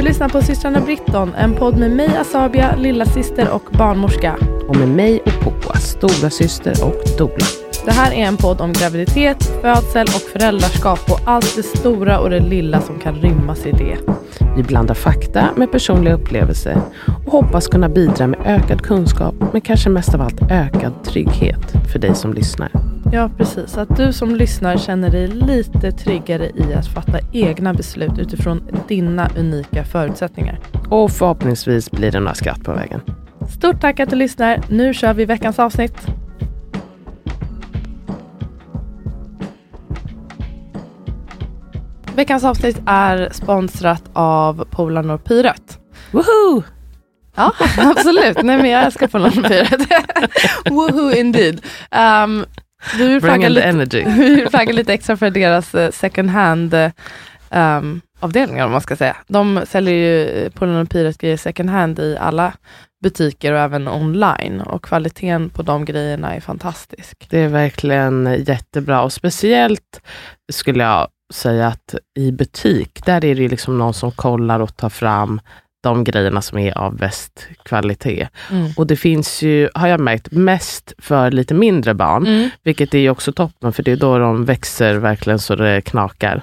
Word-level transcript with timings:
Du 0.00 0.04
lyssnar 0.04 0.28
på 0.28 0.42
systrarna 0.42 0.80
Britton, 0.80 1.34
en 1.34 1.54
podd 1.54 1.78
med 1.78 1.90
mig 1.90 2.16
Asabia, 2.16 2.76
lilla 2.76 3.04
syster 3.04 3.50
och 3.50 3.62
barnmorska. 3.78 4.36
Och 4.68 4.76
med 4.76 4.88
mig 4.88 5.22
och 5.26 5.62
Poa, 5.62 5.76
stora 5.76 6.30
syster 6.30 6.84
och 6.84 7.18
doula. 7.18 7.59
Det 7.90 7.94
här 7.94 8.12
är 8.12 8.26
en 8.26 8.36
podd 8.36 8.60
om 8.60 8.72
graviditet, 8.72 9.44
födsel 9.62 10.06
och 10.06 10.22
föräldraskap 10.32 11.10
och 11.10 11.20
allt 11.24 11.56
det 11.56 11.62
stora 11.62 12.20
och 12.20 12.30
det 12.30 12.40
lilla 12.40 12.80
som 12.80 12.98
kan 12.98 13.14
rymmas 13.14 13.66
i 13.66 13.72
det. 13.72 13.98
Vi 14.56 14.62
blandar 14.62 14.94
fakta 14.94 15.48
med 15.56 15.72
personliga 15.72 16.14
upplevelser 16.14 16.80
och 17.26 17.32
hoppas 17.32 17.68
kunna 17.68 17.88
bidra 17.88 18.26
med 18.26 18.40
ökad 18.44 18.82
kunskap, 18.82 19.34
men 19.52 19.60
kanske 19.60 19.90
mest 19.90 20.14
av 20.14 20.20
allt 20.20 20.42
ökad 20.50 21.04
trygghet 21.04 21.72
för 21.92 21.98
dig 21.98 22.14
som 22.14 22.32
lyssnar. 22.32 22.70
Ja, 23.12 23.30
precis. 23.36 23.76
Att 23.78 23.96
du 23.96 24.12
som 24.12 24.36
lyssnar 24.36 24.76
känner 24.76 25.10
dig 25.10 25.28
lite 25.28 25.92
tryggare 25.92 26.50
i 26.54 26.74
att 26.74 26.86
fatta 26.86 27.18
egna 27.32 27.74
beslut 27.74 28.18
utifrån 28.18 28.62
dina 28.88 29.30
unika 29.38 29.84
förutsättningar. 29.84 30.60
Och 30.88 31.10
förhoppningsvis 31.10 31.90
blir 31.90 32.12
det 32.12 32.20
några 32.20 32.34
skratt 32.34 32.64
på 32.64 32.72
vägen. 32.72 33.00
Stort 33.58 33.80
tack 33.80 34.00
att 34.00 34.10
du 34.10 34.16
lyssnar. 34.16 34.60
Nu 34.68 34.94
kör 34.94 35.14
vi 35.14 35.24
veckans 35.24 35.58
avsnitt. 35.58 36.06
Veckans 42.20 42.44
avsnitt 42.44 42.82
är 42.86 43.28
sponsrat 43.32 44.02
av 44.12 44.64
Polarn 44.70 45.10
och 45.10 45.24
Pyret. 45.24 45.78
Woho! 46.10 46.62
Ja, 47.36 47.52
absolut. 47.78 48.42
Nej, 48.42 48.56
men 48.56 48.70
jag 48.70 48.84
älskar 48.84 49.06
Polarn 49.06 49.38
och 49.38 49.44
Pyret. 49.44 49.80
Woohoo 50.70 51.12
indeed. 51.12 51.66
Um, 52.24 52.46
vi 52.98 53.08
vill 53.08 53.20
flagga 53.20 53.48
lite, 53.48 54.04
vi 54.16 54.34
vill 54.34 54.48
flagga 54.48 54.72
lite 54.72 54.94
extra 54.94 55.16
för 55.16 55.30
deras 55.30 55.74
eh, 55.74 55.90
second 55.90 56.30
hand 56.30 56.74
eh, 56.74 56.90
um, 57.50 58.00
avdelningar 58.20 58.64
om 58.64 58.72
man 58.72 58.80
ska 58.80 58.96
säga. 58.96 59.16
De 59.26 59.60
säljer 59.68 59.94
ju 59.94 60.50
Polarn 60.50 60.82
och 60.82 60.90
Pyret 60.90 61.18
grejer 61.18 61.36
second 61.36 61.70
hand 61.70 61.98
i 61.98 62.16
alla 62.20 62.52
butiker 63.02 63.52
och 63.52 63.58
även 63.58 63.88
online 63.88 64.60
och 64.60 64.84
kvaliteten 64.84 65.50
på 65.50 65.62
de 65.62 65.84
grejerna 65.84 66.34
är 66.34 66.40
fantastisk. 66.40 67.26
Det 67.30 67.38
är 67.38 67.48
verkligen 67.48 68.44
jättebra 68.46 69.02
och 69.02 69.12
speciellt 69.12 70.00
skulle 70.52 70.84
jag 70.84 71.08
säga 71.30 71.66
att 71.66 71.94
i 72.18 72.32
butik, 72.32 73.04
där 73.06 73.24
är 73.24 73.34
det 73.34 73.48
liksom 73.48 73.78
någon 73.78 73.94
som 73.94 74.10
kollar 74.12 74.60
och 74.60 74.76
tar 74.76 74.88
fram 74.88 75.40
de 75.82 76.04
grejerna 76.04 76.42
som 76.42 76.58
är 76.58 76.78
av 76.78 76.96
bäst 76.96 77.46
kvalitet. 77.64 78.28
Mm. 78.50 78.70
Och 78.76 78.86
det 78.86 78.96
finns 78.96 79.42
ju, 79.42 79.68
har 79.74 79.88
jag 79.88 80.00
märkt, 80.00 80.32
mest 80.32 80.92
för 80.98 81.30
lite 81.30 81.54
mindre 81.54 81.94
barn, 81.94 82.26
Mm. 82.26 82.50
vilket 82.62 82.94
är 82.94 82.98
ju 82.98 83.10
också 83.10 83.32
toppen, 83.32 83.72
för 83.72 83.82
det 83.82 83.92
är 83.92 83.96
då 83.96 84.18
de 84.18 84.44
växer 84.44 84.94
verkligen 84.94 85.38
så 85.38 85.54
det 85.56 85.80
knakar. 85.80 86.42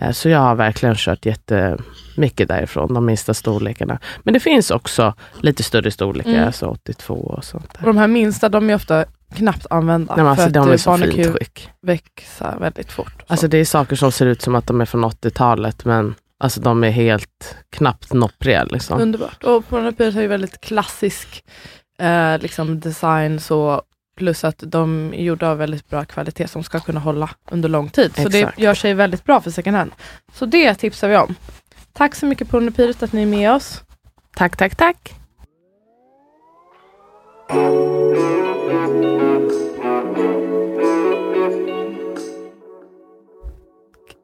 Eh, 0.00 0.10
Så 0.10 0.28
jag 0.28 0.38
har 0.38 0.54
verkligen 0.54 0.94
kört 0.98 1.26
jättemycket 1.26 2.48
därifrån, 2.48 2.94
de 2.94 3.06
minsta 3.06 3.34
storlekarna. 3.34 3.98
Men 4.22 4.34
det 4.34 4.40
finns 4.40 4.70
också 4.70 5.14
lite 5.40 5.62
större 5.62 5.90
storlekar, 5.90 6.30
Mm. 6.30 6.46
alltså 6.46 6.66
82 6.66 7.14
och 7.14 7.44
sånt 7.44 7.64
Och 7.72 7.78
där. 7.78 7.86
de 7.86 7.96
här 7.96 8.06
minsta 8.08 8.48
de 8.48 8.70
är 8.70 8.74
ofta 8.74 9.04
knappt 9.32 9.66
använda 9.70 10.16
Nej, 10.16 10.24
men 10.24 10.30
alltså, 10.30 10.44
för 10.44 10.50
de 10.50 10.60
att 10.60 10.68
är 10.68 10.76
så 10.76 10.96
fint 10.96 11.38
skick. 11.38 11.70
växa 11.82 12.56
väldigt 12.60 12.92
fort. 12.92 13.14
Så. 13.18 13.24
Alltså 13.32 13.48
det 13.48 13.58
är 13.58 13.64
saker 13.64 13.96
som 13.96 14.12
ser 14.12 14.26
ut 14.26 14.42
som 14.42 14.54
att 14.54 14.66
de 14.66 14.80
är 14.80 14.84
från 14.84 15.04
80-talet, 15.04 15.84
men 15.84 16.14
alltså 16.38 16.60
de 16.60 16.84
är 16.84 16.90
helt 16.90 17.56
knappt 17.70 18.12
noppriga. 18.12 18.64
Liksom. 18.64 19.00
Underbart. 19.00 19.44
Och 19.44 19.68
Pyret 19.68 20.14
har 20.14 20.22
ju 20.22 20.28
väldigt 20.28 20.60
klassisk 20.60 21.44
eh, 21.98 22.38
liksom 22.38 22.80
design 22.80 23.40
så 23.40 23.82
plus 24.16 24.44
att 24.44 24.62
de 24.66 25.14
är 25.14 25.22
gjorda 25.22 25.48
av 25.48 25.58
väldigt 25.58 25.88
bra 25.88 26.04
kvalitet 26.04 26.48
som 26.48 26.62
ska 26.62 26.80
kunna 26.80 27.00
hålla 27.00 27.30
under 27.50 27.68
lång 27.68 27.90
tid. 27.90 28.12
Så 28.14 28.28
Exakt. 28.28 28.56
det 28.56 28.62
gör 28.62 28.74
sig 28.74 28.94
väldigt 28.94 29.24
bra 29.24 29.40
för 29.40 29.50
second 29.50 29.76
hand. 29.76 29.90
Så 30.32 30.46
det 30.46 30.74
tipsar 30.74 31.08
vi 31.08 31.16
om. 31.16 31.34
Tack 31.92 32.14
så 32.14 32.26
mycket 32.26 32.50
Pyret 32.50 33.02
att 33.02 33.12
ni 33.12 33.22
är 33.22 33.26
med 33.26 33.52
oss. 33.52 33.82
Tack, 34.36 34.56
tack, 34.56 34.76
tack! 34.76 35.14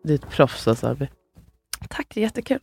Det 0.09 0.15
är 0.15 0.15
ett 0.15 0.31
proffs 0.31 0.69
alltså. 0.69 0.87
Arbi. 0.87 1.09
Tack, 1.91 2.07
det 2.15 2.21
är 2.21 2.23
jättekul. 2.23 2.61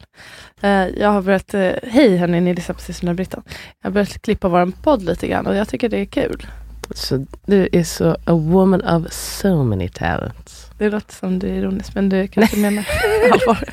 Eh, 0.62 0.70
jag 0.88 1.10
har 1.10 1.22
börjat, 1.22 1.54
eh, 1.54 1.72
hej 1.84 2.18
hörni, 2.18 2.42
ni 2.42 2.54
lyssnar 2.54 2.74
på 2.76 2.82
systrarna 2.82 3.14
Britton. 3.14 3.44
Jag 3.82 3.90
har 3.90 3.94
börjat 3.94 4.22
klippa 4.22 4.48
vår 4.48 4.72
podd 4.84 5.04
lite 5.06 5.28
grann 5.28 5.48
och 5.48 5.56
jag 5.56 5.68
tycker 5.70 5.90
det 5.90 5.98
är 5.98 6.06
kul. 6.06 6.48
Så 6.96 7.26
du 7.46 7.70
är 7.72 7.84
så 7.84 8.12
a 8.12 8.34
woman 8.34 8.82
of 8.82 9.12
so 9.14 9.64
many 9.64 9.90
talents. 9.90 10.70
Det 10.78 10.90
låter 10.90 11.14
som 11.14 11.40
du 11.40 11.48
är 11.48 11.54
ironisk 11.54 11.96
men 11.96 12.10
du 12.10 12.28
kanske 12.28 12.58
menar 12.58 12.88
allvar. 13.32 13.70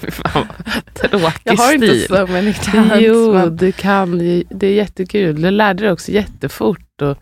Fy 0.00 0.10
fan 0.10 0.46
vad 0.92 0.94
tråkig 1.10 1.40
Jag 1.44 1.56
har 1.56 1.74
inte 1.74 1.86
stil. 1.86 2.06
så 2.08 2.26
many 2.26 2.54
talents. 2.54 2.96
jo, 2.98 3.32
men 3.32 3.56
du 3.56 3.72
kan 3.72 4.20
ju. 4.20 4.44
Det 4.50 4.66
är 4.66 4.74
jättekul. 4.74 5.42
Du 5.42 5.50
lärde 5.50 5.82
dig 5.82 5.92
också 5.92 6.12
jättefort. 6.12 7.02
Och 7.02 7.18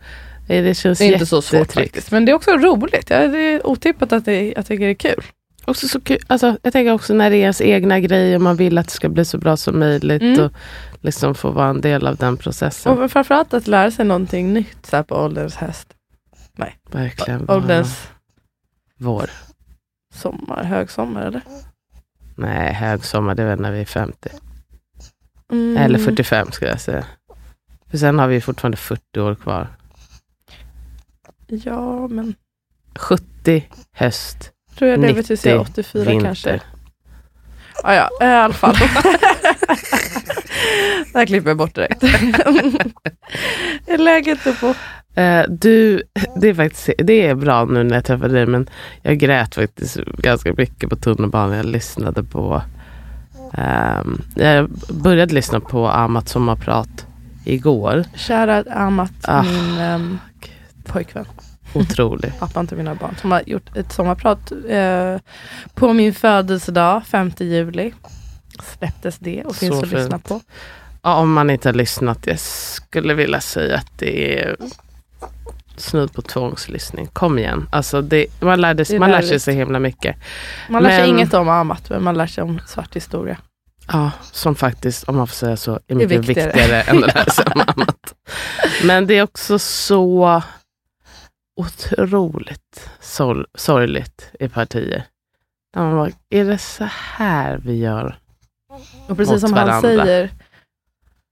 det 0.47 0.77
känns 0.77 0.99
det 0.99 1.05
är 1.05 1.13
inte 1.13 1.25
så 1.25 1.41
svårt 1.41 1.73
faktiskt. 1.73 2.11
Men 2.11 2.25
det 2.25 2.31
är 2.31 2.33
också 2.33 2.51
roligt. 2.51 3.09
Ja, 3.09 3.27
det 3.27 3.39
är 3.39 3.67
otippat 3.67 4.13
att 4.13 4.25
det, 4.25 4.53
jag 4.55 4.65
tycker 4.65 4.85
det 4.85 4.91
är 4.91 5.13
kul. 5.13 5.23
Också 5.67 5.87
så 5.87 6.01
kul. 6.01 6.19
Alltså, 6.27 6.57
jag 6.63 6.73
tänker 6.73 6.91
också 6.91 7.13
när 7.13 7.29
det 7.29 7.35
är 7.35 7.41
ens 7.41 7.61
egna 7.61 7.99
grejer 7.99 8.35
och 8.35 8.41
man 8.41 8.55
vill 8.55 8.77
att 8.77 8.85
det 8.85 8.93
ska 8.93 9.09
bli 9.09 9.25
så 9.25 9.37
bra 9.37 9.57
som 9.57 9.79
möjligt. 9.79 10.21
Mm. 10.21 10.45
Och 10.45 10.51
liksom 11.01 11.35
få 11.35 11.51
vara 11.51 11.69
en 11.69 11.81
del 11.81 12.07
av 12.07 12.15
den 12.15 12.37
processen. 12.37 12.97
Och 12.97 13.11
framförallt 13.11 13.53
att 13.53 13.67
lära 13.67 13.91
sig 13.91 14.05
någonting 14.05 14.53
nytt 14.53 14.85
så 14.85 15.03
på 15.03 15.15
ålderns 15.15 15.55
häst. 15.55 15.93
Verkligen. 16.91 17.45
vara 17.45 17.57
Ålderns 17.57 18.07
Vår. 18.97 19.29
sommar, 20.13 20.63
högsommar 20.63 21.21
eller? 21.21 21.41
Nej, 22.35 22.73
högsommar 22.73 23.35
det 23.35 23.43
är 23.43 23.47
väl 23.47 23.59
när 23.59 23.71
vi 23.71 23.81
är 23.81 23.85
50. 23.85 24.29
Mm. 25.51 25.77
Eller 25.77 25.99
45 25.99 26.51
skulle 26.51 26.71
jag 26.71 26.81
säga. 26.81 27.05
För 27.89 27.97
sen 27.97 28.19
har 28.19 28.27
vi 28.27 28.41
fortfarande 28.41 28.77
40 28.77 29.19
år 29.19 29.35
kvar. 29.35 29.67
Ja, 31.47 32.07
men 32.07 32.35
70 32.95 33.69
höst, 33.91 34.51
tror 34.77 34.91
jag 34.91 34.99
det 34.99 35.07
90 35.07 35.15
vet 35.15 35.27
du 35.27 35.37
säger 35.37 35.59
84 35.59 36.03
vinter. 36.03 36.25
kanske. 36.25 36.59
Ja, 37.83 37.93
ja, 37.93 38.09
i 38.21 38.25
alla 38.25 38.53
fall. 38.53 38.75
det 41.13 41.19
här 41.19 41.25
klipper 41.25 41.49
jag 41.49 41.57
bort 41.57 41.75
direkt. 41.75 42.03
är 43.87 43.97
läget 43.97 44.47
uppe 44.47 44.59
på? 44.59 44.75
Eh, 45.21 45.43
du, 45.49 46.03
det 46.35 46.49
är 46.49 46.53
faktiskt 46.53 46.89
det 46.97 47.27
är 47.27 47.35
bra 47.35 47.65
nu 47.65 47.83
när 47.83 47.95
jag 47.95 48.05
träffade 48.05 48.33
dig, 48.33 48.45
men 48.45 48.69
jag 49.01 49.17
grät 49.17 49.55
faktiskt 49.55 49.97
ganska 49.97 50.53
mycket 50.57 50.89
på 50.89 50.95
tunnelbanan. 50.95 51.57
Jag 51.57 51.65
lyssnade 51.65 52.23
på, 52.23 52.61
ehm, 53.53 54.21
jag 54.35 54.69
började 54.89 55.33
lyssna 55.33 55.59
på 55.59 55.87
Amat 55.87 56.29
sommarprat 56.29 57.05
igår. 57.45 58.03
Kära 58.15 58.63
Amat, 58.75 59.11
Ah, 59.23 59.43
min 59.43 59.79
um, 59.81 60.19
pojkvän, 60.85 61.25
Otrolig. 61.75 62.31
pappan 62.39 62.67
till 62.67 62.77
mina 62.77 62.95
barn, 62.95 63.15
som 63.21 63.31
har 63.31 63.43
gjort 63.45 63.77
ett 63.77 63.91
sommarprat 63.93 64.51
eh, 64.69 65.17
på 65.73 65.93
min 65.93 66.13
födelsedag, 66.13 67.01
5 67.05 67.31
juli. 67.39 67.93
Släpptes 68.77 69.17
det 69.17 69.43
och 69.43 69.55
finns 69.55 69.75
Så 69.79 69.83
att 69.85 69.91
lyssna 69.91 70.09
fint. 70.17 70.27
på. 70.27 70.41
Ja, 71.01 71.15
om 71.15 71.33
man 71.33 71.49
inte 71.49 71.67
har 71.69 71.73
lyssnat, 71.73 72.27
jag 72.27 72.39
skulle 72.39 73.13
vilja 73.13 73.41
säga 73.41 73.77
att 73.77 73.91
det 73.97 74.39
är 74.43 74.55
snudd 75.77 76.13
på 76.13 76.21
tvångslyssning. 76.21 77.07
Kom 77.13 77.39
igen. 77.39 77.67
Alltså 77.71 78.01
det, 78.01 78.25
man 78.41 78.61
lärde, 78.61 78.83
Det 78.83 78.95
är 78.95 78.99
man 78.99 79.11
lär 79.11 79.21
sig 79.21 79.39
så 79.39 79.51
himla 79.51 79.79
mycket. 79.79 80.15
Man 80.69 80.83
lär 80.83 80.89
sig 80.89 80.99
Men- 80.99 81.09
inget 81.09 81.33
om 81.33 81.49
Amat, 81.49 81.89
men 81.89 82.03
man 82.03 82.17
lär 82.17 82.27
sig 82.27 82.43
om 82.43 82.59
svart 82.67 82.95
historia. 82.95 83.37
Ja, 83.91 84.11
som 84.31 84.55
faktiskt, 84.55 85.03
om 85.03 85.15
man 85.15 85.27
får 85.27 85.35
säga 85.35 85.57
så, 85.57 85.71
är 85.73 85.79
är 85.87 85.95
mycket 85.95 86.11
viktigare. 86.11 86.47
viktigare, 86.47 86.81
än 86.81 87.01
det 87.01 87.07
där 87.07 87.29
som 87.31 87.61
annat. 87.67 88.13
Men 88.83 89.07
det 89.07 89.13
är 89.17 89.23
också 89.23 89.59
så 89.59 90.41
otroligt 91.55 92.89
sor- 92.99 93.47
sorgligt 93.55 94.31
i 94.39 94.47
partier. 94.49 95.03
Där 95.73 95.81
man 95.81 95.95
bara, 95.95 96.09
är 96.29 96.45
det 96.45 96.57
så 96.57 96.87
här 96.91 97.57
vi 97.57 97.77
gör? 97.77 98.17
Och 99.07 99.17
precis 99.17 99.31
mot 99.31 99.41
som 99.41 99.53
han 99.53 99.67
varandra. 99.67 99.89
säger, 100.05 100.29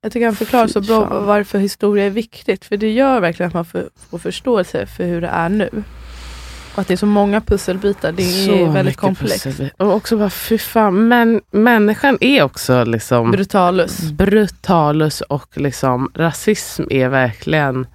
jag 0.02 0.12
tycker 0.12 0.26
han 0.26 0.36
förklarar 0.36 0.68
så 0.68 0.82
bra 0.82 1.20
varför 1.22 1.60
historia 1.60 2.06
är 2.06 2.10
viktigt. 2.10 2.66
För 2.66 2.78
det 2.78 2.92
gör 2.92 3.20
verkligen 3.20 3.48
att 3.48 3.54
man 3.54 3.66
får, 3.66 3.90
får 4.10 4.18
förståelse 4.18 4.86
för 4.86 5.04
hur 5.04 5.22
det 5.22 5.28
är 5.28 5.50
nu. 5.50 5.84
Och 6.74 6.80
att 6.80 6.88
det 6.88 6.94
är 6.94 6.98
så 6.98 7.06
många 7.06 7.42
pusselbitar, 7.42 8.12
det 8.12 8.24
är 8.24 8.48
Så 8.48 8.72
väldigt 8.72 8.98
komplext. 8.98 9.48
Och 9.78 9.94
också 9.94 10.18
bara, 10.18 10.30
fy 10.30 10.58
fan, 10.58 11.08
men 11.08 11.42
människan 11.52 12.18
är 12.22 12.44
också 12.44 12.84
liksom 12.84 13.32
Brutalus. 13.32 14.02
brutalus 14.12 15.22
och 15.22 15.58
liksom 15.58 16.12
rasism 16.16 16.84
är 16.90 17.10
verkligen 17.10 17.88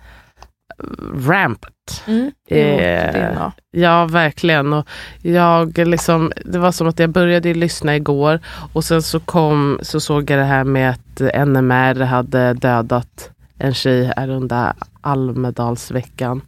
rampant. 1.27 2.05
Mm. 2.07 2.33
Eh. 2.49 3.51
Ja, 3.71 4.07
verkligen. 4.07 4.73
Och 4.73 4.89
jag 5.23 5.79
liksom, 5.79 6.33
det 6.45 6.59
var 6.59 6.73
som 6.73 6.89
att 6.89 6.99
jag 6.99 7.11
började 7.11 7.55
lyssna 7.55 7.97
igår 7.97 8.41
och 8.73 8.85
sen 8.85 9.03
så, 9.03 9.21
kom, 9.21 9.79
så 9.83 10.01
såg 10.01 10.31
jag 10.31 10.39
det 10.39 10.45
här 10.45 10.65
med 10.65 10.91
att 10.91 11.49
NMR 11.49 12.01
hade 12.01 12.55
dödat 12.55 13.31
en 13.59 13.75
tjej 13.75 14.13
här 14.17 14.29
under 14.29 14.73
Almedalsveckan. 15.01 16.43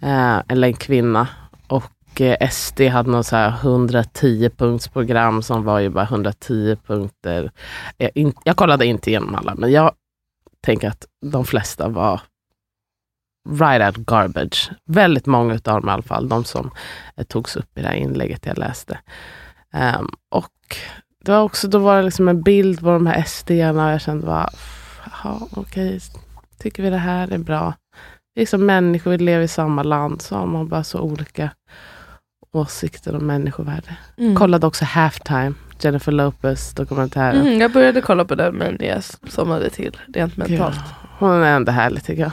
Eh, 0.00 0.42
eller 0.48 0.68
en 0.68 0.74
kvinna. 0.74 1.28
Och 1.66 2.20
eh, 2.20 2.48
SD 2.50 2.80
hade 2.80 3.10
något 3.10 3.26
så 3.26 3.36
här 3.36 3.48
110 3.48 4.50
punktsprogram 4.56 5.42
som 5.42 5.64
var 5.64 5.78
ju 5.78 5.88
bara 5.88 6.04
110 6.04 6.76
punkter. 6.86 7.50
Jag, 7.96 8.10
in, 8.14 8.32
jag 8.44 8.56
kollade 8.56 8.86
inte 8.86 9.10
igenom 9.10 9.34
alla, 9.34 9.54
men 9.54 9.72
jag 9.72 9.92
tänker 10.60 10.88
att 10.88 11.06
de 11.26 11.44
flesta 11.44 11.88
var 11.88 12.20
right 13.50 13.86
out 13.86 14.06
garbage. 14.06 14.70
Väldigt 14.86 15.26
många 15.26 15.54
av 15.54 15.60
dem 15.60 15.88
i 15.88 15.92
alla 15.92 16.02
fall, 16.02 16.28
de 16.28 16.44
som 16.44 16.70
eh, 17.16 17.24
togs 17.24 17.56
upp 17.56 17.78
i 17.78 17.82
det 17.82 17.88
här 17.88 17.94
inlägget 17.94 18.46
jag 18.46 18.58
läste. 18.58 18.98
Um, 19.74 20.10
och 20.30 20.76
det 21.24 21.30
var 21.30 21.42
också, 21.42 21.68
då 21.68 21.78
var 21.78 21.96
det 21.96 22.02
liksom 22.02 22.28
en 22.28 22.42
bild 22.42 22.80
på 22.80 22.86
de 22.86 23.06
här 23.06 23.22
SD-arna 23.22 23.86
och 23.86 23.92
jag 23.92 24.00
kände 24.00 24.26
bara, 24.26 24.50
jaha 25.04 25.38
okej, 25.50 26.00
tycker 26.58 26.82
vi 26.82 26.90
det 26.90 26.96
här 26.96 27.32
är 27.32 27.38
bra? 27.38 27.74
Är 28.34 28.46
som 28.46 28.66
människor, 28.66 29.10
vi 29.10 29.18
lever 29.18 29.44
i 29.44 29.48
samma 29.48 29.82
land, 29.82 30.22
så 30.22 30.36
har 30.36 30.46
man 30.46 30.68
bara 30.68 30.84
så 30.84 31.00
olika 31.00 31.50
åsikter 32.52 33.16
om 33.16 33.26
människovärde. 33.26 33.96
Mm. 34.18 34.36
Kollade 34.36 34.66
också 34.66 34.84
Halftime, 34.84 35.54
Jennifer 35.80 36.12
Lopez 36.12 36.74
dokumentären. 36.74 37.40
Mm, 37.40 37.60
jag 37.60 37.72
började 37.72 38.00
kolla 38.00 38.24
på 38.24 38.34
den 38.34 38.54
men 38.54 38.76
jag 38.80 39.02
somnade 39.28 39.70
till 39.70 39.96
rent 40.14 40.36
mentalt. 40.36 40.76
Ja, 40.76 41.08
hon 41.18 41.30
är 41.30 41.56
ändå 41.56 41.72
härlig 41.72 42.04
tycker 42.04 42.22
jag. 42.22 42.32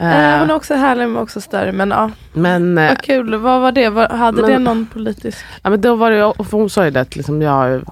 Eh, 0.00 0.32
Eh, 0.34 0.38
hon 0.40 0.50
är 0.50 0.54
också 0.54 0.74
härlig 0.74 1.08
men 1.08 1.16
också 1.22 1.40
större. 1.40 1.72
Men 1.72 1.90
ja, 1.90 2.10
men, 2.32 2.78
eh, 2.78 2.88
vad 2.88 3.02
kul. 3.02 3.34
Vad 3.34 3.60
var 3.60 3.72
det? 3.72 3.88
Var, 3.88 4.08
hade 4.08 4.42
men- 4.42 4.50
det 4.50 4.58
någon 4.58 4.86
politisk... 4.86 5.38
ja, 5.62 5.70
men 5.70 5.80
då 5.80 5.94
var 5.94 6.10
det, 6.10 6.44
för 6.44 6.56
hon 6.56 6.70
sa 6.70 6.84
ju 6.84 6.90
det 6.90 7.00
att 7.00 7.16
liksom, 7.16 7.42
jag 7.42 7.82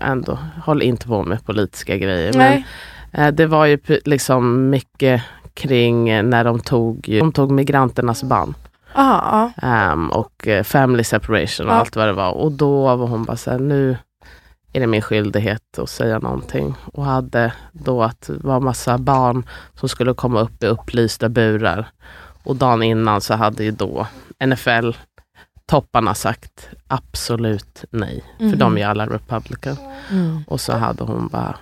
ändå 0.00 0.38
håller 0.64 0.86
inte 0.86 1.06
på 1.06 1.22
med 1.22 1.44
politiska 1.46 1.96
grejer. 1.96 2.32
Men, 2.32 2.38
Nej. 2.38 2.66
Eh, 3.26 3.34
Det 3.34 3.46
var 3.46 3.66
ju 3.66 3.78
liksom 4.04 4.70
mycket 4.70 5.22
kring 5.54 6.08
eh, 6.08 6.22
när 6.22 6.44
de 6.44 6.60
tog, 6.60 7.04
de 7.20 7.32
tog 7.32 7.50
migranternas 7.50 8.22
barn. 8.24 8.54
Aha, 8.94 9.50
ja. 9.62 9.68
ehm, 9.68 10.10
och 10.10 10.48
eh, 10.48 10.62
family 10.62 11.04
separation 11.04 11.66
och 11.66 11.72
Ja. 11.72 11.78
allt 11.78 11.96
vad 11.96 12.06
det 12.08 12.12
var. 12.12 12.30
Och 12.32 12.52
då 12.52 12.96
var 12.96 13.06
hon 13.06 13.24
bara 13.24 13.36
såhär, 13.36 13.58
nu 13.58 13.96
är 14.74 14.80
det 14.80 14.86
min 14.86 15.02
skyldighet 15.02 15.78
att 15.78 15.90
säga 15.90 16.18
någonting. 16.18 16.74
Och 16.92 17.04
hade 17.04 17.52
då 17.72 18.02
att 18.02 18.20
det 18.20 18.36
var 18.44 18.60
massa 18.60 18.98
barn 18.98 19.46
som 19.74 19.88
skulle 19.88 20.14
komma 20.14 20.40
upp 20.40 20.62
i 20.62 20.66
upplysta 20.66 21.28
burar. 21.28 21.86
Och 22.42 22.56
dagen 22.56 22.82
innan 22.82 23.20
så 23.20 23.34
hade 23.34 23.64
ju 23.64 23.70
då 23.70 24.06
NFL 24.46 24.90
topparna 25.66 26.14
sagt 26.14 26.68
absolut 26.88 27.84
nej. 27.90 28.24
För 28.38 28.44
Mhm. 28.44 28.58
de 28.58 28.74
är 28.74 28.78
ju 28.78 28.84
alla 28.84 29.06
republican. 29.06 29.76
Mm. 30.10 30.44
Och 30.48 30.60
så 30.60 30.72
hade 30.72 31.04
hon 31.04 31.28
bara, 31.28 31.56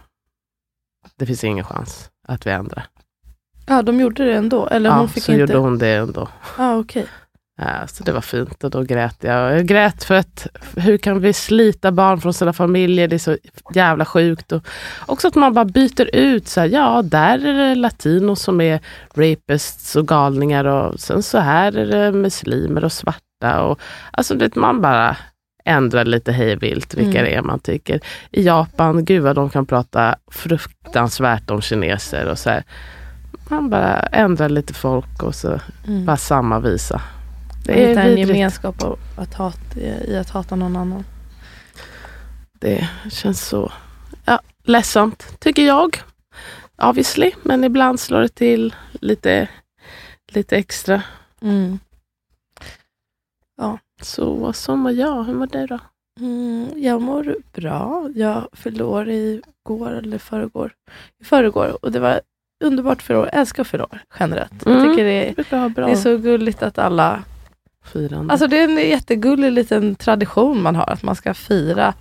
det 1.17 1.27
finns 1.27 1.45
ingen 1.45 1.65
chans 1.65 2.11
att 2.29 2.47
vi 2.47 2.51
ändrar. 2.51 2.87
Ja, 3.67 3.83
de 3.83 4.01
gjorde 4.01 4.25
det 4.25 4.35
ändå. 4.35 4.67
Eller 4.67 4.91
Ja, 4.91 4.97
hon 4.99 5.09
fick 5.09 5.23
så 5.23 5.33
inte... 5.33 5.41
gjorde 5.41 5.57
hon 5.57 5.79
det 5.79 5.89
ändå. 5.95 6.29
Ja, 6.59 6.77
okej. 6.79 7.03
Eh, 7.03 7.09
Så 7.87 8.05
det 8.05 8.13
var 8.13 8.21
fint 8.21 8.65
och 8.65 8.71
då 8.71 8.83
grät 8.83 9.17
jag. 9.21 9.57
Jag 9.59 9.67
grät 9.67 10.05
för 10.05 10.15
att 10.15 10.47
hur 10.77 10.99
kan 10.99 11.21
vi 11.21 11.33
slita 11.33 11.93
barn 11.93 12.21
från 12.21 12.35
sina 12.35 12.53
familjer? 12.53 13.09
Det 13.09 13.17
är 13.17 13.19
så 13.19 13.37
jävla 13.75 14.05
sjukt. 14.05 14.53
Och 14.53 14.67
också 15.07 15.29
att 15.29 15.35
man 15.35 15.55
bara 15.55 15.65
byter 15.65 16.15
ut. 16.17 16.49
Så 16.49 16.61
här, 16.61 16.69
ja, 16.69 17.03
där 17.05 17.47
är 17.47 17.55
det 17.69 17.75
latinos 17.75 18.43
som 18.43 18.61
är 18.61 18.81
rapists 19.15 19.97
och 19.97 20.09
galningar 20.09 20.65
och 20.65 21.01
sen 21.01 21.23
så 21.23 21.39
här 21.39 21.77
är 21.77 21.87
det 21.87 22.13
muslimer 22.13 22.85
och 22.85 22.93
svarta. 22.93 23.63
Och, 23.63 23.81
alltså 24.11 24.35
det, 24.35 24.57
man 24.57 24.81
bara 24.81 25.17
ändrar 25.65 26.05
lite 26.05 26.33
hejvilt 26.33 26.95
vilka 26.95 27.19
Mm. 27.19 27.31
det 27.31 27.35
är 27.37 27.43
man 27.43 27.59
tycker. 27.59 28.01
I 28.31 28.43
Japan, 28.47 29.05
gud 29.05 29.23
vad 29.23 29.37
de 29.37 29.51
kan 29.51 29.67
prata 29.67 30.15
fruktansvärt 30.31 31.51
om 31.51 31.61
kineser 31.63 32.29
och 32.29 32.39
så 32.39 32.51
här. 32.51 32.65
Man 33.49 33.71
bara 33.71 33.99
ändrar 34.01 34.49
lite 34.49 34.75
folk 34.75 35.23
och 35.23 35.35
så 35.35 35.61
Mm. 35.87 36.05
bara 36.07 36.17
samma 36.17 36.59
visa. 36.61 37.01
Det 37.65 37.73
Det 37.73 37.85
är 37.93 37.99
är 37.99 38.09
en 38.09 38.15
vidrigt. 38.15 38.29
gemenskap 38.29 38.83
att 39.17 39.35
hat, 39.35 39.77
i 40.09 40.17
att 40.17 40.31
hata 40.31 40.57
någon 40.57 40.77
annan. 40.77 41.05
Det 42.53 42.89
känns 43.11 43.49
så 43.49 43.73
ja, 44.25 44.41
ledsamt, 44.65 45.41
tycker 45.41 45.63
jag. 45.67 46.03
Obviously, 46.83 47.31
men 47.43 47.65
ibland 47.65 48.01
slår 48.01 48.21
det 48.21 48.29
till 48.29 48.75
lite, 48.93 49.49
lite 50.33 50.57
extra. 50.57 51.03
Mm. 51.43 51.79
Så 54.03 54.53
så 54.53 54.77
mår 54.77 54.93
jag. 54.93 55.25
Hur 55.25 55.35
mår 55.35 55.47
du 55.47 55.67
då? 55.67 55.79
Mm, 56.21 56.69
jag 56.77 57.03
mår 57.03 57.37
bra. 57.53 58.09
Jag 58.15 58.49
år 58.83 59.09
i 59.09 59.43
går 59.63 59.91
eller 59.91 60.19
förrgår. 60.19 60.73
I 61.21 61.25
förrgår 61.25 61.85
och 61.85 61.93
det 61.93 62.01
var 62.01 62.21
underbart 62.65 63.03
för 63.03 63.15
år. 63.17 63.25
Jag 63.33 63.41
älskar 63.41 63.65
för 63.65 63.83
år 63.83 64.01
generellt. 64.21 64.53
Jag 64.65 64.75
Mm. 64.77 64.91
tycker 64.91 65.05
det 65.05 65.29
är, 65.29 65.35
Det 65.35 65.81
det 65.87 65.91
är 65.93 65.97
så 65.97 66.17
gulligt 66.17 66.63
att 66.63 66.79
alla... 66.79 67.25
firande. 67.85 68.33
Alltså 68.33 68.47
det 68.47 68.59
är 68.59 68.69
en 68.69 68.89
jättegullig 68.89 69.53
liten 69.53 69.95
tradition 69.95 70.63
man 70.63 70.77
har, 70.77 70.91
att 70.91 71.03
man 71.03 71.17
ska 71.17 71.35
fira 71.35 71.95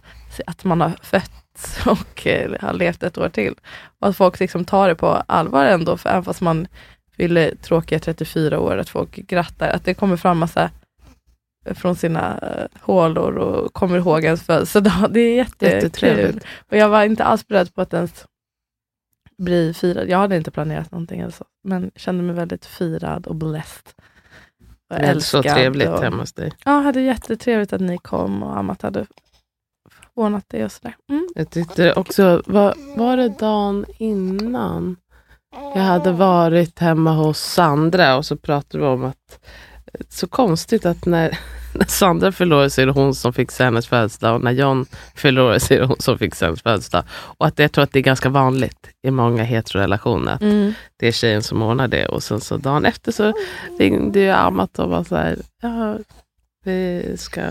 att 0.47 0.63
man 0.63 0.81
har 0.81 0.93
fötts 1.01 1.85
och 1.85 2.27
eh, 2.27 2.55
har 2.61 2.73
levt 2.73 3.03
ett 3.03 3.17
år 3.17 3.29
till. 3.29 3.55
Och 3.99 4.07
att 4.07 4.17
folk 4.17 4.39
liksom 4.39 4.65
tar 4.65 4.87
det 4.87 4.95
på 4.95 5.07
allvar 5.07 5.65
ändå, 5.65 5.97
för 5.97 6.09
även 6.09 6.23
fast 6.23 6.41
man 6.41 6.67
fyller 7.17 7.55
tråkiga 7.55 7.99
34 7.99 8.59
år, 8.59 8.77
att 8.77 8.89
folk 8.89 9.15
grattar, 9.15 9.69
att 9.69 9.85
det 9.85 9.93
kommer 9.93 10.17
fram 10.17 10.37
massa 10.37 10.69
från 11.65 11.95
sina 11.95 12.37
eh, 12.37 12.81
hålor 12.81 13.37
och 13.37 13.73
kommer 13.73 13.97
ihåg 13.97 14.23
ens 14.23 14.43
födelsedag. 14.43 15.07
Det 15.11 15.19
är 15.19 15.35
jättekul. 15.35 16.41
Och 16.69 16.77
jag 16.77 16.89
var 16.89 17.03
inte 17.03 17.23
alls 17.23 17.47
beredd 17.47 17.75
på 17.75 17.81
att 17.81 17.93
ens 17.93 18.25
bli 19.37 19.73
firad. 19.73 20.09
Jag 20.09 20.17
hade 20.17 20.37
inte 20.37 20.51
planerat 20.51 20.91
någonting 20.91 21.19
eller 21.19 21.31
så, 21.31 21.45
men 21.63 21.91
kände 21.95 22.23
mig 22.23 22.35
väldigt 22.35 22.65
firad 22.65 23.27
och 23.27 23.35
blessed. 23.35 23.93
Och 24.91 24.99
Det 24.99 25.05
är 25.05 25.19
så 25.19 25.37
älskad 25.37 25.55
trevligt 25.55 25.89
och- 25.89 26.03
hemma 26.03 26.17
hos 26.17 26.33
dig. 26.33 26.51
Ja, 26.65 26.71
hade 26.71 27.01
jättetrevligt 27.01 27.73
att 27.73 27.81
ni 27.81 27.97
kom 27.97 28.43
och 28.43 28.57
Amat 28.57 28.81
hade 28.81 29.05
ordnat 30.13 30.45
det 30.47 30.65
och 30.65 30.71
sådär. 30.71 30.95
Mm. 31.09 31.27
Jag 31.35 31.49
tyckte 31.49 31.93
också, 31.93 32.41
var, 32.45 32.73
var 32.97 33.17
det 33.17 33.29
dagen 33.29 33.85
innan? 33.97 34.95
Jag 35.75 35.81
hade 35.81 36.11
varit 36.11 36.79
hemma 36.79 37.11
hos 37.13 37.39
Sandra 37.39 38.17
och 38.17 38.25
så 38.25 38.35
pratade 38.37 38.83
vi 38.83 38.89
om 38.89 39.03
att 39.05 39.39
så 40.09 40.27
konstigt 40.27 40.85
att 40.85 41.05
när, 41.05 41.39
när 41.73 41.85
Sandra 41.85 42.31
förlorade 42.31 42.69
så 42.69 42.81
är 42.81 42.85
det 42.85 42.91
hon 42.91 43.15
som 43.15 43.33
fixar 43.33 43.65
hennes 43.65 43.87
födelsedag 43.87 44.35
och 44.35 44.41
när 44.41 44.51
John 44.51 44.85
förlorade 45.15 45.59
så 45.59 45.73
är 45.73 45.79
det 45.79 45.85
hon 45.85 45.99
som 45.99 46.17
fixar 46.17 46.45
hennes 46.45 46.61
födelsedag. 46.61 47.03
Och 47.11 47.47
att 47.47 47.59
jag 47.59 47.71
tror 47.71 47.83
att 47.83 47.91
det 47.93 47.99
är 47.99 48.03
ganska 48.03 48.29
vanligt 48.29 48.89
i 49.07 49.11
många 49.11 49.43
heterorelationer. 49.43 50.33
att 50.33 50.41
Mm. 50.41 50.73
Det 50.99 51.07
är 51.07 51.11
tjejen 51.11 51.43
som 51.43 51.61
ordnar 51.61 51.87
det 51.87 52.05
och 52.05 52.23
sen 52.23 52.41
så 52.41 52.57
dagen 52.57 52.85
efter 52.85 53.11
så 53.11 53.33
ringde 53.79 54.19
jag 54.19 54.39
Amat 54.39 54.79
och 54.79 54.89
var 54.89 55.03
så 55.03 55.15
här, 55.15 55.39
ja, 55.61 55.97
vi 56.63 57.15
ska 57.17 57.41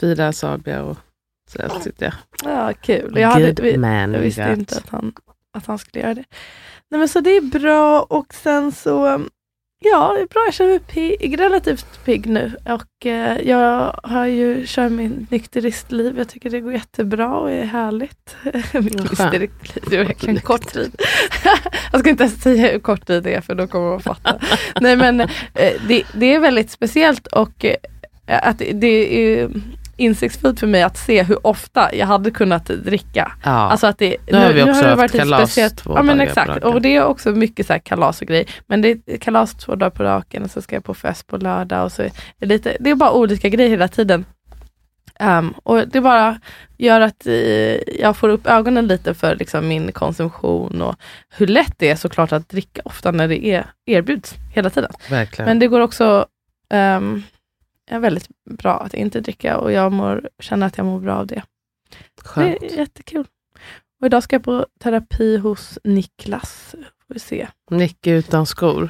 fira 0.00 0.32
Sabia 0.32 0.82
och 0.82 0.98
så 1.50 1.58
jag 1.62 1.82
tyckte 1.82 2.04
jag, 2.04 2.14
Ja, 2.44 2.72
kul. 2.80 3.18
Jag, 3.18 3.28
hade, 3.28 3.62
vi, 3.62 3.72
jag 3.72 4.08
visste 4.08 4.54
inte 4.58 4.76
att 4.76 4.88
han, 4.88 5.12
att 5.52 5.66
han 5.66 5.78
skulle 5.78 6.02
göra 6.04 6.14
det. 6.14 6.24
Nej, 6.90 6.98
men 6.98 7.08
så 7.08 7.20
det 7.20 7.30
är 7.30 7.40
bra 7.40 8.02
och 8.02 8.34
sen 8.34 8.72
så, 8.72 9.20
ja, 9.92 10.12
det 10.16 10.20
är 10.20 10.26
bra. 10.26 10.42
Jag 10.46 10.54
känner 10.54 10.70
mig 10.70 10.80
pigg, 10.80 11.40
relativt 11.40 12.04
pigg 12.04 12.26
nu 12.26 12.52
och 12.64 13.06
eh, 13.06 13.38
jag 13.48 14.00
har 14.02 14.26
ju 14.26 14.64
kört 14.66 14.92
min 14.92 15.26
nykteristliv. 15.30 16.18
Jag 16.18 16.28
tycker 16.28 16.50
det 16.50 16.60
går 16.60 16.72
jättebra 16.72 17.34
och 17.36 17.50
är 17.50 17.64
härligt. 17.64 18.36
Mitt 18.72 18.74
nykteristliv, 18.94 20.00
är 20.00 20.04
verkligen 20.04 20.40
kort 20.40 20.72
tid. 20.72 20.96
jag 21.92 22.00
ska 22.00 22.10
inte 22.10 22.22
ens 22.24 22.42
säga 22.42 22.72
hur 22.72 22.78
kort 22.78 23.06
tid 23.06 23.22
det 23.22 23.34
är 23.34 23.40
för 23.40 23.54
då 23.54 23.66
kommer 23.66 23.90
man 23.90 24.00
fatta. 24.00 24.38
Nej 24.80 24.96
men 24.96 25.20
eh, 25.20 25.28
det, 25.88 26.02
det 26.14 26.34
är 26.34 26.40
väldigt 26.40 26.70
speciellt 26.70 27.26
och 27.26 27.64
eh, 27.64 27.76
att 28.26 28.58
det- 28.58 28.72
det 28.72 29.30
är 29.40 29.48
insiktsfullt 29.96 30.60
för 30.60 30.66
mig 30.66 30.82
att 30.82 30.96
se 30.96 31.22
hur 31.22 31.46
ofta 31.46 31.94
jag 31.94 32.06
hade 32.06 32.30
kunnat 32.30 32.66
dricka. 32.66 33.32
Ja, 33.44 33.50
Alltså 33.50 33.86
att 33.86 33.98
det, 33.98 34.16
Nu 34.30 34.38
har 34.38 34.52
vi 34.52 34.62
också 34.62 34.86
haft 34.86 35.02
lite 35.02 35.18
kalas 35.18 35.40
speciellt. 35.50 35.76
två 35.76 35.92
Ja 35.96 36.02
men 36.02 36.18
dagar 36.18 36.28
exakt, 36.28 36.64
och 36.64 36.82
det 36.82 36.96
är 36.96 37.04
också 37.04 37.30
mycket 37.30 37.66
så 37.66 37.72
här 37.72 37.80
kalas 37.80 38.20
och 38.20 38.26
grejer. 38.26 38.46
Men 38.66 38.82
det 38.82 38.98
är 39.06 39.16
kalas 39.18 39.54
två 39.54 39.74
dagar 39.74 39.90
på 39.90 40.02
raken 40.02 40.42
och 40.42 40.50
så 40.50 40.62
ska 40.62 40.76
jag 40.76 40.84
på 40.84 40.94
fest 40.94 41.26
på 41.26 41.36
lördag 41.36 41.84
och 41.84 41.92
så 41.92 42.02
är 42.02 42.10
det 42.38 42.46
lite, 42.46 42.76
det 42.80 42.90
är 42.90 42.94
bara 42.94 43.12
olika 43.12 43.48
grejer 43.48 43.70
hela 43.70 43.88
tiden. 43.88 44.24
Ehm, 45.18 45.54
och 45.62 45.88
det 45.88 46.00
bara 46.00 46.40
gör 46.78 47.00
att 47.00 47.26
eh, 47.26 47.32
jag 48.00 48.16
får 48.16 48.28
upp 48.28 48.46
ögonen 48.46 48.86
lite 48.86 49.14
för 49.14 49.36
liksom, 49.36 49.68
min 49.68 49.92
konsumtion 49.92 50.82
och 50.82 50.94
hur 51.30 51.46
lätt 51.46 51.74
det 51.78 51.90
är 51.90 51.96
såklart 51.96 52.32
att 52.32 52.48
dricka 52.48 52.80
ofta 52.84 53.10
när 53.10 53.28
det 53.28 53.46
är, 53.46 53.66
erbjuds 53.86 54.34
hela 54.54 54.70
tiden. 54.70 54.92
verkligen. 55.10 55.48
Men 55.48 55.58
det 55.58 55.66
går 55.66 55.80
också 55.80 56.26
um, 56.74 57.22
är 57.86 57.98
väldigt 57.98 58.28
bra 58.50 58.80
att 58.80 58.94
inte 58.94 59.20
dricka 59.20 59.58
och 59.58 59.72
jag 59.72 59.92
mår, 59.92 60.28
känner 60.38 60.66
att 60.66 60.78
jag 60.78 60.86
mår 60.86 61.00
bra 61.00 61.14
av 61.14 61.26
det. 61.26 61.42
Skönt. 62.22 62.60
Det 62.60 62.72
är 62.74 62.78
jättekul. 62.78 63.26
Och 64.00 64.06
idag 64.06 64.22
ska 64.22 64.36
jag 64.36 64.44
på 64.44 64.66
terapi 64.80 65.36
hos 65.36 65.78
Niklas. 65.84 66.74
Får 67.06 67.14
vi 67.14 67.20
se. 67.20 67.48
Nicky 67.70 68.10
utan 68.10 68.46
skor. 68.46 68.88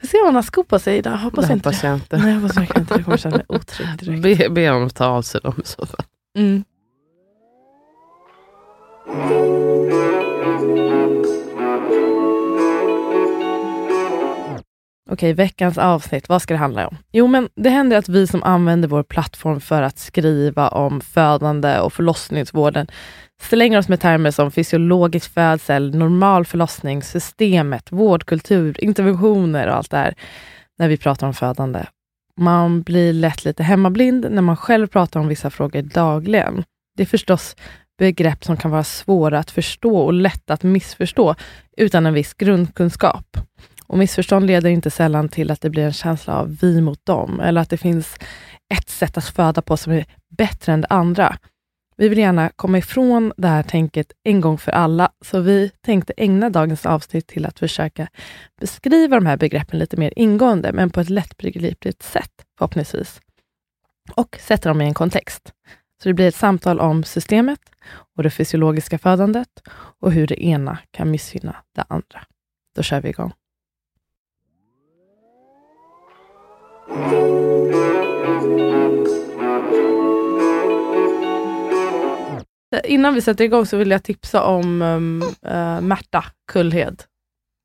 Får 0.00 0.08
se 0.08 0.18
om 0.18 0.26
han 0.26 0.34
har 0.34 0.42
skor 0.42 0.64
på 0.64 0.78
sig 0.78 0.96
idag. 0.96 1.16
Hoppas 1.16 1.46
det 1.46 1.52
inte 1.52 1.68
hoppas 1.68 1.80
det. 1.80 1.86
jag 1.86 1.96
inte. 1.96 2.16
Nej, 2.16 2.32
jag 2.32 2.40
hoppas 2.40 2.56
verkligen 2.56 2.82
inte. 2.82 2.94
Jag 2.94 3.04
kommer 3.04 3.16
känna 3.16 3.36
mig 3.36 3.46
otrygg 3.56 3.88
direkt. 3.98 4.22
Be, 4.38 4.50
be 4.50 4.70
honom 4.70 4.90
ta 4.90 5.06
av 5.06 5.22
sig 5.22 5.40
dem 5.40 5.54
i 5.64 5.66
så 5.66 5.86
fall. 5.86 6.04
Mm. 6.38 6.64
Okej, 15.10 15.32
veckans 15.32 15.78
avsnitt, 15.78 16.28
vad 16.28 16.42
ska 16.42 16.54
det 16.54 16.58
handla 16.58 16.88
om? 16.88 16.96
Jo, 17.12 17.26
men 17.26 17.48
det 17.54 17.70
händer 17.70 17.96
att 17.96 18.08
vi 18.08 18.26
som 18.26 18.42
använder 18.42 18.88
vår 18.88 19.02
plattform 19.02 19.60
för 19.60 19.82
att 19.82 19.98
skriva 19.98 20.68
om 20.68 21.00
födande 21.00 21.80
och 21.80 21.92
förlossningsvården 21.92 22.86
slänger 23.42 23.78
oss 23.78 23.88
med 23.88 24.00
termer 24.00 24.30
som 24.30 24.50
fysiologisk 24.50 25.34
födsel, 25.34 25.94
normal 25.94 26.44
förlossning, 26.44 27.02
systemet, 27.02 27.92
vårdkultur, 27.92 28.84
interventioner 28.84 29.66
och 29.68 29.74
allt 29.74 29.90
det 29.90 29.96
här 29.96 30.14
när 30.78 30.88
vi 30.88 30.96
pratar 30.96 31.26
om 31.26 31.34
födande. 31.34 31.86
Man 32.36 32.82
blir 32.82 33.12
lätt 33.12 33.44
lite 33.44 33.62
hemmablind 33.62 34.26
när 34.30 34.42
man 34.42 34.56
själv 34.56 34.86
pratar 34.86 35.20
om 35.20 35.28
vissa 35.28 35.50
frågor 35.50 35.82
dagligen. 35.82 36.64
Det 36.96 37.02
är 37.02 37.06
förstås 37.06 37.56
begrepp 37.98 38.44
som 38.44 38.56
kan 38.56 38.70
vara 38.70 38.84
svåra 38.84 39.38
att 39.38 39.50
förstå 39.50 39.98
och 39.98 40.12
lätta 40.12 40.54
att 40.54 40.62
missförstå 40.62 41.34
utan 41.76 42.06
en 42.06 42.14
viss 42.14 42.34
grundkunskap. 42.34 43.36
Och 43.88 43.98
missförstånd 43.98 44.46
leder 44.46 44.70
inte 44.70 44.90
sällan 44.90 45.28
till 45.28 45.50
att 45.50 45.60
det 45.60 45.70
blir 45.70 45.84
en 45.84 45.92
känsla 45.92 46.38
av 46.38 46.56
vi 46.60 46.80
mot 46.80 47.06
dem, 47.06 47.40
eller 47.40 47.60
att 47.60 47.70
det 47.70 47.76
finns 47.76 48.16
ett 48.74 48.88
sätt 48.88 49.16
att 49.16 49.24
föda 49.24 49.62
på 49.62 49.76
som 49.76 49.92
är 49.92 50.06
bättre 50.28 50.72
än 50.72 50.80
det 50.80 50.86
andra. 50.90 51.38
Vi 51.96 52.08
vill 52.08 52.18
gärna 52.18 52.50
komma 52.56 52.78
ifrån 52.78 53.32
det 53.36 53.48
här 53.48 53.62
tänket 53.62 54.12
en 54.24 54.40
gång 54.40 54.58
för 54.58 54.72
alla, 54.72 55.12
så 55.24 55.40
vi 55.40 55.70
tänkte 55.80 56.12
ägna 56.16 56.50
dagens 56.50 56.86
avsnitt 56.86 57.26
till 57.26 57.46
att 57.46 57.58
försöka 57.58 58.08
beskriva 58.60 59.16
de 59.16 59.26
här 59.26 59.36
begreppen 59.36 59.78
lite 59.78 59.96
mer 59.96 60.12
ingående, 60.16 60.72
men 60.72 60.90
på 60.90 61.00
ett 61.00 61.10
lättbegripligt 61.10 62.02
sätt 62.02 62.32
förhoppningsvis. 62.58 63.20
Och 64.14 64.38
sätta 64.40 64.68
dem 64.68 64.80
i 64.80 64.84
en 64.84 64.94
kontext. 64.94 65.52
Så 66.02 66.08
det 66.08 66.14
blir 66.14 66.28
ett 66.28 66.34
samtal 66.34 66.80
om 66.80 67.04
systemet 67.04 67.60
och 68.16 68.22
det 68.22 68.30
fysiologiska 68.30 68.98
födandet 68.98 69.62
och 70.00 70.12
hur 70.12 70.26
det 70.26 70.44
ena 70.44 70.78
kan 70.90 71.10
missgynna 71.10 71.56
det 71.74 71.84
andra. 71.88 72.24
Då 72.76 72.82
kör 72.82 73.00
vi 73.00 73.08
igång. 73.08 73.32
Innan 82.84 83.14
vi 83.14 83.20
sätter 83.20 83.44
igång 83.44 83.66
så 83.66 83.76
vill 83.76 83.90
jag 83.90 84.02
tipsa 84.02 84.42
om 84.44 84.82
um, 84.82 85.22
uh, 85.22 85.80
Märta 85.80 86.24
Kullhed. 86.52 87.02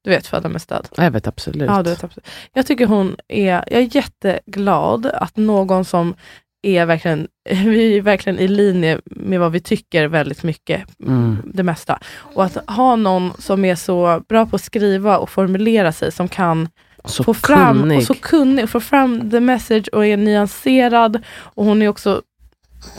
Du 0.04 0.10
vet 0.10 0.28
Föda 0.28 0.50
med 0.50 0.62
stöd? 0.62 0.88
Jag 0.98 1.12
vet 1.12 1.28
absolut. 1.28 1.70
Ja, 1.70 1.84
du 1.84 1.90
vet 1.90 2.04
absolut. 2.04 2.28
Jag 2.54 2.66
tycker 2.66 2.86
hon 2.86 3.16
är, 3.28 3.52
jag 3.52 3.82
är 3.82 3.96
jätteglad 3.96 5.06
att 5.06 5.38
någon 5.38 5.86
som 5.86 6.16
är 6.62 6.86
verkligen, 6.86 7.28
vi 7.50 7.98
är 7.98 8.02
verkligen 8.02 8.40
i 8.40 8.48
linje 8.48 9.00
med 9.06 9.40
vad 9.40 9.52
vi 9.52 9.60
tycker 9.60 10.08
väldigt 10.08 10.44
mycket, 10.44 10.84
Mm. 11.04 11.38
det 11.54 11.64
mesta. 11.64 12.00
Och 12.16 12.44
att 12.44 12.70
ha 12.70 12.96
någon 12.96 13.34
som 13.40 13.66
är 13.66 13.76
så 13.76 14.22
bra 14.30 14.46
på 14.46 14.56
att 14.56 14.62
skriva 14.62 15.18
och 15.18 15.30
formulera 15.30 15.92
sig, 15.92 16.12
som 16.12 16.28
kan 16.28 16.70
Så 17.06 17.24
få 17.24 17.34
fram, 17.34 17.80
kunnig. 17.80 17.98
och 17.98 18.04
så 18.04 18.14
kunnig, 18.14 18.64
och 18.64 18.70
få 18.70 18.80
fram 18.80 19.32
the 19.32 19.40
message 19.40 19.88
och 19.88 20.06
är 20.06 20.18
nyanserad. 20.18 21.24
Och 21.36 21.66
hon 21.66 21.82
är 21.82 21.88
också 21.88 22.22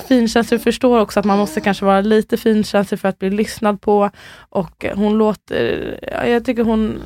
finkänslig, 0.09 0.63
förstår 0.63 1.01
också 1.01 1.21
att 1.21 1.27
man 1.27 1.39
måste 1.39 1.61
kanske 1.61 1.85
vara 1.85 2.01
lite 2.01 2.37
finkänslig 2.37 3.01
för 3.01 3.09
att 3.09 3.19
bli 3.19 3.31
lyssnad 3.31 3.81
på. 3.81 4.11
Och 4.37 4.85
hon 4.95 5.19
låter, 5.19 5.99
ja, 6.13 6.27
jag 6.27 6.45
tycker 6.45 6.65
hon 6.65 7.03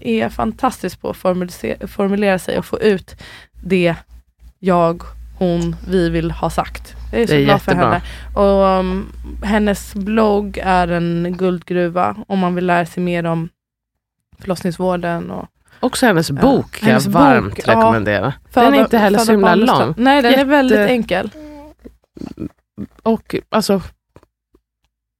är 0.00 0.28
fantastisk 0.28 1.00
på 1.00 1.10
att 1.10 1.16
formulera, 1.16 1.86
formulera 1.86 2.38
sig 2.38 2.58
och 2.58 2.64
få 2.66 2.80
ut 2.80 3.16
det 3.62 3.94
jag, 4.58 5.02
hon, 5.38 5.76
vi 5.88 6.10
vill 6.10 6.30
ha 6.30 6.50
sagt. 6.50 6.94
Jag 7.12 7.20
är 7.22 7.26
så 7.26 7.32
Det 7.32 7.40
är 7.40 7.44
glad 7.44 7.62
för 7.62 7.72
jättebra. 7.72 7.92
henne. 7.92 8.02
Och 8.36 8.78
um, 8.78 9.12
hennes 9.42 9.94
blogg 9.94 10.58
är 10.62 10.88
en 10.88 11.34
guldgruva 11.38 12.16
om 12.28 12.38
man 12.38 12.54
vill 12.54 12.66
lära 12.66 12.86
sig 12.86 13.02
mer 13.02 13.24
om 13.26 13.48
förlossningsvården 14.38 15.30
och 15.30 15.46
Också 15.80 16.06
hennes 16.06 16.30
Ja. 16.30 16.36
bok 16.36 16.70
kan 16.72 16.88
Hennes 16.88 17.04
jag 17.04 17.12
varmt 17.12 17.54
bok, 17.54 17.60
ja. 17.66 17.70
rekommendera. 17.72 18.32
Den 18.54 18.74
är 18.74 18.80
inte 18.80 18.98
heller 18.98 19.18
så 19.18 19.32
himla 19.32 19.54
lång. 19.54 19.94
Nej, 19.96 20.22
den 20.22 20.32
är 20.32 20.36
Jätte- 20.36 20.44
väldigt 20.50 20.78
enkel. 20.78 21.30
Och 23.02 23.34
alltså 23.48 23.80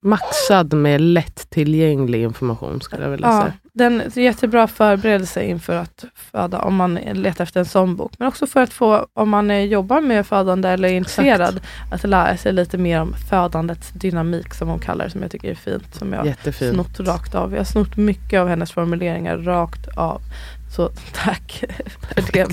maxad 0.05 0.73
med 0.75 1.01
lättillgänglig 1.01 2.23
information 2.23 2.81
skulle 2.81 3.03
jag 3.03 3.11
vilja 3.11 3.27
Ja, 3.29 3.41
säga. 3.41 3.53
Den 3.77 4.01
är 4.01 4.19
jättebra 4.19 4.69
förberedelse 4.69 5.45
inför 5.45 5.77
att 5.77 6.05
föda, 6.15 6.59
om 6.59 6.77
man 6.77 6.95
letar 6.95 7.45
efter 7.45 7.61
en 7.61 7.67
sån 7.67 7.97
bok. 7.97 8.13
Men 8.19 8.29
också 8.29 8.47
för 8.47 8.61
att 8.63 8.73
få, 8.73 9.07
om 9.15 9.29
man 9.29 9.69
jobbar 9.69 10.01
med 10.01 10.27
födande 10.27 10.69
eller 10.69 10.89
är 10.89 10.93
intresserad, 10.93 11.61
att 11.91 12.05
lära 12.05 12.37
sig 12.37 12.53
lite 12.53 12.79
mer 12.79 13.01
om 13.01 13.15
födandets 13.31 13.91
dynamik, 13.91 14.55
som 14.55 14.69
hon 14.69 14.79
kallar 14.79 15.05
det, 15.05 15.11
som 15.11 15.23
jag 15.23 15.31
tycker 15.31 15.51
är 15.51 15.55
fint. 15.55 15.95
Som 15.95 16.13
jag 16.13 16.27
Jättefint. 16.27 16.75
snott 16.75 17.01
rakt 17.01 17.35
av. 17.35 17.53
Jag 17.53 17.59
har 17.59 17.65
snott 17.65 17.97
mycket 17.97 18.41
av 18.41 18.49
hennes 18.49 18.73
formuleringar 18.73 19.37
rakt 19.37 19.89
av. 19.97 20.21
Så 20.77 20.91
tack 21.15 21.65
för 22.15 22.33
det. 22.33 22.47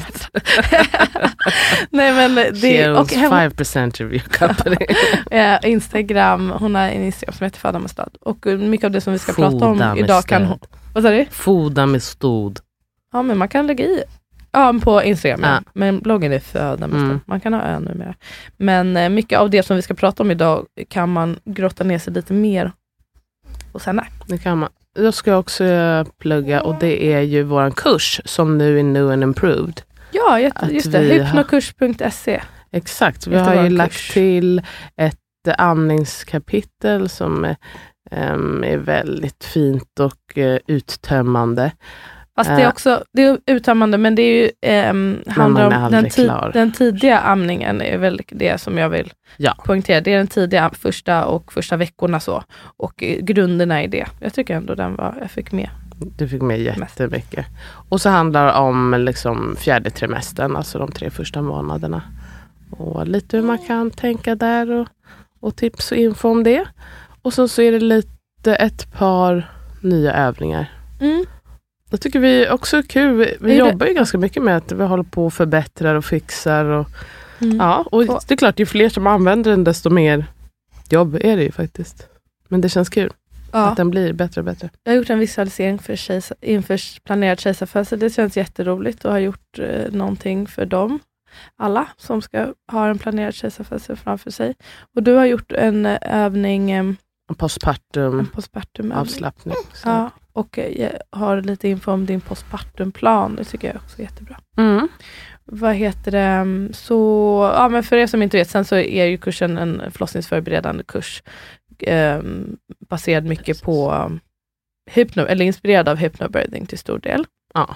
Nej 1.89 2.13
men 2.13 2.35
det, 2.35 2.89
och 2.89 3.13
hemma, 3.13 3.49
5% 3.49 3.87
of 3.87 4.01
your 4.01 4.19
company. 4.19 4.77
eh, 5.31 5.71
Instagram, 5.71 6.53
hon 6.59 6.75
har 6.75 6.81
en 6.81 7.03
Instagram 7.03 7.33
som 7.33 7.45
heter 7.45 7.59
Föda 7.59 7.79
med 7.79 7.89
stöd. 7.89 8.17
Och 8.21 8.45
mycket 8.45 8.85
av 8.85 8.91
det 8.91 9.01
som 9.01 9.13
vi 9.13 9.19
ska 9.19 9.33
prata 9.33 9.65
om 9.65 9.77
Foda 9.77 9.97
idag 9.97 10.25
kan 10.25 10.45
hon... 10.45 10.59
Vad 10.93 11.03
sa 11.03 11.09
du? 11.09 11.25
Foda 11.31 11.85
med 11.85 12.03
stod. 12.03 12.59
Ja 13.11 13.21
men 13.21 13.37
man 13.37 13.47
kan 13.47 13.67
lägga 13.67 13.85
i. 13.85 14.03
Ja 14.51 14.73
på 14.83 15.03
Instagram 15.03 15.39
ja. 15.43 15.47
Ja. 15.49 15.61
Men 15.73 15.99
bloggen 15.99 16.33
är 16.33 16.39
Föda 16.39 16.87
med. 16.87 17.01
Mm. 17.01 17.19
Man 17.25 17.39
kan 17.39 17.53
ha 17.53 17.61
ö 17.61 17.79
numera. 17.79 18.15
Men 18.57 18.97
eh, 18.97 19.09
mycket 19.09 19.39
av 19.39 19.49
det 19.49 19.63
som 19.63 19.75
vi 19.75 19.81
ska 19.81 19.93
prata 19.93 20.23
om 20.23 20.31
idag 20.31 20.65
kan 20.89 21.09
man 21.09 21.39
grotta 21.45 21.83
ner 21.83 21.99
sig 21.99 22.13
lite 22.13 22.33
mer 22.33 22.71
hos 23.71 23.85
henne. 23.85 24.07
Det 24.27 24.37
kan 24.37 24.57
man. 24.57 24.69
Jag 24.95 25.13
ska 25.13 25.35
också 25.37 25.63
eh, 25.63 26.07
plugga 26.17 26.61
och 26.61 26.75
det 26.79 27.13
är 27.13 27.21
ju 27.21 27.43
våran 27.43 27.71
kurs 27.71 28.21
som 28.25 28.57
nu 28.57 28.79
är 28.79 28.83
new 28.83 29.11
and 29.11 29.23
improved. 29.23 29.81
Ja 30.11 30.51
Att 30.55 30.71
just 30.71 30.91
det, 30.91 30.99
hypnokurs.se. 30.99 32.41
Exakt, 32.71 33.27
vi 33.27 33.35
har 33.35 33.63
ju 33.63 33.69
lagt 33.69 34.11
till 34.11 34.61
ett 34.95 35.19
andningskapitel 35.57 37.09
som 37.09 37.55
eh, 38.15 38.29
em, 38.31 38.63
är 38.63 38.77
väldigt 38.77 39.43
fint 39.43 39.99
och 39.99 40.37
eh, 40.37 40.57
uttömmande. 40.67 41.71
Fast 42.35 42.49
det 42.49 42.55
är 42.55 42.59
Eh. 42.61 42.69
också 42.69 43.03
det 43.13 43.23
är 43.23 43.37
uttömmande 43.45 43.97
men 43.97 44.15
det 44.15 44.21
är 44.21 44.43
ju, 44.43 44.51
ehm, 44.61 45.17
handlar 45.27 45.65
om 45.85 45.91
den, 45.91 46.09
tid, 46.09 46.31
den 46.53 46.71
tidiga 46.71 47.19
amningen 47.19 47.81
är 47.81 47.97
väl 47.97 48.21
det 48.27 48.61
som 48.61 48.77
jag 48.77 48.89
vill 48.89 49.13
Ja. 49.37 49.53
poängtera. 49.65 50.01
Det 50.01 50.13
är 50.13 50.17
den 50.17 50.27
tidiga 50.27 50.69
första 50.69 51.25
och 51.25 51.53
första 51.53 51.77
veckorna 51.77 52.19
så. 52.19 52.43
Och 52.77 53.03
eh, 53.03 53.17
grunderna 53.19 53.83
i 53.83 53.87
det. 53.87 54.07
Jag 54.19 54.33
tycker 54.33 54.55
ändå 54.55 54.75
den 54.75 54.95
var, 54.95 55.15
jag 55.21 55.31
fick 55.31 55.51
med. 55.51 55.69
Du 56.17 56.27
fick 56.27 56.41
med 56.41 56.59
jättemycket. 56.61 57.45
Och 57.89 58.01
så 58.01 58.09
handlar 58.09 58.45
det 58.45 58.53
om 58.53 58.93
liksom 58.99 59.55
fjärde 59.59 59.89
trimestern, 59.89 60.55
alltså 60.55 60.79
de 60.79 60.91
tre 60.91 61.09
första 61.09 61.41
månaderna. 61.41 62.01
Och 62.71 63.07
lite 63.07 63.37
hur 63.37 63.43
man 63.43 63.57
kan 63.57 63.91
tänka 63.91 64.35
där 64.35 64.71
och, 64.71 64.87
och 65.39 65.55
tips 65.55 65.91
och 65.91 65.97
info 65.97 66.29
om 66.29 66.43
det. 66.43 66.65
Och 67.23 67.33
sen 67.33 67.49
så 67.49 67.61
är 67.61 67.71
det 67.71 67.79
lite 67.79 68.55
ett 68.55 68.91
par 68.93 69.51
nya 69.81 70.13
övningar. 70.13 70.71
Mm. 71.01 71.25
Jag 71.89 72.01
tycker 72.01 72.19
vi 72.19 72.49
också 72.49 72.77
är 72.77 72.81
kul. 72.81 73.17
Vi, 73.17 73.37
vi 73.39 73.55
Är 73.59 73.63
det- 73.63 73.69
jobbar 73.69 73.85
ju 73.85 73.93
ganska 73.93 74.17
mycket 74.17 74.43
med 74.43 74.57
att 74.57 74.71
vi 74.71 74.83
håller 74.83 75.03
på 75.03 75.25
och 75.25 75.33
förbättrar 75.33 75.95
och 75.95 76.05
fixar. 76.05 76.65
Och, 76.65 76.87
Mm. 77.41 77.57
ja, 77.57 77.85
och 77.91 78.05
det 78.05 78.31
är 78.31 78.35
klart, 78.35 78.59
ju 78.59 78.65
fler 78.65 78.89
som 78.89 79.07
använder 79.07 79.51
den 79.51 79.63
desto 79.63 79.89
mer 79.89 80.25
jobb 80.89 81.15
är 81.21 81.37
det 81.37 81.43
ju 81.43 81.51
faktiskt. 81.51 82.07
Men 82.47 82.61
det 82.61 82.69
känns 82.69 82.89
kul 82.89 83.13
Ja. 83.51 83.65
att 83.67 83.77
den 83.77 83.89
blir 83.89 84.13
bättre 84.13 84.41
och 84.41 84.45
bättre. 84.45 84.69
Jag 84.83 84.91
har 84.91 84.97
gjort 84.97 85.09
en 85.09 85.19
visualisering 85.19 85.79
för 85.79 85.95
kejsar, 85.95 86.37
inför 86.41 86.79
planerad 87.03 87.39
kejsarfödsel. 87.39 87.99
Det 87.99 88.09
känns 88.09 88.37
jätteroligt 88.37 89.05
och 89.05 89.11
har 89.11 89.19
gjort 89.19 89.59
eh, 89.59 89.91
någonting 89.91 90.47
för 90.47 90.65
dem. 90.65 90.99
Alla 91.57 91.87
som 91.97 92.21
ska 92.21 92.53
ha 92.71 92.87
en 92.87 92.97
planerad 92.99 93.33
kejsarfödsel 93.33 93.95
framför 93.95 94.31
sig. 94.31 94.55
Och 94.95 95.03
du 95.03 95.13
har 95.13 95.25
gjort 95.25 95.51
en 95.51 95.85
eh, 95.85 95.97
övning, 96.01 96.71
eh, 96.71 96.83
Postpartum 97.35 98.25
postpartum 98.33 98.91
avslappning. 98.91 99.55
Ja, 99.85 100.09
och 100.33 100.59
eh, 100.59 100.91
har 101.09 101.41
lite 101.41 101.69
info 101.69 101.91
om 101.91 102.05
din 102.05 102.21
postpartumplan. 102.21 103.35
Det 103.35 103.43
tycker 103.43 103.67
jag 103.67 103.75
också 103.75 103.99
är 103.99 104.03
jättebra. 104.03 104.39
Mm. 104.57 104.87
Vad 105.45 105.75
heter 105.75 106.11
det? 106.11 106.73
Så, 106.73 107.51
ja, 107.55 107.69
men 107.69 107.83
för 107.83 107.95
er 107.95 108.07
som 108.07 108.21
inte 108.21 108.37
vet, 108.37 108.49
sen 108.49 108.65
så 108.65 108.75
är 108.75 109.05
ju 109.05 109.17
kursen 109.17 109.57
en 109.57 109.91
förlossningsförberedande 109.91 110.83
kurs. 110.83 111.23
Eh, 111.79 112.21
baserad 112.89 113.25
mycket 113.25 113.61
på 113.61 113.91
um, 113.91 114.19
hypno, 114.91 115.25
eller 115.25 115.45
inspirerad 115.45 115.89
av 115.89 115.97
hypnobirthing 115.97 116.65
till 116.65 116.77
stor 116.77 116.99
del. 116.99 117.25
Ja. 117.53 117.75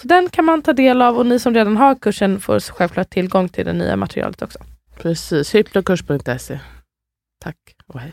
Så 0.00 0.08
den 0.08 0.28
kan 0.28 0.44
man 0.44 0.62
ta 0.62 0.72
del 0.72 1.02
av 1.02 1.18
och 1.18 1.26
ni 1.26 1.38
som 1.38 1.54
redan 1.54 1.76
har 1.76 1.94
kursen 1.94 2.40
får 2.40 2.60
självklart 2.60 3.10
tillgång 3.10 3.48
till 3.48 3.66
det 3.66 3.72
nya 3.72 3.96
materialet 3.96 4.42
också. 4.42 4.58
Precis, 4.96 5.54
hypnokurs.se. 5.54 6.60
Tack 7.40 7.56
och 7.86 8.00
hej. 8.00 8.12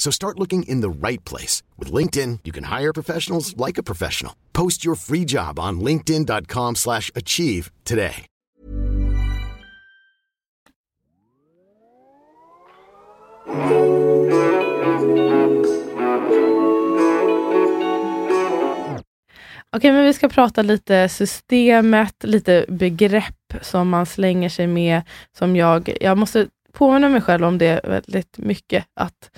So 0.00 0.10
start 0.10 0.38
looking 0.38 0.62
in 0.62 0.80
the 0.80 1.08
right 1.08 1.24
place. 1.24 1.62
With 1.78 1.92
LinkedIn, 1.92 2.38
you 2.44 2.52
can 2.52 2.64
hire 2.64 2.92
professionals 2.92 3.54
like 3.66 3.78
a 3.78 3.82
professional. 3.82 4.32
Post 4.52 4.84
your 4.84 4.96
free 4.96 5.26
job 5.26 5.58
on 5.58 5.80
linkedin.com 5.80 6.74
slash 6.74 7.10
achieve 7.14 7.70
today. 7.84 8.26
Okej, 19.72 19.92
men 19.92 20.04
vi 20.04 20.14
ska 20.14 20.28
prata 20.28 20.62
lite 20.62 21.08
systemet, 21.08 22.24
lite 22.24 22.64
begrepp 22.68 23.54
som 23.62 23.88
man 23.88 24.06
slänger 24.06 24.48
sig 24.48 24.66
med. 24.66 25.02
Som 25.38 25.56
jag, 25.56 25.96
jag 26.00 26.18
måste 26.18 26.48
påminna 26.72 27.08
mig 27.08 27.20
själv 27.20 27.44
om 27.44 27.58
det 27.58 27.80
väldigt 27.84 28.38
mycket. 28.38 28.84
Att 28.94 29.30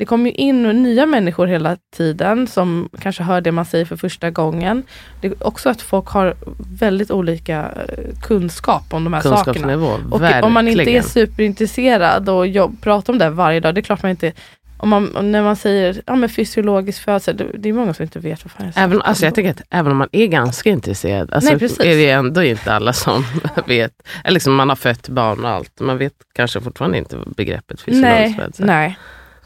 det 0.00 0.06
kommer 0.06 0.30
ju 0.30 0.32
in 0.36 0.62
nya 0.62 1.06
människor 1.06 1.46
hela 1.46 1.76
tiden 1.96 2.46
som 2.46 2.88
kanske 3.00 3.22
hör 3.22 3.40
det 3.40 3.52
man 3.52 3.64
säger 3.64 3.84
för 3.84 3.96
första 3.96 4.30
gången. 4.30 4.82
Det 5.20 5.26
är 5.26 5.46
också 5.46 5.68
att 5.68 5.82
folk 5.82 6.08
har 6.08 6.34
väldigt 6.78 7.10
olika 7.10 7.58
eh, 7.58 8.20
kunskap 8.22 8.94
om 8.94 9.04
de 9.04 9.12
här 9.12 9.20
sakerna. 9.20 9.76
Och 10.10 10.22
verkligen. 10.22 10.44
om 10.44 10.52
man 10.52 10.68
inte 10.68 10.90
är 10.90 11.02
superintresserad 11.02 12.28
och 12.28 12.46
jobb, 12.46 12.82
pratar 12.82 13.12
om 13.12 13.18
det 13.18 13.30
varje 13.30 13.60
dag, 13.60 13.74
det 13.74 13.80
är 13.80 13.82
klart 13.82 14.02
man 14.02 14.10
inte 14.10 14.32
om 14.76 14.88
man, 14.88 15.32
när 15.32 15.42
man 15.42 15.56
säger 15.56 16.02
ja, 16.06 16.16
men 16.16 16.28
fysiologisk 16.28 17.02
födsel, 17.02 17.36
det, 17.36 17.46
det 17.54 17.68
är 17.68 17.72
många 17.72 17.94
som 17.94 18.02
inte 18.02 18.18
vet 18.18 18.44
vad 18.44 18.52
fan 18.52 18.66
jag 18.74 18.84
Även, 18.84 19.02
alltså 19.02 19.24
jag 19.24 19.34
tänker 19.34 19.50
att 19.50 19.62
även 19.70 19.92
om 19.92 19.98
man 19.98 20.08
är 20.12 20.26
ganska 20.26 20.70
intresserad, 20.70 21.32
alltså 21.32 21.54
Nej, 21.54 21.92
är 21.92 21.96
det 21.96 22.10
ändå 22.10 22.42
inte 22.42 22.72
alla 22.72 22.92
som 22.92 23.24
vet. 23.66 23.92
Eller 24.24 24.34
liksom 24.34 24.54
man 24.54 24.68
har 24.68 24.76
fött 24.76 25.08
barn 25.08 25.44
och 25.44 25.50
allt, 25.50 25.80
man 25.80 25.98
vet 25.98 26.14
kanske 26.32 26.60
fortfarande 26.60 26.98
inte 26.98 27.18
begreppet 27.36 27.80
fysiologisk 27.80 28.36
Nej, 28.38 28.46
födsel. 28.46 28.66
nej. 28.66 28.98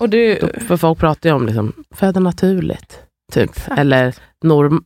Och 0.04 0.11
du, 0.11 0.38
Då- 0.40 0.61
För 0.61 0.76
folk 0.76 0.99
pratar 0.99 1.28
ju 1.30 1.34
om 1.37 1.46
liksom, 1.46 1.73
föda 1.90 2.20
naturligt, 2.20 3.00
typ. 3.32 3.50
Exakt. 3.50 3.78
Eller 3.78 4.14
norm 4.42 4.84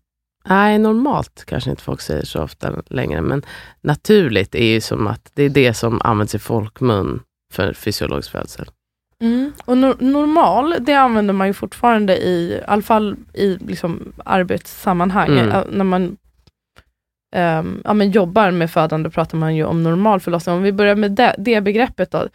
Nej, 0.49 0.79
normalt 0.79 1.45
kanske 1.47 1.71
inte 1.71 1.83
folk 1.83 2.01
säger 2.01 2.25
så 2.25 2.43
ofta 2.43 2.83
längre, 2.87 3.21
men 3.21 3.43
naturligt 3.81 4.55
är 4.55 4.65
ju 4.65 4.81
som 4.81 5.07
att 5.07 5.31
det 5.35 5.43
är 5.43 5.49
det 5.51 5.75
som 5.75 6.01
används 6.05 6.35
i 6.35 6.39
folkmun 6.39 7.21
för 7.53 7.73
fysiologisk 7.73 8.31
födsel. 8.31 8.67
mm, 9.23 9.53
och 9.65 9.77
nor- 9.77 9.97
normal, 10.01 10.75
det 10.81 10.95
använder 10.95 11.35
man 11.35 11.47
ju 11.47 11.53
fortfarande 11.53 12.17
i, 12.17 12.53
i 12.53 12.61
alla 12.67 12.83
fall 12.83 13.17
i 13.35 13.57
liksom 13.57 14.13
arbetssammanhang. 14.25 15.29
Mm. 15.39 15.49
Ä- 15.53 15.65
När 15.71 15.85
man 15.85 16.17
ehm, 17.37 17.81
ja, 17.85 17.95
men 17.95 18.11
jobbar 18.11 18.51
med 18.51 18.71
födande 18.71 19.11
pratar 19.11 19.39
man 19.39 19.57
ju 19.57 19.65
om 19.65 19.83
normal 19.83 20.21
förlossning. 20.21 20.57
Om 20.57 20.63
vi 20.63 20.73
börjar 20.73 20.95
med 20.97 21.11
det, 21.13 21.35
det 21.39 21.61
begreppet 21.61 22.11
då, 22.11 22.29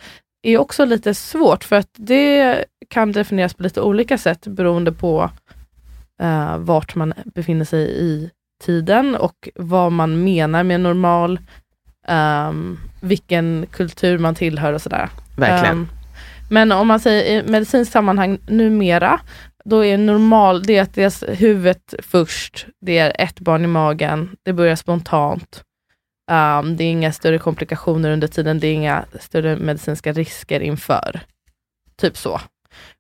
är 0.44 0.58
också 0.58 0.86
lite 0.86 1.14
svårt 1.14 1.64
för 1.64 1.76
att 1.76 1.90
det 1.94 2.66
kan 2.88 3.12
definieras 3.12 3.54
på 3.54 3.64
lite 3.64 3.82
olika 3.82 4.18
sätt 4.18 4.48
beroende 4.48 4.92
på 4.92 5.30
uh, 6.24 6.58
vart 6.58 6.96
man 6.96 7.14
befinner 7.26 7.66
sig 7.66 7.82
i 7.82 8.30
tiden 8.64 9.16
och 9.16 9.50
vad 9.56 9.92
man 9.92 10.24
menar 10.24 10.64
med 10.64 10.80
normal, 10.80 11.40
ehm, 12.08 12.80
vilken 13.02 13.66
kultur 13.72 14.18
man 14.18 14.36
tillhör 14.36 14.74
och 14.74 14.82
sådär. 14.82 15.10
Verkligen. 15.38 15.78
Ehm, 15.78 15.88
men 16.50 16.72
om 16.72 16.88
man 16.88 17.00
säger 17.00 17.24
i 17.24 17.52
medicinskt 17.52 17.94
sammanhang 17.94 18.38
numera, 18.48 19.20
då 19.66 19.86
är 19.86 19.98
normal, 19.98 20.64
det 20.64 20.78
är 20.78 20.82
att 20.82 20.94
dels 20.94 21.24
huvudet 21.28 21.94
först, 22.00 22.68
det 22.82 22.98
är 22.98 23.14
ett 23.20 23.40
barn 23.40 23.64
i 23.64 23.68
magen, 23.68 24.36
det 24.44 24.54
börjar 24.54 24.76
spontant. 24.76 25.64
Ehm, 26.32 26.78
det 26.78 26.84
är 26.84 26.92
inga 26.92 27.12
större 27.14 27.40
komplikationer 27.40 28.12
under 28.12 28.28
tiden, 28.28 28.60
det 28.60 28.68
är 28.68 28.74
inga 28.74 29.06
större 29.20 29.56
medicinska 29.56 30.12
risker 30.14 30.60
inför. 30.60 31.20
Typ 31.96 32.18
så. 32.18 32.42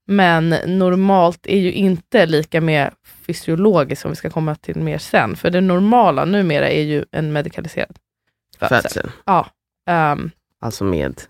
Men 0.07 0.49
normalt 0.65 1.47
är 1.47 1.57
ju 1.59 1.71
inte 1.71 2.25
lika 2.25 2.61
med 2.61 2.91
fysiologiskt, 3.27 4.01
som 4.01 4.11
vi 4.11 4.15
ska 4.15 4.29
komma 4.29 4.55
till 4.55 4.75
mer 4.75 4.97
sen. 4.97 5.35
För 5.35 5.49
det 5.49 5.61
normala 5.61 6.25
numera 6.25 6.69
är 6.69 6.81
ju 6.83 7.05
en 7.11 7.33
medikaliserad 7.33 7.97
födsel. 8.59 8.81
födsel. 8.81 9.11
Ja. 9.25 9.47
Ehm, 9.89 10.31
Alltså 10.61 10.83
med 10.83 11.21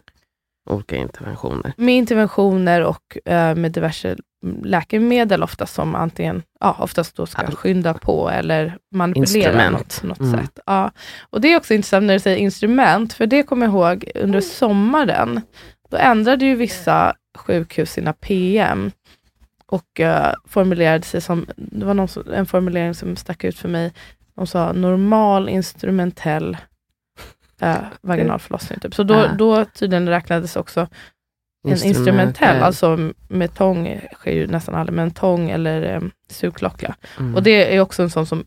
olika 0.70 0.96
interventioner. 0.96 1.74
med 1.78 1.96
interventioner 1.96 2.82
och 2.84 3.18
eh, 3.32 3.56
med 3.56 3.72
diverse 3.72 4.18
läkemedel 4.64 5.44
oftast 5.44 5.74
som 5.74 5.96
antingen, 5.96 6.44
ja 6.60 6.76
oftast 6.80 7.16
då 7.16 7.26
ska 7.26 7.46
skynda 7.52 7.94
på 7.94 8.30
eller 8.30 8.78
manipulera 8.92 9.70
något, 9.70 10.04
något 10.04 10.20
Mm. 10.20 10.40
sätt. 10.40 10.60
Ja. 10.66 10.92
Och 11.30 11.42
det 11.42 11.54
är 11.54 11.58
också 11.58 11.74
intressant 11.74 12.06
när 12.06 12.14
du 12.14 12.20
säger 12.20 12.38
instrument, 12.38 13.14
för 13.14 13.26
det 13.26 13.44
kommer 13.44 13.66
jag 13.66 13.74
ihåg 13.74 14.12
under 14.16 14.42
sommaren, 14.42 15.42
då 15.90 15.98
ändrade 15.98 16.46
ju 16.46 16.56
vissa 16.56 17.14
sjukhus 17.38 17.92
sina 17.92 18.14
PM 18.14 18.92
och 19.66 20.00
eh, 20.00 20.34
formulerade 20.48 21.04
sig 21.06 21.22
som, 21.22 21.46
det 21.56 21.86
var 21.86 21.94
någon, 21.94 22.08
en 22.34 22.46
formulering 22.46 22.94
som 22.94 23.16
stack 23.16 23.44
ut 23.44 23.58
för 23.60 23.70
mig, 23.70 23.94
de 24.36 24.48
sa 24.48 24.72
normal 24.72 25.50
instrumentell 25.50 26.58
eh, 27.62 27.76
vaginal 28.02 28.40
förlossning. 28.40 28.80
Typ. 28.80 28.96
Så 28.96 29.04
då, 29.04 29.14
Ah. 29.16 29.28
då 29.38 29.66
tydligen 29.66 30.10
räknades 30.10 30.56
också 30.56 30.88
en 31.64 31.84
instrumentell, 31.84 32.64
alltså 32.64 33.12
med 33.28 33.54
tång 33.54 34.02
sker 34.14 34.32
ju 34.32 34.48
nästan 34.48 34.76
aldrig, 34.76 34.96
men 34.96 35.12
tång 35.12 35.50
eller 35.50 35.96
um, 35.96 36.12
sugklocka. 36.30 36.96
Mm. 37.20 37.36
Och 37.36 37.44
det 37.44 37.76
är 37.76 37.80
också 37.80 38.04
en 38.04 38.10
sån 38.10 38.26
som, 38.26 38.46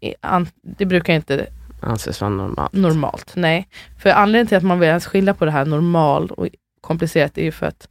det 0.62 0.86
brukar 0.86 1.14
inte 1.14 1.46
anses 1.80 2.20
vara 2.20 2.30
normalt. 2.30 2.72
normalt, 2.72 3.32
nej. 3.34 3.68
För 3.98 4.10
anledningen 4.10 4.46
till 4.46 4.56
att 4.56 4.62
man 4.64 4.80
vill 4.80 4.88
ens 4.88 5.06
skilja 5.06 5.34
på 5.34 5.44
det 5.44 5.50
här 5.50 5.64
normal 5.64 6.30
och 6.30 6.48
komplicerat 6.80 7.38
är 7.38 7.42
ju 7.44 7.52
för 7.52 7.66
att 7.66 7.88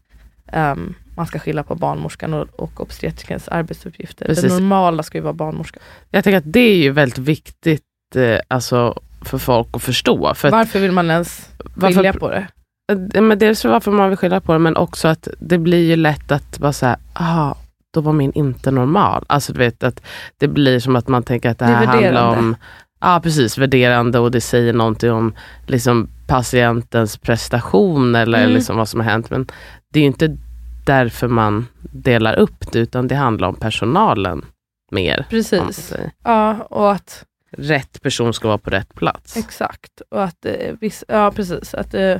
ehm, 0.48 0.94
man 1.16 1.28
ska 1.28 1.40
skilja 1.40 1.64
på 1.64 1.76
barnmorskan 1.76 2.34
och, 2.34 2.48
och 2.56 2.82
obstetrikens 2.82 3.48
arbetsuppgifter. 3.48 4.26
Precis. 4.26 4.44
Det 4.44 4.50
normala 4.50 5.04
ska 5.04 5.18
ju 5.18 5.22
vara 5.22 5.34
barnmorskan. 5.34 5.82
Jag 6.10 6.24
tänker 6.24 6.38
att 6.38 6.54
det 6.54 6.60
är 6.60 6.78
ju 6.78 6.92
väldigt 6.92 7.18
viktigt 7.18 7.84
eh, 8.16 8.40
alltså, 8.48 9.02
för 9.22 9.38
folk 9.38 9.68
att 9.72 9.84
förstå. 9.84 10.34
För 10.36 10.52
Varför 10.52 10.80
vill 10.80 10.92
man 10.92 11.12
ens 11.12 11.50
varför- 11.76 11.96
skilja 11.96 12.14
på 12.14 12.30
det? 12.30 12.48
Eh, 12.92 13.22
Men 13.22 13.40
dels 13.40 13.66
varför 13.66 13.92
man 13.92 14.10
vill 14.10 14.18
skilja 14.18 14.40
på 14.42 14.54
det, 14.54 14.60
men 14.60 14.78
också 14.78 15.08
att 15.08 15.28
det 15.40 15.58
blir 15.58 15.88
ju 15.90 15.96
lätt 15.96 16.32
att 16.32 16.60
bara 16.60 16.74
säga, 16.74 16.98
ah, 17.14 17.54
då 17.94 18.02
var 18.02 18.14
min 18.14 18.32
inte 18.34 18.72
normal. 18.72 19.26
Alltså 19.30 19.54
du 19.54 19.60
vet 19.60 19.84
att 19.84 20.02
det 20.38 20.48
blir 20.48 20.80
som 20.80 20.96
att 20.96 21.08
man 21.08 21.24
tänker 21.24 21.50
att 21.50 21.60
det 21.60 21.66
Det 21.66 21.72
är 21.72 21.76
här 21.76 21.86
handlar 21.86 22.02
värderande. 22.02 22.40
om, 22.40 22.56
ja 23.02 23.20
precis, 23.24 23.58
värderande 23.58 24.20
och 24.20 24.32
det 24.32 24.42
säger 24.42 24.74
någonting 24.74 25.12
om 25.12 25.34
liksom, 25.68 26.10
patientens 26.28 27.18
prestation 27.18 28.16
eller 28.16 28.40
Mm. 28.44 28.54
liksom 28.54 28.78
vad 28.78 28.90
som 28.90 29.00
har 29.00 29.08
hänt. 29.10 29.30
Men 29.30 29.48
det 29.94 30.00
är 30.00 30.02
ju 30.02 30.08
inte 30.08 30.38
därför 30.86 31.28
man 31.28 31.68
delar 31.82 32.34
upp 32.40 32.72
det, 32.72 32.80
utan 32.80 33.08
det 33.08 33.16
handlar 33.16 33.48
om 33.48 33.56
personalen 33.56 34.46
mer. 34.92 35.26
Precis. 35.30 35.94
Ja, 36.24 36.54
och 36.70 36.92
att 36.92 37.26
Rätt 37.58 38.02
person 38.02 38.34
ska 38.34 38.48
vara 38.48 38.58
på 38.58 38.70
rätt 38.70 38.96
plats. 38.96 39.38
Exakt. 39.38 40.02
Och 40.12 40.24
att, 40.24 40.46
eh, 40.46 40.74
viss, 40.82 41.04
ja, 41.08 41.32
precis, 41.36 41.74
att 41.74 41.94
eh, 41.94 42.16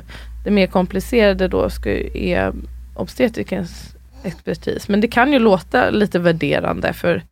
det 0.46 0.52
mer 0.52 0.66
komplicerade 0.66 1.48
då 1.48 1.70
ska, 1.70 1.90
är 2.14 2.52
obstetrikens 2.96 3.96
expertis. 4.22 4.88
Men 4.88 5.00
det 5.00 5.08
kan 5.08 5.32
ju 5.32 5.38
låta 5.38 5.90
lite 5.90 6.18
värderande 6.18 6.92
för 6.92 7.22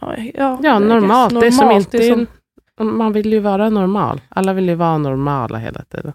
Ja, 0.00 0.14
ja, 0.16 0.60
Ja, 0.62 0.78
guess 0.78 0.88
normalt. 0.88 1.40
Det 1.40 1.46
är 1.46 1.50
som 1.50 1.70
inte... 1.70 1.98
det 1.98 2.08
som- 2.08 2.26
Man 2.98 3.12
vill 3.12 3.32
ju 3.32 3.38
vara 3.40 3.70
normal. 3.70 4.20
Alla 4.28 4.52
vill 4.52 4.68
ju 4.68 4.74
vara 4.74 4.98
normala 4.98 5.58
hela 5.58 5.82
tiden. 5.82 6.12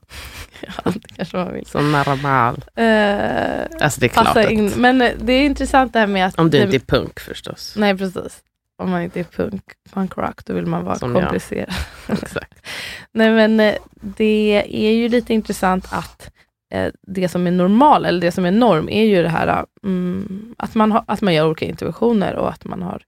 ja, 0.61 0.91
det 0.91 1.15
kanske 1.15 1.37
man 1.37 1.53
vill. 1.53 1.65
Så 1.65 1.81
normal. 1.81 2.55
Eh, 2.75 3.83
Alltså 3.83 3.99
det 3.99 4.05
är 4.05 4.09
klart 4.09 4.37
att, 4.37 4.51
in. 4.51 4.71
Men 4.77 5.01
eh, 5.01 5.11
det 5.21 5.33
är 5.33 5.45
intressant 5.45 5.93
det 5.93 5.99
här 5.99 6.07
med 6.07 6.25
att... 6.27 6.39
om 6.39 6.49
du 6.49 6.57
det, 6.57 6.63
inte 6.63 6.75
är 6.77 6.97
punk 6.97 7.19
förstås. 7.19 7.73
Nej, 7.77 7.97
precis. 7.97 8.43
Om 8.79 8.89
man 8.89 9.01
inte 9.01 9.19
är 9.19 9.23
punk, 9.23 9.63
punk 9.93 10.17
rock, 10.17 10.45
då 10.45 10.53
vill 10.53 10.65
man 10.65 10.83
vara 10.83 10.95
Som 10.95 11.13
komplicerad. 11.13 11.73
Exakt. 12.07 12.65
Nej 13.11 13.31
men 13.31 13.59
eh, 13.59 13.75
det 13.91 14.63
är 14.69 14.91
ju 14.91 15.09
lite 15.09 15.33
intressant 15.33 15.87
att 15.91 16.31
eh, 16.73 16.91
det 17.07 17.29
som 17.29 17.47
är 17.47 17.51
normal, 17.51 18.05
eller 18.05 18.21
det 18.21 18.31
som 18.31 18.45
är 18.45 18.51
norm, 18.51 18.89
är 18.89 19.03
ju 19.03 19.23
det 19.23 19.29
här 19.29 19.65
mm, 19.83 20.55
att, 20.57 20.75
man 20.75 20.91
har, 20.91 21.03
att 21.07 21.21
man 21.21 21.33
gör 21.33 21.47
olika 21.47 21.65
interventioner 21.65 22.35
och 22.35 22.49
att 22.49 22.65
man 22.65 22.81
har 22.81 23.03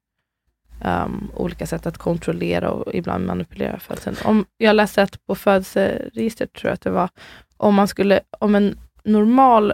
um, 0.85 1.31
olika 1.35 1.67
sätt 1.67 1.85
att 1.85 1.97
kontrollera 1.97 2.71
och 2.71 2.95
ibland 2.95 3.25
manipulera 3.25 3.79
födseln. 3.79 4.15
Om, 4.23 4.45
jag 4.57 4.75
läste 4.75 5.03
att 5.03 5.25
på 5.25 5.35
födelseregistret, 5.35 6.53
tror 6.53 6.69
jag 6.69 6.73
att 6.73 6.81
det 6.81 6.91
var, 6.91 7.09
om 7.57 7.75
man 7.75 7.87
skulle, 7.87 8.19
om 8.39 8.55
en 8.55 8.77
normal, 9.03 9.71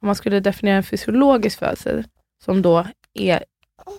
om 0.00 0.06
man 0.06 0.14
skulle 0.14 0.40
definiera 0.40 0.76
en 0.76 0.82
fysiologisk 0.82 1.58
födsel, 1.58 2.04
som 2.44 2.62
då 2.62 2.86
är 3.14 3.44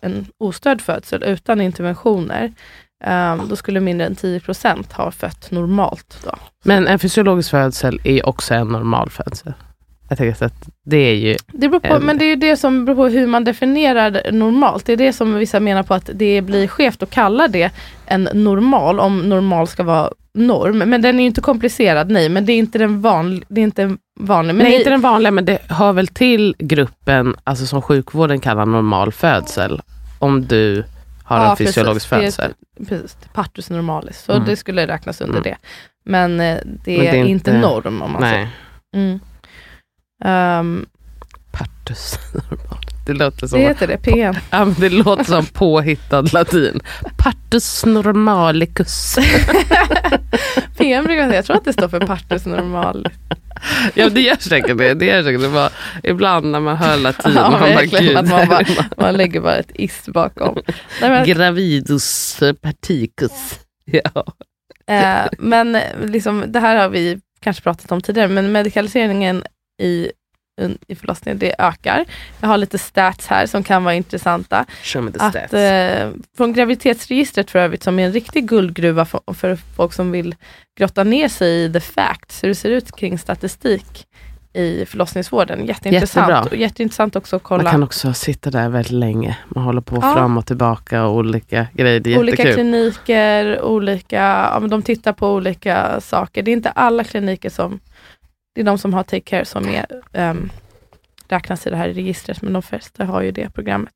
en 0.01 0.25
ostörd 0.37 0.81
födsel 0.81 1.23
utan 1.23 1.61
interventioner, 1.61 2.51
Ehm, 3.03 3.41
då 3.49 3.55
skulle 3.55 3.79
mindre 3.79 4.07
än 4.07 4.15
10% 4.15 4.93
ha 4.93 5.11
fött 5.11 5.51
normalt. 5.51 6.17
Då. 6.25 6.35
Men 6.63 6.87
en 6.87 6.99
fysiologisk 6.99 7.49
födsel 7.51 7.99
är 8.03 8.29
också 8.29 8.53
en 8.53 8.67
normal 8.67 9.09
födsel. 9.09 9.53
Jag 10.09 10.17
tänker 10.17 10.45
att 10.45 10.69
det 10.85 10.97
är 10.97 11.13
ju 11.15 11.35
Det 11.47 11.69
beror 11.69 11.79
på, 11.79 11.93
En- 11.95 12.03
men 12.03 12.17
det 12.17 12.25
är 12.25 12.29
ju 12.29 12.35
det 12.35 12.57
som 12.57 12.85
beror 12.85 12.95
på 12.95 13.07
hur 13.07 13.27
man 13.27 13.43
definierar 13.43 14.31
normalt. 14.31 14.85
Det 14.85 14.93
är 14.93 14.97
det 14.97 15.13
som 15.13 15.35
vissa 15.35 15.59
menar 15.59 15.83
på 15.83 15.93
att 15.93 16.09
det 16.13 16.41
blir 16.41 16.67
skevt 16.67 17.03
att 17.03 17.09
kalla 17.09 17.47
det 17.47 17.71
en 18.05 18.29
normal, 18.33 18.99
om 18.99 19.29
normal 19.29 19.67
ska 19.67 19.83
vara 19.83 20.11
norm. 20.33 20.77
Men 20.77 21.01
den 21.01 21.15
är 21.15 21.19
ju 21.23 21.27
inte 21.27 21.41
komplicerad, 21.41 22.11
nej, 22.11 22.29
men 22.29 22.45
det 22.45 22.53
är 22.53 22.57
inte 22.57 22.77
den 22.77 23.01
vanliga. 23.01 23.45
Det 23.49 23.61
är 23.61 23.63
inte 23.63 23.97
vanlig. 24.25 24.55
Men 24.55 24.63
Nej, 24.63 24.71
ni- 24.71 24.77
inte 24.77 24.89
den 24.89 25.01
vanliga, 25.01 25.31
men 25.31 25.45
det 25.45 25.59
hör 25.69 25.93
väl 25.93 26.07
till 26.07 26.55
gruppen 26.59 27.35
alltså 27.43 27.65
som 27.65 27.81
sjukvården 27.81 28.39
kallar 28.39 28.65
normal 28.65 29.11
födsel. 29.11 29.81
Om 30.19 30.45
du 30.47 30.83
har 31.23 31.37
Ja, 31.37 31.49
en 31.51 31.57
fysiologisk 31.57 32.09
precis. 32.09 32.35
födsel. 32.35 32.53
Det 32.77 32.85
precis, 32.85 33.17
partus 33.33 33.69
normalis, 33.69 34.19
så 34.23 34.31
Mm. 34.31 34.45
det 34.45 34.55
skulle 34.55 34.87
räknas 34.87 35.21
under 35.21 35.39
Mm. 35.39 35.43
det. 35.43 35.57
Men 36.05 36.39
eh, 36.39 36.57
det, 36.65 36.97
Men 36.97 37.07
är 37.07 37.11
det 37.11 37.17
är 37.19 37.23
inte 37.25 37.53
norm 37.59 38.01
om 38.01 38.11
man 38.11 38.21
säger. 38.21 38.35
Nej, 38.37 38.49
Mm. 38.95 39.19
Ehm, 40.23 40.85
partus. 41.51 42.15
Det 43.05 43.13
låter 43.13 43.41
det 43.41 43.47
som, 43.47 43.59
heter 43.59 43.87
det, 43.87 43.97
PM. 43.97 44.35
ja, 44.49 44.65
men 44.65 44.75
det 44.79 44.89
låter 44.89 45.23
som 45.23 45.45
påhittad 45.45 46.21
latin. 46.33 46.79
Partus 47.17 47.85
normalicus. 47.85 49.15
PM 50.77 51.03
brukar 51.03 51.19
jag 51.21 51.29
säga, 51.29 51.35
jag 51.37 51.45
tror 51.45 51.55
att 51.57 51.65
det 51.65 51.73
står 51.73 51.87
för 51.89 51.99
partus 51.99 52.45
normalis. 52.45 53.13
Ja 53.93 54.09
det 54.09 54.21
gör 54.21 54.35
säkert 54.39 54.77
det. 54.77 54.93
det, 54.93 55.05
gör 55.05 55.23
säkert 55.23 55.41
det. 55.41 55.49
Bara, 55.49 55.69
ibland 56.03 56.45
när 56.51 56.59
man 56.59 56.77
hör 56.77 56.97
latin, 56.97 57.31
Ja, 57.35 57.49
man 57.49 57.59
bara, 57.59 57.85
gud. 57.85 58.17
att 58.17 58.29
man 58.29 58.47
bara- 58.47 58.65
Man 58.97 59.13
lägger 59.13 59.41
bara 59.41 59.55
ett 59.57 59.71
is 59.75 60.03
bakom. 60.07 60.57
Nej, 61.01 61.09
men, 61.09 61.25
Gravidus 61.25 62.39
particus. 62.61 63.59
Ja. 63.85 64.25
Eh, 64.87 65.29
men 65.39 65.77
liksom, 66.05 66.43
det 66.47 66.59
här 66.59 66.75
har 66.75 66.89
vi 66.89 67.19
kanske 67.39 67.63
pratat 67.63 67.91
om 67.91 68.01
tidigare, 68.01 68.27
men 68.27 68.51
medikaliseringen 68.51 69.43
i, 69.81 70.11
i 70.87 70.95
förlossningen, 70.95 71.39
det 71.39 71.55
ökar. 71.59 72.05
Jag 72.41 72.47
har 72.47 72.57
lite 72.57 72.77
stats 72.77 73.27
här 73.27 73.45
som 73.45 73.63
kan 73.63 73.83
vara 73.83 73.95
intressanta. 73.95 74.65
Att, 75.19 75.53
eh, 75.53 76.09
från 76.37 76.53
graviditetsregistret 76.53 77.51
för 77.51 77.59
övrigt, 77.59 77.83
som 77.83 77.99
är 77.99 78.05
en 78.05 78.11
riktig 78.13 78.47
guldgruva 78.47 79.05
för, 79.05 79.33
för 79.33 79.55
folk 79.75 79.93
som 79.93 80.11
vill 80.11 80.35
grotta 80.79 81.03
ner 81.03 81.27
sig 81.29 81.63
i 81.63 81.73
the 81.73 81.79
facts, 81.79 82.43
hur 82.43 82.47
det 82.47 82.55
ser 82.55 82.69
ut 82.69 82.95
kring 82.95 83.17
statistik 83.19 84.05
i 84.53 84.85
förlossningsvården. 84.85 85.65
Jätteintressant. 85.65 86.29
Jättebra. 86.29 86.49
Och 86.51 86.55
jätteintressant 86.55 87.15
också 87.15 87.35
att 87.35 87.41
Man 87.49 87.59
kolla 87.59 87.71
kan 87.71 87.83
också 87.83 88.13
sitta 88.13 88.49
där 88.49 88.69
väldigt 88.69 88.91
länge. 88.91 89.37
Man 89.47 89.63
håller 89.63 89.81
på 89.81 89.95
Ja. 89.95 90.13
fram 90.13 90.37
och 90.37 90.45
tillbaka 90.45 91.03
och 91.05 91.15
olika 91.15 91.67
grejer. 91.73 91.99
Det 91.99 92.13
är 92.13 92.19
olika 92.19 92.43
jättekul. 92.43 92.55
kliniker, 92.71 93.61
olika, 93.61 94.15
ja, 94.53 94.59
men 94.59 94.69
de 94.69 94.81
tittar 94.81 95.13
på 95.13 95.33
olika 95.33 96.01
saker. 96.01 96.43
Det 96.43 96.51
är 96.51 96.53
inte 96.53 96.69
alla 96.69 97.03
kliniker 97.03 97.49
som, 97.49 97.79
det 98.53 98.61
är 98.61 98.65
de 98.65 98.77
som 98.77 98.93
har 98.93 99.03
Take 99.03 99.21
Care 99.21 99.45
som 99.45 99.67
är, 99.69 99.85
um, 100.13 100.49
räknas 101.27 101.67
i 101.67 101.69
det 101.69 101.75
här 101.75 101.87
registret, 101.89 102.41
men 102.41 102.53
de 102.53 102.61
flesta 102.61 103.05
har 103.05 103.21
ju 103.21 103.31
det 103.31 103.49
programmet. 103.49 103.93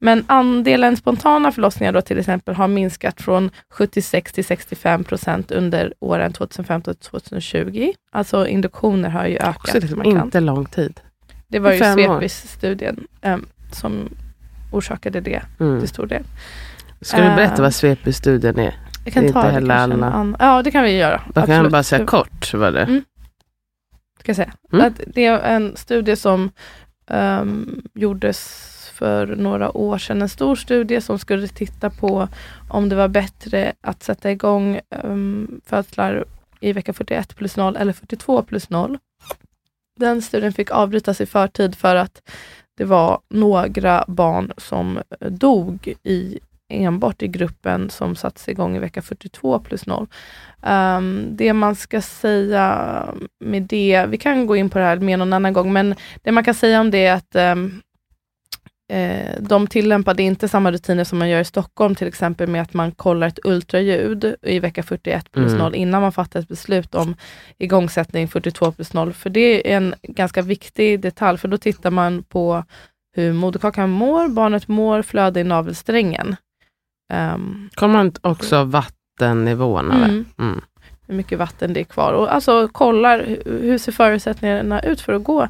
Men 0.00 0.24
andelen 0.26 0.96
spontana 0.96 1.52
förlossningar 1.52 1.92
då 1.92 2.00
till 2.00 2.18
exempel 2.18 2.54
har 2.54 2.68
minskat 2.68 3.20
från 3.22 3.50
76 3.70 4.32
till 4.32 4.44
65 4.44 5.04
procent 5.04 5.50
under 5.50 5.94
åren 5.98 6.32
2015 6.32 6.94
till 6.94 7.04
2020. 7.10 7.92
Alltså 8.12 8.46
induktioner 8.46 9.08
har 9.08 9.26
ju 9.26 9.36
ökat. 9.36 9.56
Också 9.56 9.80
liksom 9.80 10.04
inte 10.04 10.40
lång 10.40 10.66
tid. 10.66 11.00
Det 11.48 11.58
var 11.58 11.72
ju. 11.72 11.78
Svepis-studien 11.78 13.06
um, 13.22 13.46
som 13.72 14.08
orsakade 14.72 15.20
det 15.20 15.42
Mm. 15.60 15.80
till 15.80 15.88
stor 15.88 16.06
del. 16.06 16.22
Ska 17.00 17.16
du 17.16 17.22
berätta 17.22 17.54
Eh, 17.54 17.60
vad 17.60 17.74
svepis-studien 17.74 18.58
är? 18.58 18.74
Jag 19.04 19.14
kan 19.14 19.22
Det 19.22 19.28
är 19.28 19.32
ta 19.32 19.38
inte 19.40 19.48
det 19.48 19.54
heller 19.54 19.74
alla. 19.74 20.36
Ja, 20.38 20.62
det 20.62 20.70
kan 20.70 20.84
vi 20.84 20.96
göra. 20.96 21.20
Då 21.26 21.32
kan 21.32 21.40
jag 21.42 21.50
Absolut. 21.50 21.72
bara 21.72 21.82
säga 21.82 22.06
kort 22.06 22.54
vad 22.54 22.74
det 22.74 22.82
Mm. 22.82 23.02
Ska 24.20 24.34
säga. 24.34 24.52
Mm. 24.72 24.86
Att 24.86 25.00
det 25.06 25.24
är 25.24 25.38
en 25.38 25.76
studie 25.76 26.16
som 26.16 26.50
ehm, 27.06 27.82
gjordes 27.94 28.64
för 28.94 29.26
några 29.26 29.76
år 29.76 29.98
sedan. 29.98 30.22
En 30.22 30.28
stor 30.28 30.56
studie 30.56 31.00
som 31.00 31.18
skulle 31.18 31.48
titta 31.48 31.90
på 31.90 32.28
om 32.68 32.88
det 32.88 32.96
var 32.96 33.08
bättre 33.08 33.72
att 33.80 34.02
sätta 34.02 34.30
igång 34.30 34.80
um, 35.04 35.60
födslar 35.66 36.24
i 36.60 36.72
vecka 36.72 36.92
41 36.92 37.36
plus 37.36 37.56
0 37.56 37.76
eller 37.76 37.92
42 37.92 38.42
plus 38.42 38.70
0. 38.70 38.98
Den 39.96 40.22
studien 40.22 40.52
fick 40.52 40.70
avbrytas 40.70 41.20
i 41.20 41.26
förtid 41.26 41.74
för 41.74 41.96
att 41.96 42.22
det 42.76 42.84
var 42.84 43.20
några 43.28 44.04
barn 44.08 44.52
som 44.56 45.02
dog 45.20 45.94
i 46.02 46.40
enbart 46.68 47.22
i 47.22 47.28
gruppen 47.28 47.90
som 47.90 48.16
sattes 48.16 48.48
igång 48.48 48.76
i 48.76 48.78
vecka 48.78 49.02
42 49.02 49.58
plus 49.58 49.86
0. 49.86 50.06
Um, 50.62 51.36
det 51.36 51.52
man 51.52 51.74
ska 51.74 52.00
säga 52.00 53.04
med 53.44 53.62
det, 53.62 54.06
vi 54.08 54.18
kan 54.18 54.46
gå 54.46 54.56
in 54.56 54.70
på 54.70 54.78
det 54.78 54.84
här 54.84 54.96
mer 54.96 55.16
någon 55.16 55.32
annan 55.32 55.52
gång, 55.52 55.72
men 55.72 55.94
det 56.22 56.32
man 56.32 56.44
kan 56.44 56.54
säga 56.54 56.80
om 56.80 56.90
det 56.90 57.06
är 57.06 57.14
att 57.14 57.56
um, 57.56 57.82
eh, 58.92 59.40
de 59.40 59.66
tillämpade 59.66 60.22
inte 60.22 60.48
samma 60.48 60.72
rutiner 60.72 61.04
som 61.04 61.18
man 61.18 61.28
gör 61.28 61.40
i 61.40 61.44
Stockholm, 61.44 61.94
till 61.94 62.08
exempel 62.08 62.48
med 62.48 62.62
att 62.62 62.74
man 62.74 62.92
kollar 62.92 63.26
ett 63.26 63.38
ultraljud 63.44 64.34
i 64.42 64.58
vecka 64.58 64.82
41 64.82 65.32
plus 65.32 65.52
Mm. 65.52 65.58
0 65.58 65.74
innan 65.74 66.02
man 66.02 66.12
fattar 66.12 66.40
ett 66.40 66.48
beslut 66.48 66.94
om 66.94 67.16
igångsättning 67.58 68.28
42 68.28 68.72
plus 68.72 68.92
0. 68.92 69.12
För 69.12 69.30
det 69.30 69.72
är 69.72 69.76
en 69.76 69.94
ganska 70.02 70.42
viktig 70.42 71.00
detalj, 71.00 71.38
för 71.38 71.48
då 71.48 71.58
tittar 71.58 71.90
man 71.90 72.22
på 72.22 72.64
hur 73.16 73.32
moderkakan 73.32 73.90
mår, 73.90 74.28
barnet 74.28 74.68
mår, 74.68 75.02
flöde 75.02 75.40
i 75.40 75.44
navelsträngen. 75.44 76.36
Um, 77.12 77.70
Kommer 77.74 77.94
man 77.94 78.12
också 78.20 78.64
vattennivåerna? 78.64 79.94
eller? 79.94 80.04
mm 80.08 80.24
Mm. 80.38 80.60
hur 81.06 81.14
mycket 81.14 81.38
vatten 81.38 81.72
det 81.72 81.80
är 81.80 81.84
kvar. 81.84 82.12
Och 82.12 82.34
alltså 82.34 82.68
kollar 82.68 83.18
hu- 83.20 83.60
hur 83.62 83.78
ser 83.78 83.92
förutsättningarna 83.92 84.80
ut 84.80 85.00
för 85.00 85.12
att 85.12 85.24
gå 85.24 85.48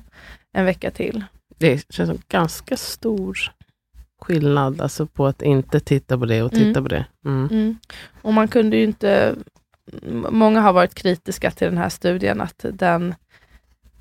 en 0.53 0.65
vecka 0.65 0.91
till. 0.91 1.25
Det 1.59 1.87
känns 1.93 2.09
som 2.11 2.19
ganska 2.29 2.77
stor 2.77 3.39
skillnad 4.21 4.81
alltså 4.81 5.07
på 5.07 5.27
att 5.27 5.43
inte 5.43 5.81
titta 5.81 6.19
på 6.19 6.25
det 6.27 6.43
och 6.43 6.51
titta 6.53 6.65
Mm. 6.79 6.83
på 6.85 6.89
det. 6.89 7.05
Mm. 7.25 7.77
Och 8.23 8.33
man 8.35 8.49
kunde 8.49 8.77
ju 8.77 8.85
inte, 8.85 9.35
många 10.31 10.61
har 10.61 10.73
varit 10.73 10.95
kritiska 10.95 11.51
till 11.51 11.67
den 11.69 11.79
här 11.79 11.89
studien, 11.89 12.41
att 12.41 12.65
den 12.73 13.15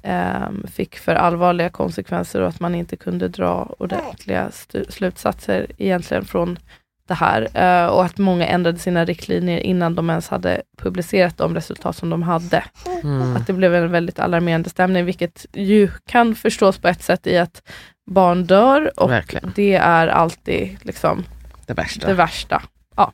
ehm, 0.03 0.67
fick 0.67 0.97
för 0.97 1.15
allvarliga 1.15 1.69
konsekvenser 1.69 2.41
och 2.41 2.47
att 2.47 2.59
man 2.59 2.75
inte 2.75 2.95
kunde 2.95 3.27
dra 3.27 3.75
ordentliga 3.79 4.51
slutsatser 4.89 5.67
egentligen 5.77 6.25
från 6.25 6.59
det 7.07 7.13
här. 7.13 7.47
Eh, 7.53 7.87
och 7.87 8.05
att 8.05 8.17
många 8.17 8.45
ändrade 8.47 8.79
sina 8.79 9.05
riktlinjer 9.05 9.59
innan 9.59 9.95
de 9.95 10.09
ens 10.09 10.29
hade 10.29 10.61
publicerat 10.77 11.37
de 11.37 11.55
resultat 11.55 11.95
som 11.95 12.09
de 12.09 12.23
hade. 12.23 12.63
Mm. 13.03 13.35
Att 13.35 13.47
det 13.47 13.53
blev 13.53 13.75
en 13.75 13.91
väldigt 13.91 14.19
alarmerande 14.19 14.69
stämning, 14.69 15.05
vilket 15.05 15.45
ju 15.53 15.89
kan 16.09 16.35
förstås 16.35 16.77
på 16.77 16.87
ett 16.87 17.03
sätt 17.03 17.27
i 17.27 17.37
att 17.37 17.61
barn 18.11 18.45
dör 18.45 18.91
och 18.99 19.11
Verkligen. 19.11 19.51
det 19.55 19.73
är 19.75 20.07
alltid 20.07 20.77
liksom 20.81 21.25
Det 21.65 21.73
värsta. 21.73 22.07
det 22.07 22.13
värsta. 22.13 22.61
Ja. 22.95 23.11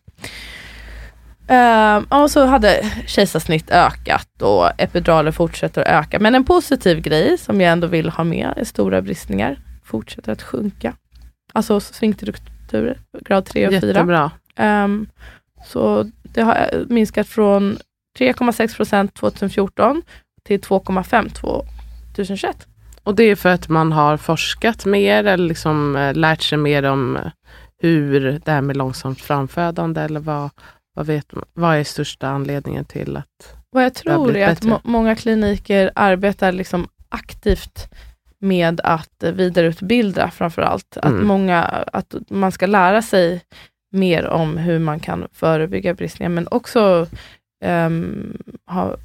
Ehm, 1.48 2.04
och 2.04 2.32
så 2.32 2.46
hade 2.46 2.92
kejsarsnitt 3.08 3.72
ökat 3.72 4.42
och 4.42 4.82
epiduraler 4.82 5.32
fortsätter 5.32 5.82
att 5.82 5.88
öka. 6.06 6.20
Men 6.20 6.36
en 6.36 6.44
positiv 6.46 7.02
grej 7.02 7.38
som 7.38 7.62
jag 7.62 7.72
ändå 7.72 7.88
vill 7.88 8.10
ha 8.10 8.24
med 8.24 8.54
är 8.58 8.64
stora 8.64 9.02
bristningar 9.02 9.58
fortsätter 9.84 10.32
att 10.32 10.42
sjunka. 10.42 10.94
Alltså 11.54 11.80
sfinkterrupturer, 12.74 12.98
grad 13.26 13.46
3 13.46 13.68
och 13.68 13.74
4. 13.74 13.88
Jättebra. 13.88 14.32
Ehm, 14.56 15.08
så 15.66 16.10
det 16.24 16.42
har 16.42 16.56
eh, 16.56 16.80
minskat 16.88 17.28
från 17.28 17.78
3,6 18.20 18.76
procent 18.76 19.14
2014 19.14 20.02
till 20.44 20.60
2,5 20.60 21.66
2021. 22.16 22.68
Och 23.04 23.16
det 23.16 23.24
är 23.24 23.36
för 23.36 23.50
att 23.50 23.70
man 23.70 23.92
har 23.92 24.18
forskat 24.18 24.86
mer 24.86 25.26
eller 25.26 25.48
liksom 25.48 25.96
eh, 25.96 26.14
lärt 26.14 26.42
sig 26.42 26.58
mer 26.58 26.84
om 26.84 27.16
eh, 27.16 27.32
hur 27.82 28.42
det 28.46 28.52
här 28.52 28.62
med 28.62 28.78
långsamt 28.78 29.22
framfödande 29.22 30.02
eller 30.02 30.20
vad, 30.20 30.50
vad, 30.96 31.06
vet, 31.06 31.34
vad 31.54 31.78
är 31.78 31.84
största 31.84 32.28
anledningen 32.28 32.86
till 32.86 33.18
att... 33.18 33.56
Vad 33.70 33.84
jag 33.84 33.94
tror 33.94 34.36
är 34.36 34.50
att 34.50 34.64
må- 34.64 34.82
många 34.84 35.16
kliniker 35.16 35.92
arbetar 35.96 36.52
liksom 36.52 36.88
aktivt 37.10 37.90
med 38.44 38.82
att 38.84 39.24
vidareutbilda 39.24 40.32
framför 40.32 40.62
allt. 40.62 40.98
Att, 40.98 41.12
Mm. 41.12 41.28
många, 41.28 41.64
att 41.94 42.16
man 42.30 42.52
ska 42.52 42.66
lära 42.66 43.02
sig 43.02 43.42
mer 43.92 44.28
om 44.28 44.58
hur 44.58 44.80
man 44.80 45.00
kan 45.00 45.28
förebygga 45.34 45.94
bristningar, 45.94 46.30
men 46.30 46.48
också 46.52 47.08
ehm, 47.66 48.38
ha 48.68 48.96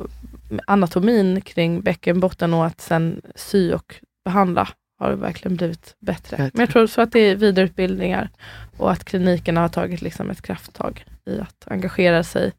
anatomin 0.66 1.40
kring 1.40 1.80
bäckenbotten 1.80 2.54
och 2.54 2.66
att 2.66 2.80
sen 2.80 3.20
sy 3.34 3.72
och 3.72 3.94
behandla 4.24 4.68
har 4.98 5.12
verkligen 5.12 5.56
blivit 5.56 5.96
bättre. 6.00 6.36
Bättre. 6.36 6.50
Men 6.54 6.60
jag 6.60 6.70
tror 6.70 6.86
så 6.86 7.00
att 7.00 7.12
det 7.12 7.20
är 7.20 7.36
vidareutbildningar 7.36 8.30
och 8.76 8.90
att 8.92 9.04
klinikerna 9.04 9.60
har 9.60 9.68
tagit 9.68 10.02
liksom 10.02 10.30
ett 10.30 10.42
krafttag 10.42 11.04
i 11.26 11.40
att 11.40 11.64
engagera 11.66 12.22
sig 12.22 12.52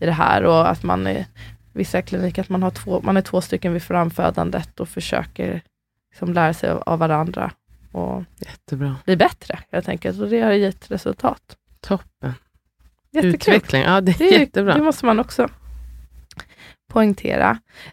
i 0.00 0.06
det 0.06 0.12
här 0.12 0.44
och 0.44 0.70
att 0.70 0.82
man 0.82 1.06
är 1.06 1.26
vissa 1.72 2.02
kliniker, 2.02 2.42
att 2.42 2.48
man, 2.48 2.62
har 2.62 2.70
två, 2.70 3.00
man 3.02 3.16
är 3.16 3.20
två 3.20 3.40
stycken 3.40 3.72
vid 3.72 3.82
framfödandet 3.82 4.80
och 4.80 4.88
försöker 4.88 5.60
liksom 6.14 6.32
lära 6.32 6.54
sig 6.54 6.70
av, 6.70 6.82
av 6.86 6.98
varandra 6.98 7.50
och 7.92 8.24
Jättebra. 8.38 8.96
bli 9.04 9.16
bättre 9.16 9.58
helt 9.72 9.88
enkelt. 9.88 10.20
Och 10.20 10.28
det 10.28 10.40
har 10.40 10.52
gett 10.52 10.90
resultat. 10.90 11.56
Toppen. 11.80 12.34
Jättekul. 13.12 13.34
Utveckling. 13.34 13.82
Ja, 13.82 14.00
det 14.00 14.12
är 14.12 14.18
Det, 14.18 14.24
jättebra. 14.38 14.74
det 14.74 14.82
måste 14.82 15.06
man 15.06 15.20
också 15.20 15.48
poängtera. 16.92 17.50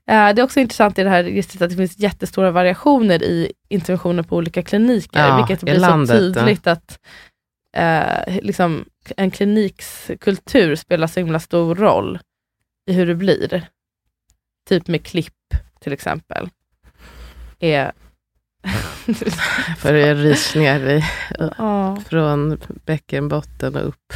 Eh, 0.08 0.34
det 0.34 0.42
är 0.42 0.44
också 0.44 0.60
intressant 0.60 1.00
i 1.00 1.04
det 1.04 1.10
här 1.10 1.24
registret 1.24 1.62
att 1.62 1.70
det 1.70 1.76
finns 1.76 2.00
jättestora 2.00 2.52
variationer 2.52 3.24
i 3.24 3.52
interventioner 3.70 4.24
på 4.24 4.36
olika 4.36 4.64
kliniker, 4.64 5.20
Ja, 5.28 5.38
vilket 5.38 5.64
blir 5.64 5.80
landet, 5.80 6.10
så 6.10 6.34
tydligt 6.40 6.68
att 6.68 7.00
eh, 7.76 8.40
liksom, 8.42 8.86
en 9.18 9.32
klinikskultur 9.32 10.76
spelar 10.76 11.08
så 11.08 11.20
himla 11.20 11.40
stor 11.40 11.76
roll 11.76 12.20
i 12.90 12.94
hur 12.94 13.08
det 13.08 13.16
blir. 13.16 13.68
Typ 14.70 14.88
med 14.88 15.06
klipp 15.06 15.34
till 15.80 15.94
exempel. 15.94 16.50
Är 17.60 17.92
För 19.78 19.94
det 19.94 20.14
rysningar 20.14 20.90
i, 20.90 21.04
ja. 21.58 21.98
från 22.10 22.58
bäckenbotten 22.86 23.76
och 23.76 23.88
upp. 23.88 24.14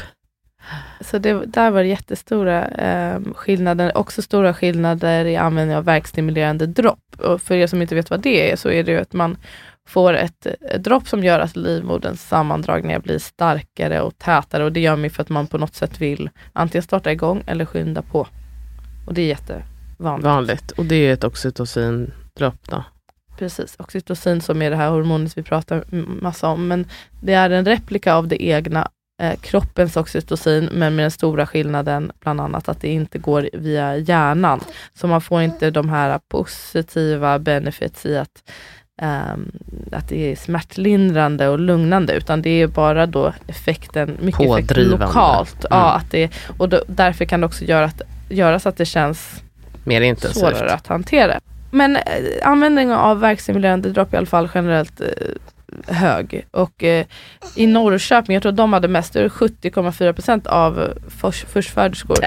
Så 1.01 1.17
det, 1.17 1.45
där 1.45 1.71
var 1.71 1.84
det 1.84 1.88
jättestora 1.88 2.67
eh, 2.67 3.19
skillnader. 3.36 3.97
Också 3.97 4.21
stora 4.21 4.53
skillnader 4.53 5.25
i 5.25 5.36
användning 5.36 5.77
av 5.77 5.86
verkstimulerande 5.86 6.65
dropp. 6.65 7.15
Och 7.17 7.41
för 7.41 7.55
er 7.55 7.67
som 7.67 7.81
inte 7.81 7.95
vet 7.95 8.10
vad 8.10 8.19
det 8.19 8.51
är 8.51 8.55
så 8.55 8.69
är 8.69 8.84
det 8.84 8.91
ju 8.91 8.99
att 8.99 9.13
man 9.13 9.38
får 9.88 10.13
ett, 10.13 10.45
ett 10.45 10.84
dropp 10.84 11.08
som 11.08 11.23
gör 11.23 11.39
att 11.39 11.55
livmoderns 11.55 12.27
sammandragningar 12.27 12.99
blir 12.99 13.19
starkare 13.19 14.01
och 14.01 14.17
tätare. 14.17 14.63
Och 14.63 14.71
det 14.71 14.79
gör 14.79 14.95
man 14.95 15.10
för 15.10 15.21
att 15.21 15.29
man 15.29 15.47
på 15.47 15.58
något 15.58 15.75
sätt 15.75 16.01
vill 16.01 16.29
antingen 16.53 16.84
starta 16.84 17.12
igång 17.12 17.43
eller 17.47 17.65
skynda 17.65 18.01
på. 18.01 18.27
Och 19.08 19.13
det 19.13 19.21
är 19.21 19.27
jättevanligt. 19.27 20.25
Vanligt. 20.25 20.71
Och 20.71 20.86
det 20.86 20.95
är 20.95 21.13
ett 21.13 21.23
oxytocin-dropp 21.23 22.67
då. 22.69 22.84
Precis, 23.38 23.76
oxytocin 23.80 24.41
som 24.41 24.62
är 24.62 24.69
det 24.69 24.76
här 24.76 24.89
hormonet 24.89 25.38
vi 25.38 25.43
pratar 25.43 25.84
massa 26.21 26.48
om. 26.48 26.67
Men 26.67 26.86
det 27.21 27.34
är 27.34 27.50
en 27.50 27.65
replika 27.65 28.13
av 28.15 28.28
det 28.28 28.43
egna 28.43 28.88
eh, 29.21 29.36
kroppens 29.41 29.98
oxytocin, 29.98 30.69
men 30.74 30.95
med 30.95 31.04
den 31.04 31.12
stora 31.12 31.45
skillnaden 31.45 32.12
bland 32.19 32.41
annat 32.41 32.69
att 32.69 32.82
det 32.82 32.88
inte 32.88 33.17
går 33.19 33.50
via 33.54 33.98
hjärnan. 33.98 34.60
Så 34.93 35.08
man 35.08 35.21
får 35.21 35.41
inte 35.41 35.71
de 35.71 35.89
här 35.89 36.19
positiva 36.30 37.39
benefits 37.39 38.06
i 38.06 38.17
att, 38.17 38.43
ehm, 39.02 39.52
att 39.91 40.10
det 40.10 40.32
är 40.32 40.36
smärtlindrande 40.36 41.48
och 41.48 41.60
lugnande, 41.60 42.13
utan 42.13 42.41
det 42.41 42.50
är 42.62 42.67
bara 42.67 43.06
då 43.06 43.34
effekten, 43.48 44.17
mycket 44.21 44.41
effekt 44.41 44.78
lokalt. 44.78 45.65
Ja, 45.69 45.86
Mm. 45.89 45.98
att 45.98 46.12
det, 46.12 46.30
och 46.58 46.69
då, 46.69 46.84
därför 46.88 47.26
kan 47.26 47.39
det 47.41 47.45
också 47.48 47.65
göra 47.65 47.86
att, 47.86 48.02
göra 48.30 48.60
så 48.60 48.69
att 48.69 48.78
det 48.78 48.86
känns 48.86 49.43
Mer 49.84 50.02
intensivt. 50.02 50.39
svårare 50.39 50.74
att 50.74 50.88
hantera. 50.88 51.39
Men 51.75 51.95
eh, 51.95 52.01
användningen 52.43 52.93
av 52.93 53.19
verkstimulerande 53.19 53.89
dropp 53.89 54.13
är 54.13 54.13
i 54.13 54.17
alla 54.17 54.25
fall 54.27 54.49
generellt 54.53 55.01
eh, 55.01 55.07
hög. 55.95 56.47
Och 56.51 56.83
eh, 56.83 57.05
i 57.55 57.67
Norrköping, 57.67 58.33
jag 58.33 58.43
tror 58.43 58.51
de 58.51 58.73
hade 58.73 58.88
mest, 58.88 59.13
det 59.13 59.21
är 59.21 59.29
70,4% 59.29 60.47
av 60.47 60.81
eh, 60.81 60.89
förs- 61.09 61.45
förstföderskor 61.45 62.17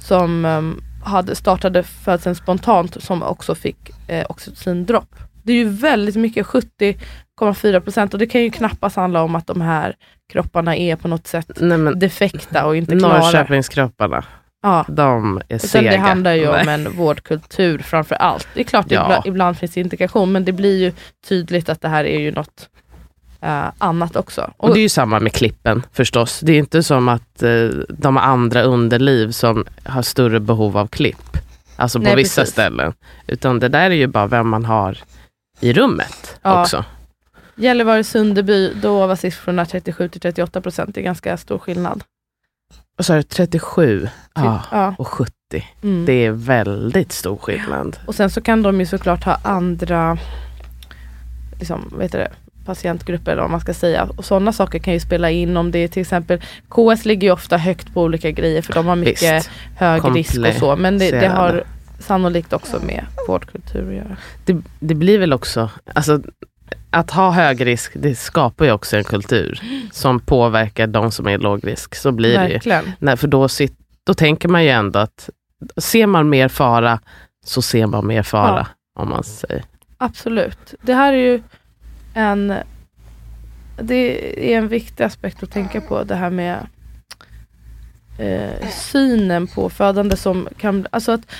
som 0.00 0.44
ehm, 0.44 0.80
hade 1.04 1.34
startade 1.34 1.82
födseln 1.82 2.34
spontant 2.34 3.02
som 3.02 3.22
också 3.22 3.54
fick 3.54 3.90
eh, 4.08 4.26
oxytocindropp. 4.28 5.14
Det 5.42 5.52
är 5.52 5.56
ju 5.56 5.68
väldigt 5.68 6.16
mycket, 6.16 6.46
70,4% 6.46 8.12
och 8.12 8.18
det 8.18 8.26
kan 8.26 8.42
ju 8.42 8.50
knappast 8.50 8.96
handla 8.96 9.22
om 9.22 9.34
att 9.34 9.46
de 9.46 9.60
här 9.60 9.94
kropparna 10.32 10.76
är 10.76 10.96
på 10.96 11.08
något 11.08 11.26
sätt 11.26 11.50
Nej, 11.56 11.78
defekta 11.96 12.66
och 12.66 12.76
inte 12.76 12.98
klara. 12.98 13.18
Norrköpingskropparna, 13.18 14.24
Ja. 14.66 14.84
de 14.88 15.36
är 15.36 15.42
Utan 15.56 15.68
sega. 15.68 15.90
det 15.90 15.96
handlar 15.96 16.32
ju 16.32 16.48
om 16.48 16.68
en 16.68 16.92
vårdkultur 16.96 17.78
framför 17.78 18.14
allt. 18.14 18.48
Det 18.54 18.60
är 18.60 18.64
klart, 18.64 18.86
Ja. 18.88 19.04
ibland, 19.04 19.26
ibland 19.26 19.58
finns 19.58 19.72
det 19.72 19.80
integration, 19.80 20.32
men 20.32 20.44
det 20.44 20.52
blir 20.52 20.78
ju 20.78 20.92
tydligt 21.28 21.68
att 21.68 21.80
det 21.80 21.88
här 21.88 22.04
är 22.04 22.18
ju 22.18 22.32
något 22.32 22.68
eh, 23.40 23.64
annat 23.78 24.16
också. 24.16 24.50
Och 24.56 24.74
det 24.74 24.80
är 24.80 24.82
ju 24.82 24.88
samma 24.88 25.20
med 25.20 25.32
klippen 25.32 25.82
förstås. 25.92 26.40
Det 26.40 26.52
är 26.52 26.58
inte 26.58 26.82
som 26.82 27.08
att 27.08 27.42
eh, 27.42 27.68
de 27.88 28.16
har 28.16 28.22
andra 28.22 28.62
underliv 28.62 29.30
som 29.30 29.64
har 29.84 30.02
större 30.02 30.40
behov 30.40 30.76
av 30.78 30.86
klipp. 30.86 31.36
Alltså 31.76 31.98
på 31.98 32.04
Nej, 32.04 32.16
vissa 32.16 32.40
precis. 32.40 32.52
ställen. 32.52 32.92
Utan 33.26 33.58
det 33.58 33.68
där 33.68 33.90
är 33.90 33.94
ju 33.94 34.06
bara 34.06 34.26
vem 34.26 34.48
man 34.48 34.64
har 34.64 34.98
i 35.60 35.72
rummet 35.72 36.38
Ja. 36.42 36.60
också. 36.62 36.84
Gällivare 37.54 38.04
Sunderby, 38.04 38.72
då 38.82 39.06
var 39.06 39.16
siffrorna 39.16 39.66
37 39.66 40.08
till 40.08 40.20
38 40.20 40.60
procent. 40.60 40.94
Det 40.94 41.00
är 41.00 41.04
ganska 41.04 41.36
stor 41.36 41.58
skillnad. 41.58 42.02
Så 42.98 43.12
är 43.12 43.16
det 43.16 43.22
37 43.22 44.08
ja, 44.34 44.62
Ja. 44.72 44.94
och 44.98 45.08
70. 45.08 45.32
Mm. 45.82 46.04
Det 46.06 46.12
är 46.12 46.30
väldigt 46.30 47.12
stor 47.12 47.36
skillnad. 47.36 47.98
Och 48.06 48.14
sen 48.14 48.30
så 48.30 48.40
kan 48.40 48.62
de 48.62 48.80
ju 48.80 48.86
såklart 48.86 49.24
ha 49.24 49.38
andra 49.42 50.18
liksom, 51.58 51.94
vet 51.98 52.12
du 52.12 52.18
det, 52.18 52.30
patientgrupper 52.64 53.32
eller 53.32 53.42
vad 53.42 53.50
man 53.50 53.60
ska 53.60 53.74
säga. 53.74 54.08
Och 54.16 54.24
sådana 54.24 54.52
saker 54.52 54.78
kan 54.78 54.92
ju 54.94 55.00
spela 55.00 55.30
in 55.30 55.56
om 55.56 55.70
det 55.70 55.78
är 55.78 55.88
till 55.88 56.02
exempel 56.02 56.40
KS 56.68 57.04
ligger 57.04 57.28
ju 57.28 57.32
ofta 57.32 57.56
högt 57.56 57.94
på 57.94 58.02
olika 58.02 58.30
grejer 58.30 58.62
för 58.62 58.72
de 58.72 58.86
har 58.86 58.96
mycket 58.96 59.36
Visst. 59.36 59.50
hög 59.76 60.16
risk 60.16 60.38
och 60.38 60.54
så. 60.54 60.76
Men 60.76 60.98
det, 60.98 61.10
det 61.10 61.28
har 61.28 61.64
sannolikt 61.98 62.52
också 62.52 62.80
med 62.86 63.04
vårdkultur 63.28 63.88
att 63.88 63.94
göra. 63.94 64.16
Det, 64.44 64.56
det 64.80 64.94
blir 64.94 65.18
väl 65.18 65.32
också, 65.32 65.70
alltså 65.94 66.22
att 66.96 67.10
ha 67.10 67.30
hög 67.30 67.66
risk, 67.66 67.92
det 67.94 68.14
skapar 68.14 68.64
ju 68.64 68.72
också 68.72 68.96
en 68.96 69.04
kultur 69.04 69.60
som 69.92 70.20
påverkar 70.20 70.86
de 70.86 71.10
som 71.10 71.28
är 71.28 71.38
låg 71.38 71.66
risk. 71.66 71.94
Så 71.94 72.12
blir 72.12 72.38
det 72.38 72.46
ju. 72.46 72.52
Verkligen. 72.52 72.92
Nej, 72.98 73.16
för 73.16 73.28
då, 73.28 73.48
sit, 73.48 73.78
då 74.04 74.14
tänker 74.14 74.48
man 74.48 74.64
ju 74.64 74.70
ändå 74.70 74.98
att 74.98 75.30
ser 75.76 76.06
man 76.06 76.28
mer 76.28 76.48
fara 76.48 77.00
så 77.44 77.62
ser 77.62 77.86
man 77.86 78.06
mer 78.06 78.22
fara. 78.22 78.66
Om 78.98 79.08
man 79.08 79.24
säger. 79.24 79.64
Absolut. 79.98 80.74
Det 80.82 80.94
här 80.94 81.12
är 81.12 81.16
ju 81.16 81.42
en 82.14 82.54
det 83.80 84.52
är 84.52 84.58
en 84.58 84.68
viktig 84.68 85.04
aspekt 85.04 85.42
att 85.42 85.50
tänka 85.50 85.80
på 85.80 86.04
det 86.04 86.14
här 86.14 86.30
med 86.30 86.66
eh, 88.18 88.68
synen 88.70 89.46
på 89.46 89.70
födande 89.70 90.16
som 90.16 90.48
kan, 90.58 90.86
alltså 90.90 91.12
att 91.12 91.32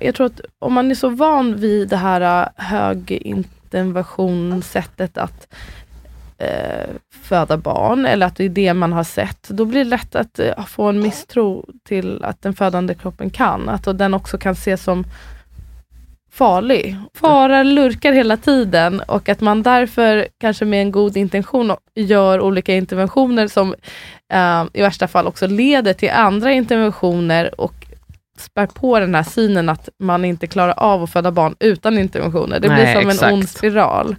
jag 0.00 0.14
tror 0.14 0.26
att 0.26 0.40
om 0.58 0.72
man 0.72 0.90
är 0.90 0.94
så 0.94 1.08
van 1.08 1.56
vid 1.56 1.88
det 1.88 1.96
här 1.96 2.48
version 3.82 4.62
sättet 4.62 5.18
att 5.18 5.48
eh, 6.38 6.90
föda 7.22 7.56
barn 7.56 8.06
eller 8.06 8.26
att 8.26 8.36
det 8.36 8.44
är 8.44 8.48
det 8.48 8.74
man 8.74 8.92
har 8.92 9.04
sett, 9.04 9.48
då 9.48 9.64
blir 9.64 9.84
det 9.84 9.90
lätt 9.90 10.14
att 10.14 10.38
eh, 10.38 10.64
få 10.66 10.84
en 10.84 11.00
misstro 11.00 11.66
till 11.84 12.24
att 12.24 12.42
den 12.42 12.54
födande 12.54 12.94
kroppen 12.94 13.30
kan, 13.30 13.68
att 13.68 13.98
den 13.98 14.14
också 14.14 14.38
kan 14.38 14.52
ses 14.52 14.82
som 14.82 15.04
farlig. 16.36 16.96
Fara 17.14 17.62
lurkar 17.62 18.12
hela 18.12 18.36
tiden 18.36 19.00
och 19.00 19.28
att 19.28 19.40
man 19.40 19.62
därför 19.62 20.28
kanske 20.40 20.64
med 20.64 20.80
en 20.80 20.92
god 20.92 21.16
intention 21.16 21.72
gör 21.94 22.40
olika 22.40 22.74
interventioner 22.74 23.48
som 23.48 23.74
eh, 24.32 24.64
i 24.72 24.82
värsta 24.82 25.08
fall 25.08 25.26
också 25.26 25.46
leder 25.46 25.92
till 25.92 26.10
andra 26.10 26.52
interventioner 26.52 27.60
och 27.60 27.75
spär 28.40 28.66
på 28.66 29.00
den 29.00 29.14
här 29.14 29.22
synen 29.22 29.68
att 29.68 29.88
man 29.98 30.24
inte 30.24 30.46
klarar 30.46 30.74
av 30.76 31.02
att 31.02 31.10
föda 31.10 31.30
barn 31.30 31.54
utan 31.60 31.98
interventioner. 31.98 32.60
Det 32.60 32.68
blir 32.68 32.84
Nej, 32.84 32.94
som 32.94 33.10
exakt. 33.10 33.22
en 33.22 33.34
ond 33.34 33.48
spiral. 33.48 34.16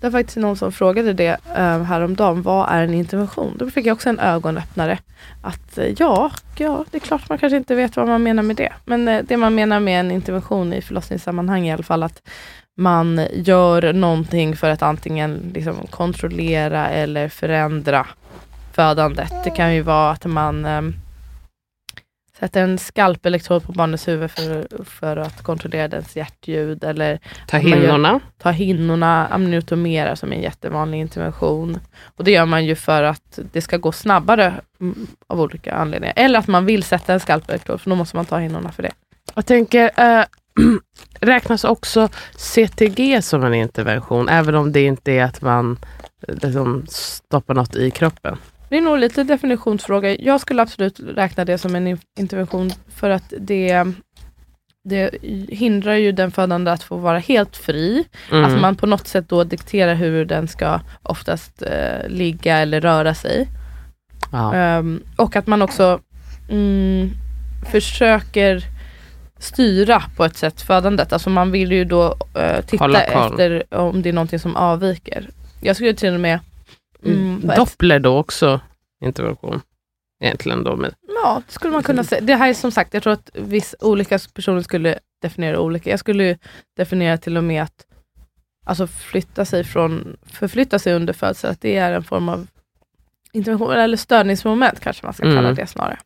Det 0.00 0.10
var 0.10 0.18
faktiskt 0.18 0.36
någon 0.36 0.56
som 0.56 0.72
frågade 0.72 1.12
det 1.12 1.36
eh, 1.56 1.82
häromdagen, 1.82 2.42
vad 2.42 2.68
är 2.68 2.82
en 2.82 2.94
intervention? 2.94 3.56
Då 3.58 3.70
fick 3.70 3.86
jag 3.86 3.94
också 3.94 4.08
en 4.08 4.18
ögonöppnare. 4.18 4.98
Att 5.42 5.78
eh, 5.78 5.86
ja, 5.98 6.30
ja, 6.56 6.84
det 6.90 6.96
är 6.96 7.00
klart 7.00 7.28
man 7.28 7.38
kanske 7.38 7.56
inte 7.56 7.74
vet 7.74 7.96
vad 7.96 8.08
man 8.08 8.22
menar 8.22 8.42
med 8.42 8.56
det. 8.56 8.72
Men 8.84 9.08
eh, 9.08 9.22
det 9.22 9.36
man 9.36 9.54
menar 9.54 9.80
med 9.80 10.00
en 10.00 10.10
intervention 10.10 10.72
i 10.72 10.82
förlossningssammanhang 10.82 11.66
i 11.66 11.72
alla 11.72 11.82
fall 11.82 12.02
att 12.02 12.22
man 12.76 13.26
gör 13.32 13.92
någonting 13.92 14.56
för 14.56 14.70
att 14.70 14.82
antingen 14.82 15.52
liksom 15.54 15.74
kontrollera 15.90 16.88
eller 16.88 17.28
förändra 17.28 18.06
födandet. 18.72 19.32
Det 19.44 19.50
kan 19.50 19.74
ju 19.74 19.82
vara 19.82 20.10
att 20.10 20.24
man 20.24 20.64
eh, 20.64 20.82
sätter 22.38 22.62
en 22.62 22.78
skalpelektrod 22.78 23.62
på 23.64 23.72
barnets 23.72 24.08
huvud 24.08 24.30
för, 24.30 24.84
för 24.84 25.16
att 25.16 25.42
kontrollera 25.42 25.88
dess 25.88 26.16
hjärtljud 26.16 26.84
eller 26.84 27.18
Ta 27.46 27.56
Man 27.56 27.68
gör- 27.70 27.76
hinnorna. 27.80 28.20
ta 28.38 28.50
hinnorna, 28.50 29.26
amniotomera 29.26 30.16
som 30.16 30.32
är 30.32 30.36
en 30.36 30.42
jättevanlig 30.42 30.98
intervention. 31.00 31.78
Och 32.16 32.24
det 32.24 32.30
gör 32.30 32.46
man 32.46 32.64
ju 32.64 32.74
för 32.74 33.02
att 33.02 33.38
det 33.52 33.60
ska 33.60 33.76
gå 33.76 33.92
snabbare 33.92 34.54
mm, 34.80 35.06
av 35.26 35.40
olika 35.40 35.74
anledningar. 35.74 36.14
Eller 36.16 36.38
att 36.38 36.46
man 36.48 36.66
vill 36.66 36.82
sätta 36.82 37.12
en 37.12 37.20
skalpelektrod, 37.20 37.80
för 37.80 37.90
då 37.90 37.96
måste 37.96 38.16
man 38.16 38.24
ta 38.26 38.38
hinnorna 38.38 38.72
för 38.72 38.82
det. 38.82 38.92
Jag 39.34 39.46
tänker, 39.46 39.90
äh, 39.96 40.24
räknas 41.20 41.64
också 41.64 42.08
CTG 42.36 43.22
som 43.22 43.44
en 43.44 43.54
intervention? 43.54 44.28
Även 44.28 44.54
om 44.54 44.72
det 44.72 44.80
inte 44.84 45.12
är 45.12 45.24
att 45.24 45.42
man 45.42 45.78
eh, 46.28 46.34
liksom, 46.42 46.84
stoppar 46.88 47.54
något 47.54 47.76
i 47.76 47.90
kroppen. 47.90 48.36
Det 48.74 48.78
är 48.78 48.82
nog 48.82 48.98
lite 48.98 49.24
definitionsfråga. 49.24 50.16
Jag 50.20 50.40
skulle 50.40 50.62
absolut 50.62 51.00
räkna 51.00 51.44
det 51.44 51.58
som 51.58 51.76
en 51.76 51.86
in- 51.86 51.98
intervention 52.18 52.70
för 52.88 53.10
att 53.10 53.32
det, 53.38 53.84
det 54.84 55.14
hindrar 55.48 55.94
ju 55.94 56.12
den 56.12 56.30
födande 56.30 56.70
att 56.70 56.82
få 56.82 56.96
vara 56.96 57.18
helt 57.18 57.56
fri. 57.56 58.04
Mm. 58.32 58.44
Att 58.44 58.60
man 58.60 58.76
på 58.76 58.86
något 58.86 59.06
sätt 59.06 59.28
då 59.28 59.44
dikterar 59.44 59.94
hur 59.94 60.24
den 60.24 60.48
ska 60.48 60.80
oftast 61.02 61.62
eh, 61.62 62.08
ligga 62.08 62.58
eller 62.58 62.80
röra 62.80 63.14
sig. 63.14 63.48
Ehm, 64.54 65.02
och 65.16 65.36
att 65.36 65.46
man 65.46 65.62
också 65.62 66.00
mm, 66.50 67.10
försöker 67.70 68.64
styra 69.38 70.02
på 70.16 70.24
ett 70.24 70.36
sätt 70.36 70.60
födandet. 70.60 71.12
Alltså 71.12 71.30
man 71.30 71.52
vill 71.52 71.72
ju 71.72 71.84
då 71.84 72.16
eh, 72.34 72.64
titta 72.64 73.02
efter 73.02 73.74
om 73.74 74.02
det 74.02 74.08
är 74.08 74.12
någonting 74.12 74.38
som 74.38 74.56
avviker. 74.56 75.28
Jag 75.60 75.76
skulle 75.76 75.94
till 75.94 76.14
och 76.14 76.20
med 76.20 76.38
mm, 77.04 77.50
ett- 77.50 77.56
Doppler 77.56 77.98
då 78.00 78.18
också 78.18 78.60
intervention? 79.04 79.60
egentligen 80.20 80.64
då. 80.64 80.76
Med, 80.76 80.94
Ja, 81.22 81.42
det 81.46 81.52
skulle 81.52 81.72
man 81.72 81.82
kunna 81.82 82.04
säga. 82.04 82.20
Det 82.20 82.34
här 82.34 82.48
är 82.48 82.54
som 82.54 82.70
sagt, 82.70 82.94
jag 82.94 83.02
tror 83.02 83.12
att 83.12 83.30
viss, 83.34 83.74
olika 83.80 84.18
personer 84.34 84.62
skulle 84.62 84.98
definiera 85.22 85.60
olika. 85.60 85.90
Jag 85.90 85.98
skulle 86.00 86.24
ju 86.24 86.36
definiera 86.76 87.18
till 87.18 87.36
och 87.36 87.44
med 87.44 87.62
att 87.62 87.86
alltså 88.66 88.86
flytta 88.86 89.44
sig 89.44 89.64
från, 89.64 90.16
förflytta 90.26 90.78
sig 90.78 90.94
under 90.94 91.12
födseln, 91.12 91.52
att 91.52 91.60
det 91.60 91.76
är 91.76 91.92
en 91.92 92.04
form 92.04 92.28
av 92.28 92.46
intervention, 93.32 93.72
eller 93.72 93.96
störningsmoment 93.96 94.80
kanske 94.80 95.06
man 95.06 95.14
ska 95.14 95.22
kalla 95.22 95.38
Mm. 95.38 95.54
det 95.54 95.66
snarare. 95.66 95.98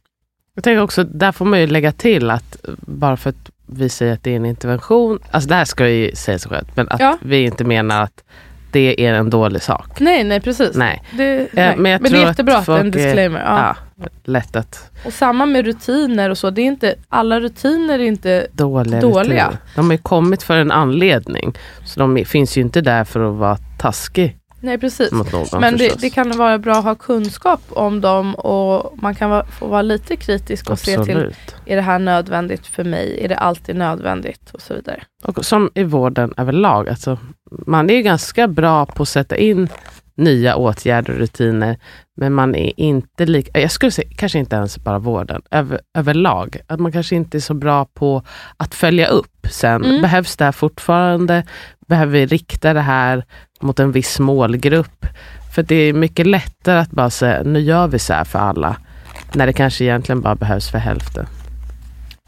jag 0.55 0.65
tänker 0.65 0.83
också, 0.83 1.05
där 1.05 1.33
får 1.33 1.45
man 1.45 1.61
ju 1.61 1.67
lägga 1.67 1.93
till 1.93 2.31
att 2.31 2.57
bara 2.81 3.17
för 3.17 3.31
att 3.31 3.51
vi 3.67 3.89
säger 3.89 4.13
att 4.15 4.23
det 4.25 4.31
är 4.31 4.37
en 4.37 4.47
intervention, 4.47 5.19
alltså 5.31 5.49
det 5.49 5.55
här 5.55 5.65
ska 5.65 5.89
ju 5.89 6.15
säga 6.17 6.39
sig 6.39 6.51
självt, 6.51 6.77
men 6.77 6.89
att 6.89 7.01
Ja. 7.01 7.19
vi 7.23 7.41
inte 7.45 7.65
menar 7.65 8.03
att 8.03 8.25
det 8.79 9.07
är 9.07 9.15
en 9.15 9.31
dålig 9.31 9.63
sak. 9.63 10.01
Nej, 10.01 10.25
nej 10.25 10.41
precis. 10.41 10.77
Nej, 10.77 11.03
Det, 11.17 11.49
nej. 11.53 11.77
men 11.77 12.03
Men, 12.03 12.13
det 12.13 12.19
är 12.19 12.23
att 12.23 12.29
jättebra 12.29 12.57
att 12.57 12.67
det 12.67 12.73
är 12.73 12.81
en 12.81 12.91
disclaimer. 12.91 13.41
Ja. 13.41 13.77
ja. 13.97 14.07
lätt 14.25 14.57
att 14.57 14.91
Och 15.05 15.13
samma 15.13 15.47
med 15.47 15.65
rutiner 15.65 16.31
och 16.31 16.39
så. 16.39 16.51
Det 16.51 16.63
är 16.63 16.67
inte, 16.67 16.95
alla 17.09 17.41
rutiner 17.41 17.99
är 17.99 18.05
inte... 18.05 18.47
dåliga, 18.53 19.01
Dåliga. 19.01 19.23
rutiner. 19.23 19.59
De 19.75 19.87
har 19.87 19.93
ju 19.93 19.99
kommit 19.99 20.43
för 20.43 20.59
en 20.59 20.71
anledning, 20.71 21.55
så 21.85 22.01
de 22.01 22.25
finns 22.25 22.57
ju 22.57 22.61
inte 22.61 22.81
där 22.81 23.05
för 23.05 23.31
att 23.31 23.37
vara 23.37 23.57
taskig 23.79 24.39
Nej 24.61 24.79
precis. 24.79 25.13
någon 25.13 25.61
Men 25.61 25.77
det, 25.77 26.01
det 26.01 26.11
kan 26.11 26.39
vara 26.39 26.59
bra 26.59 26.75
att 26.79 26.85
ha 26.85 26.95
kunskap 26.95 27.61
om 27.69 28.01
dem 28.01 28.35
och 28.35 28.99
man 29.03 29.15
kan 29.15 29.31
vara, 29.31 29.45
få 29.47 29.67
vara 29.67 29.83
lite 29.83 30.17
kritisk 30.17 30.71
och 30.71 30.79
se 30.79 30.85
till, 30.85 31.01
Absolut. 31.01 31.57
är 31.67 31.77
det 31.77 31.83
här 31.83 31.99
nödvändigt 31.99 32.67
för 32.67 32.85
mig? 32.85 33.25
Är 33.25 33.29
det 33.29 33.37
alltid 33.37 33.77
nödvändigt? 33.77 34.51
Och 34.51 34.61
så 34.61 34.75
vidare. 34.75 35.03
Och 35.25 35.45
som 35.45 35.71
i 35.75 35.85
vården 35.85 36.35
överlag, 36.37 36.89
alltså, 36.89 37.19
man 37.51 37.91
är 37.91 37.95
ju 37.95 38.03
ganska 38.03 38.49
bra 38.49 38.87
på 38.87 39.03
att 39.03 39.09
sätta 39.09 39.37
in 39.37 39.69
nya 40.19 40.57
åtgärder 40.57 41.13
och 41.13 41.19
rutiner, 41.19 41.77
men 42.17 42.33
man 42.35 42.55
är 42.55 42.81
inte 42.81 43.27
lika, 43.27 43.61
jag 43.61 43.71
skulle 43.71 43.93
säga 43.93 44.09
kanske 44.17 44.39
inte 44.39 44.57
ens 44.57 44.79
bara 44.79 44.99
vården, 44.99 45.43
över, 45.51 45.81
överlag, 45.99 46.57
att 46.67 46.81
man 46.81 46.93
kanske 46.93 47.17
inte 47.17 47.39
är 47.39 47.41
så 47.41 47.55
bra 47.55 47.85
på 47.85 48.23
att 48.57 48.75
följa 48.75 49.07
upp 49.07 49.47
sen. 49.51 49.85
Mm. 49.85 50.03
Behövs 50.03 50.37
det 50.37 50.45
här 50.45 50.53
fortfarande? 50.53 51.43
Behöver 51.89 52.13
vi 52.13 52.27
rikta 52.27 52.73
det 52.73 52.81
här 52.81 53.25
mot 53.61 53.81
en 53.81 53.93
viss 53.93 54.19
målgrupp? 54.19 55.07
För 55.55 55.63
det 55.63 55.75
är 55.75 55.93
mycket 55.93 56.27
lättare 56.27 56.79
att 56.79 56.91
bara 56.91 57.11
säga, 57.11 57.43
nu 57.43 57.61
gör 57.61 57.89
vi 57.89 57.99
så 57.99 58.13
här 58.13 58.25
för 58.25 58.39
alla, 58.39 58.77
när 59.33 59.47
det 59.47 59.53
kanske 59.53 59.85
egentligen 59.85 60.21
bara 60.21 60.35
behövs 60.35 60.71
för 60.71 60.79
hälften. 60.79 61.27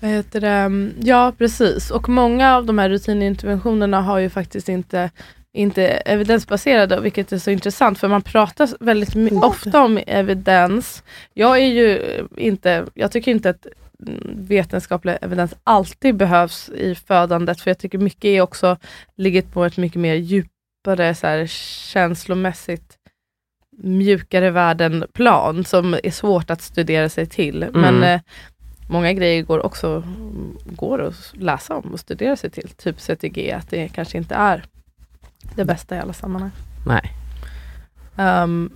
Vad 0.01 0.11
heter 0.11 0.41
det? 0.41 0.91
Ja 1.03 1.33
precis. 1.39 1.91
Och 1.91 2.09
många 2.09 2.57
av 2.57 2.67
de 2.67 2.79
här 2.79 2.89
rutininterventionerna 2.89 4.01
har 4.03 4.19
ju 4.19 4.31
faktiskt 4.31 4.69
inte 4.69 5.11
inte 5.53 5.87
evidensbaserade, 5.87 7.01
vilket 7.01 7.33
är 7.33 7.39
så 7.39 7.51
intressant 7.51 7.99
för 7.99 8.09
man 8.09 8.23
pratar 8.23 8.69
väldigt 8.85 9.33
ofta 9.33 9.83
om 9.83 9.99
evidens. 10.07 11.03
Jag 11.35 11.59
är 11.59 11.67
ju 11.67 12.03
inte, 12.37 12.87
jag 12.95 13.13
tycker 13.13 13.31
inte 13.31 13.51
att 13.51 13.67
mm, 14.07 14.47
vetenskaplig 14.47 15.17
evidens 15.23 15.55
alltid 15.65 16.15
behövs 16.17 16.69
i 16.69 16.95
födandet, 16.95 17.61
för 17.61 17.71
jag 17.71 17.79
tycker 17.79 17.99
mycket 17.99 18.25
är 18.25 18.41
också 18.41 18.77
ligger 19.17 19.43
på 19.43 19.65
ett 19.65 19.77
mycket 19.77 20.01
mer 20.01 20.15
djupare 20.15 21.15
så 21.15 21.27
här, 21.27 21.47
känslomässigt 21.93 22.97
mjukare 23.83 24.51
världen-plan 24.51 25.65
som 25.65 25.95
är 26.03 26.11
svårt 26.11 26.51
att 26.51 26.63
studera 26.63 27.09
sig 27.09 27.27
till. 27.27 27.67
Men 27.73 27.97
Mm. 27.97 28.03
eh, 28.03 28.21
många 28.91 29.13
grejer 29.13 29.43
går 29.43 29.67
också 29.67 30.03
går 30.65 31.03
att 31.03 31.33
läsa 31.33 31.77
om 31.77 31.93
och 31.93 32.01
studera 32.01 32.37
sig 32.37 32.51
till. 32.51 32.69
Typ 32.69 33.01
CTG, 33.01 33.53
att 33.53 33.71
det 33.71 33.89
kanske 33.89 34.19
inte 34.19 34.35
är 34.35 34.65
det 35.57 35.65
bästa 35.65 35.97
i 35.97 35.99
alla 35.99 36.13
sammanhang. 36.13 36.51
Nej. 36.87 37.13
Ehm, 38.17 38.71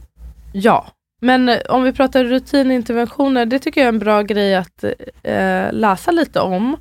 ja, 0.53 0.87
men 1.21 1.49
eh, 1.49 1.59
om 1.69 1.83
vi 1.83 1.93
pratar 1.93 2.25
rutininterventioner, 2.25 3.47
det 3.47 3.59
tycker 3.59 3.81
jag 3.81 3.89
är 3.89 3.93
en 3.93 3.99
bra 3.99 4.23
grej 4.23 4.55
att 4.55 4.85
eh, 5.23 5.73
läsa 5.73 6.11
lite 6.11 6.41
om. 6.41 6.77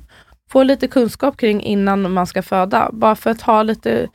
Få 0.50 0.62
lite 0.62 0.88
kunskap 0.88 1.36
kring 1.36 1.62
innan 1.62 2.12
man 2.12 2.26
ska 2.26 2.42
föda. 2.42 2.90
Bara 2.92 3.16
för 3.16 3.30
att 3.30 3.42
ha 3.42 3.62
lite, 3.62 4.08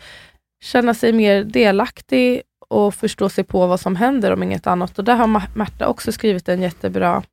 känna 0.63 0.93
sig 0.93 1.13
mer 1.13 1.43
delaktig 1.43 2.41
och 2.69 2.95
förstå 2.95 3.29
sig 3.29 3.43
på 3.43 3.67
vad 3.67 3.79
som 3.79 3.95
händer 3.95 4.33
om 4.33 4.43
inget 4.43 4.67
annat. 4.67 4.99
Och 4.99 5.05
där 5.05 5.15
har 5.15 5.57
Märta 5.57 5.87
också 5.87 6.11
skrivit 6.11 6.49
en 6.49 6.61
jättebra 6.61 7.23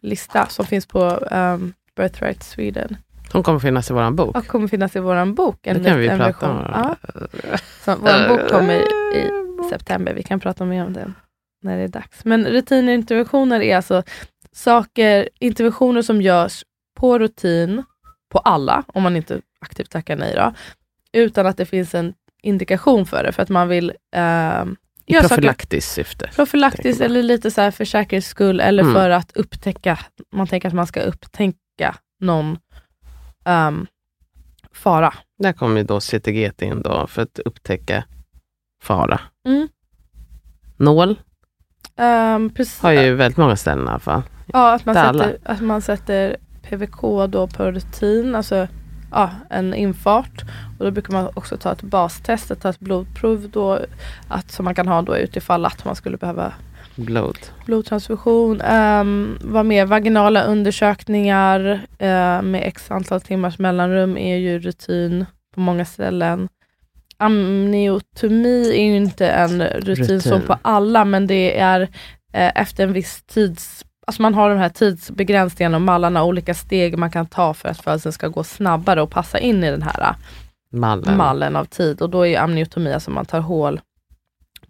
lista 0.00 0.46
som 0.46 0.64
finns 0.66 0.86
på 0.86 1.04
um, 1.10 1.72
Birthright 1.96 2.42
Sweden. 2.42 2.96
De 3.32 3.42
kommer 3.42 3.58
finnas 3.58 3.90
i 3.90 3.92
våran 3.92 4.16
bok. 4.16 4.36
Och 4.36 4.46
kommer 4.46 4.68
finnas 4.68 4.96
i 4.96 5.00
våran 5.00 5.34
bok. 5.34 5.58
Det 5.62 5.84
kan 5.84 5.98
vi 5.98 6.08
en 6.08 6.18
prata 6.18 6.50
om. 6.50 6.56
version. 6.56 6.72
Ja, 6.74 6.96
så 7.84 7.96
vår 7.96 8.28
bok 8.28 8.50
kommer 8.50 8.74
i 9.14 9.30
september. 9.70 10.14
Vi 10.14 10.22
kan 10.22 10.40
prata 10.40 10.64
mer 10.64 10.84
om 10.84 10.92
den 10.92 11.14
när 11.62 11.76
det 11.76 11.82
är 11.82 11.88
dags. 11.88 12.24
Men 12.24 12.46
rutininterventioner 12.46 13.60
är 13.60 13.76
alltså 13.76 14.02
saker, 14.52 15.28
interventioner 15.40 16.02
som 16.02 16.22
görs 16.22 16.64
på 16.96 17.18
rutin 17.18 17.82
på 18.32 18.38
alla, 18.38 18.84
om 18.86 19.02
man 19.02 19.16
inte 19.16 19.40
aktivt 19.60 19.90
tackar 19.90 20.16
nej 20.16 20.34
då, 20.36 20.52
utan 21.12 21.46
att 21.46 21.56
det 21.56 21.66
finns 21.66 21.94
en 21.94 22.14
indikation 22.42 23.06
för 23.06 23.22
det, 23.22 23.32
för 23.32 23.42
att 23.42 23.48
man 23.48 23.68
vill 23.68 23.92
eh, 24.16 24.64
Saker 25.14 25.28
profylaktiskt 25.28 25.92
syfte. 25.92 26.30
profylaktiskt 26.36 27.00
eller 27.00 27.22
lite 27.22 27.50
så 27.50 27.60
här 27.60 27.70
för 27.70 27.84
säkerhets 27.84 28.26
skull 28.28 28.60
eller 28.60 28.82
Mm. 28.82 28.94
för 28.94 29.10
att 29.10 29.36
upptäcka, 29.36 29.98
man 30.32 30.46
tänker 30.46 30.68
att 30.68 30.74
man 30.74 30.86
ska 30.86 31.00
upptäcka 31.00 31.96
någon 32.20 32.58
ehm, 33.44 33.86
fara. 34.72 35.14
Där 35.38 35.52
kommer 35.52 35.76
ju 35.76 35.84
då 35.84 36.00
CTG 36.00 36.52
in 36.62 36.82
då 36.82 37.06
för 37.06 37.22
att 37.22 37.38
upptäcka 37.38 38.04
fara. 38.82 39.20
Mm. 39.48 39.68
Nål 40.76 41.18
Um, 41.96 42.50
precis. 42.50 42.80
har 42.80 42.92
ju 42.92 43.14
väldigt 43.14 43.36
många 43.36 43.56
ställen 43.56 43.86
i 43.86 43.90
alla 43.90 43.98
fall. 43.98 44.22
Ja, 44.52 44.74
att 44.74 44.86
man, 44.86 44.96
alla. 44.96 45.24
sätter, 45.24 45.38
att 45.52 45.60
man 45.60 45.82
sätter 45.82 46.36
PVK 46.62 47.00
då 47.28 47.46
på 47.46 47.70
rutin, 47.70 48.34
alltså 48.34 48.68
ja, 49.10 49.30
en 49.50 49.74
infart. 49.74 50.42
Och 50.78 50.84
då 50.84 50.90
brukar 50.90 51.12
man 51.12 51.28
också 51.34 51.56
ta 51.56 51.72
ett 51.72 51.82
bastest, 51.82 52.60
ta 52.60 52.68
ett 52.68 52.80
blodprov 52.80 53.50
då, 53.52 53.78
att, 54.28 54.50
som 54.50 54.64
man 54.64 54.74
kan 54.74 54.88
ha 54.88 55.02
då 55.02 55.16
utifall 55.16 55.64
att 55.64 55.84
man 55.84 55.96
skulle 55.96 56.16
behöva 56.16 56.52
Blod. 56.94 57.38
blodtransfusion. 57.66 58.60
Um, 58.60 59.38
vad 59.42 59.66
mer? 59.66 59.86
Vaginala 59.86 60.42
undersökningar 60.42 61.80
eh, 61.98 62.42
med 62.42 62.62
x 62.64 62.90
antal 62.90 63.20
timmars 63.20 63.58
mellanrum 63.58 64.16
är 64.16 64.36
ju 64.36 64.58
rutin 64.58 65.26
på 65.54 65.60
många 65.60 65.84
ställen. 65.84 66.48
Amniotomi 67.16 68.70
är 68.70 68.84
ju 68.84 68.96
inte 68.96 69.28
en 69.28 69.62
rutin, 69.62 70.04
Rutin. 70.04 70.20
som 70.20 70.42
på 70.42 70.58
alla, 70.62 71.04
men 71.04 71.26
det 71.26 71.58
är 71.58 71.80
eh, 72.32 72.52
efter 72.54 72.84
en 72.84 72.92
viss 72.92 73.22
tids... 73.22 73.84
Alltså 74.10 74.22
man 74.22 74.34
har 74.34 74.50
de 74.50 74.58
här 74.58 74.68
tidsbegränsningarna 74.68 75.76
och 75.76 75.82
mallarna, 75.82 76.24
olika 76.24 76.54
steg 76.54 76.98
man 76.98 77.10
kan 77.10 77.26
ta 77.26 77.54
för 77.54 77.68
att 77.68 77.78
födseln 77.80 78.12
ska 78.12 78.28
gå 78.28 78.44
snabbare 78.44 79.02
och 79.02 79.10
passa 79.10 79.38
in 79.38 79.64
i 79.64 79.70
den 79.70 79.82
här 79.82 80.00
eh, 80.00 80.14
Mallen. 80.72 81.16
mallen 81.16 81.56
av 81.56 81.64
tid. 81.64 82.02
Och 82.02 82.10
då 82.10 82.26
är 82.26 82.40
amniotomi, 82.40 82.92
alltså 82.92 83.10
man 83.10 83.24
tar 83.24 83.40
hål 83.40 83.80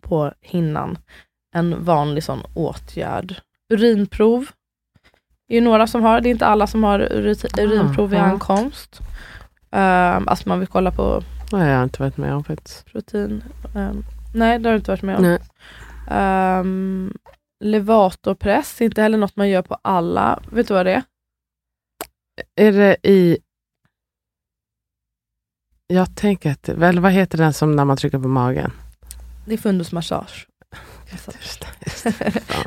på 0.00 0.33
hinnan, 0.40 0.98
en 1.55 1.85
vanlig 1.85 2.24
sån 2.24 2.42
åtgärd. 2.55 3.35
Urinprov 3.72 4.46
är 5.48 5.55
ju 5.55 5.61
några 5.61 5.87
som 5.87 6.03
har, 6.03 6.20
det 6.20 6.29
är 6.29 6.31
inte 6.31 6.46
alla 6.46 6.66
som 6.66 6.85
har 6.85 6.98
urit- 7.00 7.61
urinprov 7.61 8.11
vid 8.11 8.20
ankomst. 8.20 9.00
Um, 9.70 10.29
alltså 10.29 10.48
man 10.48 10.59
vill 10.59 10.68
kolla 10.68 10.90
på 10.90 11.22
har 11.53 11.64
jag 11.66 11.83
inte 11.83 12.03
varit 12.03 12.16
med 12.16 12.35
om 12.35 12.44
faktiskt. 12.44 12.87
protein. 12.92 13.44
Ehm, 13.76 14.05
nej, 14.35 14.59
det 14.59 14.68
har 14.68 14.72
du 14.72 14.79
inte 14.79 14.90
varit 14.90 15.03
med 15.03 15.16
om. 15.16 15.22
Nej. 15.22 15.38
Um, 16.61 17.14
levatorpress, 17.61 18.81
inte 18.81 19.03
heller 19.03 19.18
något 19.18 19.37
man 19.37 19.49
gör 19.49 19.62
på 19.62 19.75
alla. 19.83 20.42
Vet 20.53 20.68
du 20.68 20.75
vad 20.75 20.87
det 20.87 20.92
är? 20.92 21.03
Är 22.57 22.73
det 22.73 22.96
i... 23.03 23.38
Jag 25.87 26.16
tänker 26.16 26.51
att, 26.51 26.68
väl 26.68 27.01
vad 27.01 27.12
heter 27.12 27.38
den 27.38 27.53
som 27.53 27.77
när 27.77 27.85
man 27.85 27.96
trycker 27.96 28.18
på 28.18 28.29
magen? 28.29 28.73
Det 29.46 29.53
är 29.53 29.59
fundusmassage. 29.59 30.46
Just 31.12 31.27
det, 31.27 31.37
just 31.40 31.62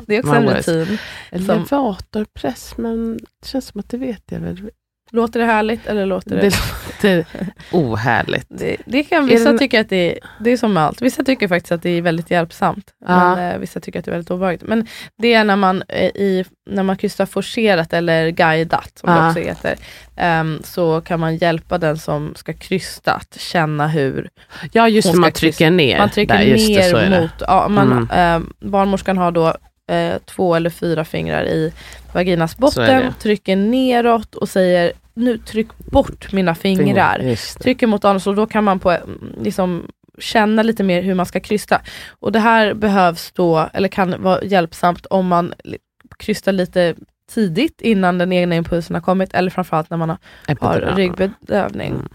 det. 0.06 0.14
Är 0.14 0.20
också 0.20 0.34
en 0.34 0.48
rutin. 0.48 0.98
Elevatorpress, 1.30 2.76
men 2.76 3.16
det 3.16 3.46
känns 3.48 3.66
som 3.66 3.80
att 3.80 3.88
det 3.88 3.96
vet 3.96 4.22
jag 4.26 4.40
väl. 4.40 4.70
Låter 5.14 5.40
det 5.40 5.46
härligt 5.46 5.86
eller 5.86 6.06
låter 6.06 6.30
det... 6.36 6.40
Det 6.40 7.16
låter 7.16 7.26
ohärligt. 7.72 8.46
Det, 8.48 8.76
det 8.86 9.04
kan 9.04 9.26
vissa 9.26 9.52
det- 9.52 9.58
tycka 9.58 9.80
att 9.80 9.88
det 9.88 10.12
är, 10.12 10.18
det 10.40 10.50
är 10.50 10.56
som 10.56 10.72
med 10.72 10.82
allt. 10.82 11.02
Vissa 11.02 11.24
tycker 11.24 11.48
faktiskt 11.48 11.72
att 11.72 11.82
det 11.82 11.90
är 11.90 12.02
väldigt 12.02 12.30
hjälpsamt. 12.30 12.90
Ja. 13.06 13.34
Men 13.34 13.52
eh, 13.52 13.58
vissa 13.58 13.80
tycker 13.80 13.98
att 13.98 14.04
det 14.04 14.10
är 14.10 14.12
väldigt 14.12 14.30
obehagligt. 14.30 14.62
Men 14.62 14.86
det 15.18 15.34
är 15.34 15.44
när 15.44 15.56
man, 15.56 15.82
eh, 15.88 16.04
i, 16.06 16.44
när 16.70 16.82
man 16.82 16.96
kryssar 16.96 17.26
forcerat 17.26 17.92
eller 17.92 18.28
guidat, 18.30 18.92
som 18.98 19.10
det 19.10 19.16
Ja. 19.16 19.28
också 19.28 19.40
heter, 19.40 19.76
ehm, 20.16 20.60
så 20.64 21.00
kan 21.00 21.20
man 21.20 21.36
hjälpa 21.36 21.78
den 21.78 21.98
som 21.98 22.32
ska 22.36 22.52
krysta 22.52 23.12
att 23.12 23.40
känna 23.40 23.88
hur 23.88 24.28
Ja, 24.72 24.88
just 24.88 25.12
det, 25.12 25.18
man 25.18 25.32
trycker 25.32 25.70
ner. 25.70 25.98
man 25.98 26.10
trycker 26.10 26.34
där, 26.34 26.44
det, 26.44 26.68
ner 26.68 27.10
det. 27.10 27.20
mot, 27.20 27.30
ja, 27.40 27.68
man, 27.68 27.92
Mm. 27.92 28.08
ehm, 28.12 28.52
barnmorskan 28.60 29.18
har 29.18 29.30
då 29.30 29.54
eh, 29.90 30.14
två 30.24 30.54
eller 30.54 30.70
fyra 30.70 31.04
fingrar 31.04 31.44
i 31.44 31.72
vaginas 32.12 32.56
botten, 32.56 32.84
det. 33.02 33.14
trycker 33.22 33.56
neråt 33.56 34.34
och 34.34 34.48
säger 34.48 34.92
nu 35.14 35.38
tryck 35.38 35.68
bort 35.78 36.32
mina 36.32 36.54
fingrar 36.54 37.18
det. 37.18 37.36
trycker 37.36 37.86
mot 37.86 38.04
anus 38.04 38.26
och 38.26 38.34
då 38.34 38.46
kan 38.46 38.64
man 38.64 38.78
på, 38.78 38.90
mm, 38.90 39.34
liksom, 39.42 39.86
känna 40.18 40.62
lite 40.62 40.82
mer 40.82 41.02
hur 41.02 41.14
man 41.14 41.26
ska 41.26 41.40
krysta. 41.40 41.80
Och 42.20 42.32
det 42.32 42.38
här 42.38 42.74
behövs 42.74 43.32
då, 43.32 43.68
eller 43.72 43.88
kan 43.88 44.22
vara 44.22 44.42
hjälpsamt 44.44 45.06
om 45.06 45.26
man 45.26 45.54
li- 45.64 45.78
krysta 46.18 46.50
lite 46.50 46.94
tidigt 47.34 47.80
innan 47.80 48.18
den 48.18 48.32
egna 48.32 48.54
impulsen 48.56 48.94
har 48.94 49.00
kommit, 49.02 49.34
eller 49.34 49.50
framförallt 49.50 49.90
när 49.90 49.96
man 49.96 50.08
har, 50.08 50.18
har 50.60 50.80
ryggbedövning 50.96 51.92
Mm. 51.92 52.08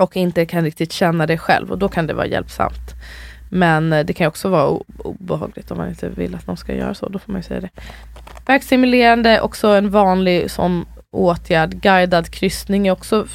och 0.00 0.16
inte 0.16 0.46
kan 0.46 0.64
riktigt 0.64 0.92
känna 0.92 1.26
det 1.26 1.38
själv 1.38 1.70
och 1.72 1.78
då 1.78 1.88
kan 1.88 2.06
det 2.06 2.14
vara 2.14 2.26
hjälpsamt. 2.26 2.94
Men 3.50 3.92
eh, 3.92 4.04
det 4.06 4.12
kan 4.12 4.26
också 4.26 4.48
vara 4.48 4.78
obehagligt 4.98 5.70
om 5.70 5.78
man 5.78 5.88
inte 5.88 6.08
vill 6.08 6.34
att 6.34 6.46
någon 6.46 6.56
ska 6.56 6.74
göra 6.74 6.94
så, 6.94 7.08
då 7.08 7.18
får 7.18 7.32
man 7.32 7.38
ju 7.40 7.42
säga 7.42 7.60
det. 7.60 7.70
Verkstimulerande, 8.46 9.40
också 9.40 9.68
en 9.68 9.90
vanlig 9.90 10.50
sån 10.50 10.86
åtgärd. 11.16 11.80
Guidad 11.80 12.30
kryssning 12.30 12.86
är 12.86 12.92
också, 12.92 13.26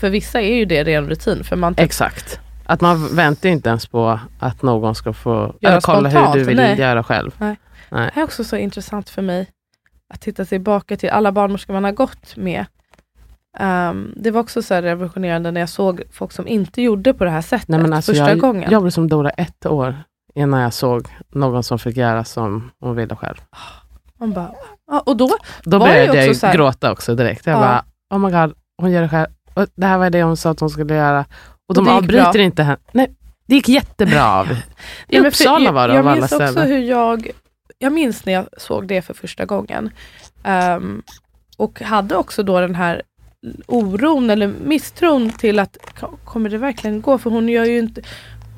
för 0.00 0.10
vissa 0.10 0.40
är 0.40 0.54
ju 0.54 0.64
det 0.64 0.84
ren 0.84 1.08
rutin. 1.08 1.44
För 1.44 1.56
man 1.56 1.74
Exakt. 1.76 2.40
Att 2.66 2.80
man 2.80 3.16
väntar 3.16 3.48
inte 3.48 3.68
ens 3.68 3.86
på 3.86 4.20
att 4.38 4.62
någon 4.62 4.94
ska 4.94 5.12
få 5.12 5.54
eller 5.62 5.80
kolla 5.80 6.08
hur 6.08 6.16
spontant, 6.16 6.34
du 6.34 6.44
vill 6.44 6.56
nej. 6.56 6.78
göra 6.78 7.04
själv. 7.04 7.30
Det 7.38 7.56
här 7.90 8.10
är 8.14 8.22
också 8.22 8.44
så 8.44 8.56
intressant 8.56 9.08
för 9.08 9.22
mig 9.22 9.46
att 10.14 10.20
titta 10.20 10.44
tillbaka 10.44 10.96
till 10.96 11.10
alla 11.10 11.32
barnmorskor 11.32 11.74
man 11.74 11.84
har 11.84 11.92
gått 11.92 12.36
med. 12.36 12.66
Ehm, 13.58 14.12
det 14.16 14.30
var 14.30 14.40
också 14.40 14.62
så 14.62 14.74
revolutionerande 14.74 15.50
när 15.50 15.60
jag 15.60 15.68
såg 15.68 16.02
folk 16.12 16.32
som 16.32 16.48
inte 16.48 16.82
gjorde 16.82 17.14
på 17.14 17.24
det 17.24 17.30
här 17.30 17.40
sättet 17.40 17.68
Nej, 17.68 17.92
alltså 17.92 18.12
första 18.12 18.28
jag 18.28 18.38
gången. 18.38 18.70
jobbade 18.70 18.90
som 18.90 19.08
Dora 19.08 19.30
ett 19.30 19.66
år 19.66 19.96
innan 20.34 20.60
jag 20.60 20.74
såg 20.74 21.08
någon 21.28 21.62
som 21.62 21.78
fick 21.78 21.96
göra 21.96 22.24
som 22.24 22.70
hon 22.80 22.96
ville 22.96 23.16
själv. 23.16 23.36
Man 24.20 24.32
bara, 24.32 24.52
ja, 24.90 25.00
och 25.06 25.16
då, 25.16 25.28
Då 25.62 25.78
Var 25.78 25.86
började 25.88 26.16
jag 26.22 26.30
också 26.30 26.46
här- 26.46 26.54
gråta 26.54 26.92
också 26.92 27.14
direkt. 27.14 27.46
Jag 27.46 27.54
Ja. 27.54 27.60
bara, 27.60 27.84
oh 28.10 28.18
my 28.26 28.30
god, 28.30 28.54
hon 28.82 28.90
gör 28.90 29.02
det 29.02 29.08
själv. 29.08 29.26
Och 29.54 29.66
det 29.74 29.86
här 29.86 29.98
var 29.98 30.10
det 30.10 30.22
hon 30.22 30.36
sa 30.36 30.50
att 30.50 30.60
hon 30.60 30.70
skulle 30.70 30.94
göra. 30.94 31.24
Och 31.68 31.74
de 31.74 31.88
avbryter 31.88 32.32
bra. 32.32 32.42
inte 32.42 32.62
henne. 32.62 32.78
Nej, 32.92 33.14
det 33.46 33.54
gick 33.54 33.68
jättebra. 33.68 34.46
I 35.08 35.16
Ja, 35.16 35.26
Uppsala 35.26 35.64
jag, 35.64 35.72
var 35.72 35.88
det 35.88 35.94
jag 35.94 36.00
alla 36.06 36.12
minns 36.14 36.32
också 36.32 36.36
ställen. 36.52 36.68
hur 36.68 36.78
jag, 36.78 37.30
jag 37.78 37.92
minns 37.92 38.24
när 38.26 38.32
jag 38.32 38.46
såg 38.56 38.86
det 38.86 39.02
för 39.02 39.14
första 39.14 39.44
gången. 39.44 39.90
Ehm, 40.44 41.02
och 41.56 41.80
hade 41.82 42.16
också 42.16 42.42
då 42.42 42.60
den 42.60 42.74
här 42.74 43.02
oron 43.66 44.30
eller 44.30 44.46
misstron 44.64 45.30
till 45.30 45.58
att 45.58 45.76
ko- 46.00 46.16
kommer 46.24 46.50
det 46.50 46.58
verkligen 46.58 47.00
gå? 47.00 47.18
För 47.18 47.30
hon 47.30 47.48
gör 47.48 47.64
ju 47.64 47.78
inte 47.78 48.02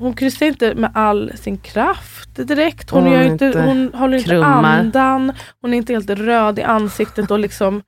hon 0.03 0.13
kryssar 0.13 0.45
inte 0.45 0.75
med 0.75 0.91
all 0.93 1.31
sin 1.35 1.57
kraft 1.57 2.29
direkt. 2.35 2.89
Hon, 2.89 3.03
Hon 3.03 3.21
inte, 3.21 3.45
inte 3.45 3.61
hon 3.61 3.91
håller 3.93 4.17
inte 4.17 4.29
krummar. 4.29 4.79
andan. 4.79 5.31
Hon 5.61 5.73
är 5.73 5.77
inte 5.77 5.93
helt 5.93 6.09
röd 6.09 6.59
i 6.59 6.61
ansiktet 6.63 7.31
och 7.31 7.39
liksom 7.39 7.81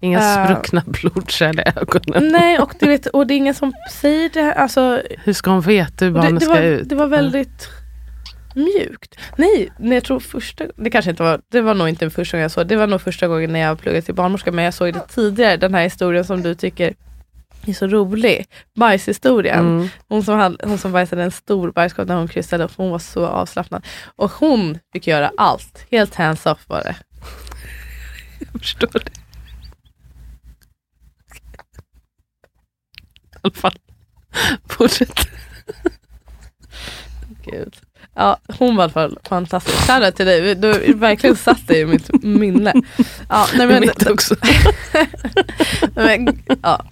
Inga 0.00 0.18
Äh. 0.20 0.44
spruckna 0.44 0.82
blodkärl 0.86 1.58
i 1.60 1.62
ögonen. 1.76 2.28
Nej 2.32 2.58
och, 2.58 2.74
du 2.80 2.86
vet, 2.88 3.06
och 3.06 3.26
det 3.26 3.34
är 3.34 3.36
ingen 3.36 3.54
som 3.54 3.72
säger 3.92 4.30
det. 4.32 4.42
här, 4.42 4.52
Alltså, 4.52 5.02
Hur 5.24 5.32
ska 5.32 5.50
hon 5.50 5.60
veta 5.60 6.04
hur 6.04 6.12
Och 6.16 6.20
det, 6.20 6.20
barnet 6.26 6.40
det, 6.40 6.46
ska 6.46 6.54
var, 6.54 6.62
ut? 6.62 6.88
det 6.88 6.94
var 6.94 7.06
väldigt 7.06 7.68
mjukt. 8.54 9.14
Nej, 9.36 9.72
när 9.78 9.96
jag 9.96 10.04
tror 10.04 10.20
första, 10.20 10.64
det 10.76 10.90
kanske 10.90 11.10
inte 11.10 11.22
var, 11.22 11.40
det 11.52 11.60
var 11.60 11.74
nog 11.74 11.88
inte 11.88 12.10
första 12.10 12.36
gången 12.36 12.42
jag 12.42 12.50
såg 12.50 12.66
det, 12.66 12.76
var 12.76 12.86
nog 12.86 13.00
första 13.00 13.28
gången 13.28 13.52
när 13.52 13.60
jag 13.60 13.78
pluggade 13.80 14.02
till 14.02 14.14
barnmorska, 14.14 14.52
men 14.52 14.64
jag 14.64 14.74
såg 14.74 14.92
det 14.94 15.00
tidigare, 15.08 15.56
den 15.56 15.74
här 15.74 15.82
historien 15.82 16.24
som 16.24 16.42
du 16.42 16.54
tycker 16.54 16.94
är 17.66 17.72
så 17.72 17.86
rolig. 17.86 18.46
Bajshistorien. 18.74 19.58
Mm. 19.58 19.88
Hon, 20.08 20.24
som 20.24 20.38
hade, 20.38 20.68
hon 20.68 20.78
som 20.78 20.92
bajsade 20.92 21.22
en 21.22 21.30
stor 21.30 21.72
bajskorv 21.72 22.06
när 22.06 22.16
hon 22.16 22.28
kryssade 22.28 22.64
upp, 22.64 22.72
hon 22.76 22.90
var 22.90 22.98
så 22.98 23.26
avslappnad. 23.26 23.86
Och 24.16 24.30
hon 24.30 24.78
fick 24.92 25.06
göra 25.06 25.32
allt, 25.36 25.86
helt 25.90 26.14
hands 26.14 26.46
off 26.46 26.68
var 26.68 26.82
det. 26.82 26.96
Jag 28.52 28.60
förstår 28.60 28.90
det. 28.92 29.10
I 33.34 33.40
alla 33.42 33.54
fall. 33.54 33.78
Fortsätt. 34.68 35.28
Gud. 37.44 37.76
Ja, 38.14 38.38
hon 38.58 38.76
var 38.76 38.82
i 38.82 38.84
alla 38.84 38.92
fall 38.92 39.18
fantastisk. 39.28 39.76
Shoutout 39.76 40.16
till 40.16 40.26
dig, 40.26 40.54
du 40.54 40.68
har 40.68 40.94
verkligen 40.94 41.36
satt 41.36 41.66
dig 41.66 41.80
i 41.80 41.86
mitt 41.86 42.22
minne. 42.22 42.72
Ja, 43.28 43.46
nej, 43.56 43.66
men, 43.66 43.80
Mitt 43.80 44.10
också. 44.10 44.36
Men, 45.94 46.42
ja, 46.62 46.84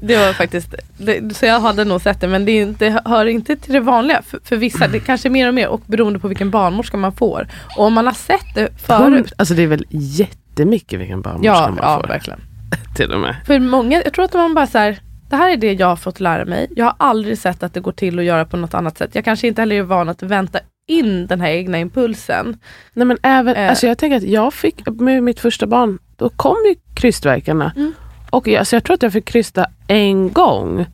det 0.00 0.16
var 0.16 0.32
faktiskt, 0.32 0.74
det, 0.98 1.36
så 1.36 1.46
jag 1.46 1.60
hade 1.60 1.84
nog 1.84 2.00
sett 2.00 2.20
det 2.20 2.28
men 2.28 2.44
det, 2.44 2.52
inte- 2.52 3.02
hör 3.04 3.26
inte 3.26 3.56
till 3.56 3.72
det 3.72 3.80
vanliga 3.80 4.22
för, 4.22 4.40
för 4.44 4.56
vissa, 4.56 4.88
det 4.88 5.00
kanske 5.00 5.28
är 5.28 5.30
mer 5.30 5.48
och 5.48 5.54
mer 5.54 5.68
och 5.68 5.80
beroende 5.86 6.18
på 6.18 6.28
vilken 6.28 6.50
barnmorska 6.50 6.96
man 6.96 7.12
får. 7.12 7.48
Och 7.76 7.84
om 7.84 7.92
man 7.92 8.06
har 8.06 8.14
sett 8.14 8.54
det 8.54 8.68
förut, 8.86 9.32
Alltså 9.38 9.54
det 9.54 9.62
är 9.62 9.66
väl 9.66 9.84
jättemycket 9.90 11.00
vilken 11.00 11.20
barnmorska 11.22 11.46
ja, 11.46 11.68
man 11.68 11.78
ja 11.82 12.00
får. 12.00 12.08
verkligen. 12.08 12.40
Till 12.96 13.12
och 13.12 13.20
med. 13.20 13.36
För 13.46 13.58
många, 13.58 14.02
jag 14.04 14.12
tror 14.12 14.24
att 14.24 14.32
man 14.34 14.54
bara 14.54 14.66
så 14.66 14.78
här, 14.78 15.00
det 15.30 15.36
här 15.36 15.50
är 15.52 15.56
det 15.56 15.72
jag 15.72 15.86
har 15.86 15.96
fått 15.96 16.20
lära 16.20 16.44
mig. 16.44 16.66
Jag 16.76 16.84
har 16.84 16.94
aldrig 16.98 17.38
sett 17.38 17.62
att 17.62 17.74
det 17.74 17.80
går 17.80 17.92
till 17.92 18.18
att 18.18 18.24
göra 18.24 18.44
på 18.44 18.56
något 18.56 18.74
annat 18.74 18.98
sätt. 18.98 19.10
Jag 19.14 19.24
kanske 19.24 19.48
inte 19.48 19.62
heller 19.62 19.76
är 19.76 19.82
van 19.82 20.08
att 20.08 20.22
vänta 20.22 20.58
in 20.88 21.26
den 21.26 21.40
här 21.40 21.48
egna 21.50 21.78
impulsen. 21.78 22.56
Nej 22.94 23.06
men 23.06 23.18
även, 23.22 23.54
Eh. 23.56 23.68
alltså 23.70 23.86
jag 23.86 23.98
tänker 23.98 24.16
att 24.16 24.22
jag 24.22 24.54
fick, 24.54 24.88
med 25.00 25.22
mitt 25.22 25.40
första 25.40 25.66
barn, 25.66 25.98
då 26.16 26.28
kom 26.28 26.56
ju 26.68 26.74
krystverkarna. 26.94 27.72
Mm. 27.76 27.92
Och 28.32 28.48
jag, 28.48 28.58
alltså 28.58 28.76
jag 28.76 28.84
tror 28.84 28.94
att 28.94 29.02
jag 29.02 29.12
fick 29.12 29.24
krysta 29.24 29.66
en 29.88 30.32
gång 30.32 30.86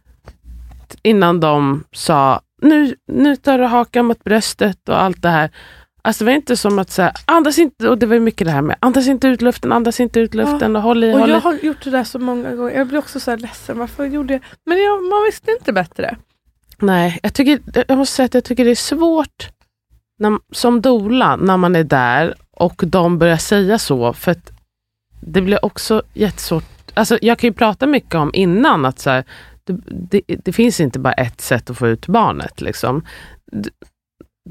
innan 1.03 1.41
de 1.41 1.85
sa, 1.93 2.41
nu, 2.63 2.95
nu 3.13 3.37
tar 3.37 3.59
du 3.59 3.65
hakan 3.65 4.07
mot 4.07 4.25
bröstet 4.25 4.89
och 4.89 5.03
allt 5.03 5.23
det 5.23 5.29
här. 5.29 5.51
Alltså 6.03 6.25
det 6.25 6.31
var 6.31 6.37
inte 6.37 6.57
som 6.57 6.79
att 6.79 6.91
säga, 6.91 7.13
andas 7.25 7.59
inte, 7.59 7.89
och 7.89 7.99
det 7.99 8.07
var 8.07 8.19
mycket 8.19 8.47
det 8.47 8.51
här 8.51 8.63
med, 8.63 8.77
andas 8.81 9.07
inte 9.07 9.29
ut 9.29 9.43
luften, 9.43 9.73
andas 9.73 10.01
inte 10.01 10.21
ut 10.21 10.35
luften 10.35 10.77
och 10.77 10.83
håll 10.83 11.05
i, 11.05 11.15
Och 11.15 11.19
håll 11.19 11.31
i. 11.31 11.33
jag 11.33 11.41
har 11.41 11.55
gjort 11.55 11.85
det 11.85 11.91
där 11.91 12.05
så 12.05 12.19
många 12.19 12.55
gånger. 12.55 12.75
Jag 12.77 12.87
blir 12.87 12.99
också 12.99 13.21
så 13.21 13.31
här 13.31 13.39
ledsen, 13.39 13.79
varför 13.79 14.05
gjorde 14.05 14.33
jag? 14.33 14.43
Men 14.67 14.79
jag, 14.83 15.03
man 15.03 15.25
visste 15.25 15.51
inte 15.51 15.73
bättre. 15.73 16.17
Nej, 16.79 17.19
jag, 17.23 17.35
tycker, 17.35 17.85
jag 17.89 17.99
måste 17.99 18.15
säga 18.15 18.27
att 18.27 18.35
jag 18.35 18.45
tycker 18.45 18.65
det 18.65 18.71
är 18.71 18.75
svårt 18.75 19.49
när, 20.19 20.39
som 20.53 20.81
dola 20.81 21.37
när 21.37 21.57
man 21.57 21.77
är 21.77 21.85
där 21.85 22.35
och 22.51 22.83
de 22.87 23.19
börjar 23.19 23.37
säga 23.37 23.79
så. 23.79 24.13
För 24.13 24.31
att 24.31 24.51
det 25.21 25.41
blir 25.41 25.65
också 25.65 26.03
jättesvårt. 26.15 26.65
Alltså, 26.99 27.19
jag 27.23 27.39
kan 27.39 27.49
ju 27.49 27.55
prata 27.55 27.87
mycket 27.87 28.15
om 28.15 28.31
innan 28.35 28.85
att 28.85 28.99
så 28.99 29.11
här, 29.11 29.25
det, 29.65 29.81
det, 29.87 30.37
det 30.45 30.53
finns 30.53 30.81
inte 30.81 30.99
bara 30.99 31.13
ett 31.13 31.41
sätt 31.41 31.71
att 31.71 31.79
få 31.79 31.89
ut 31.89 32.07
barnet. 32.07 32.61
Liksom. 32.61 33.05
Du, 33.53 33.71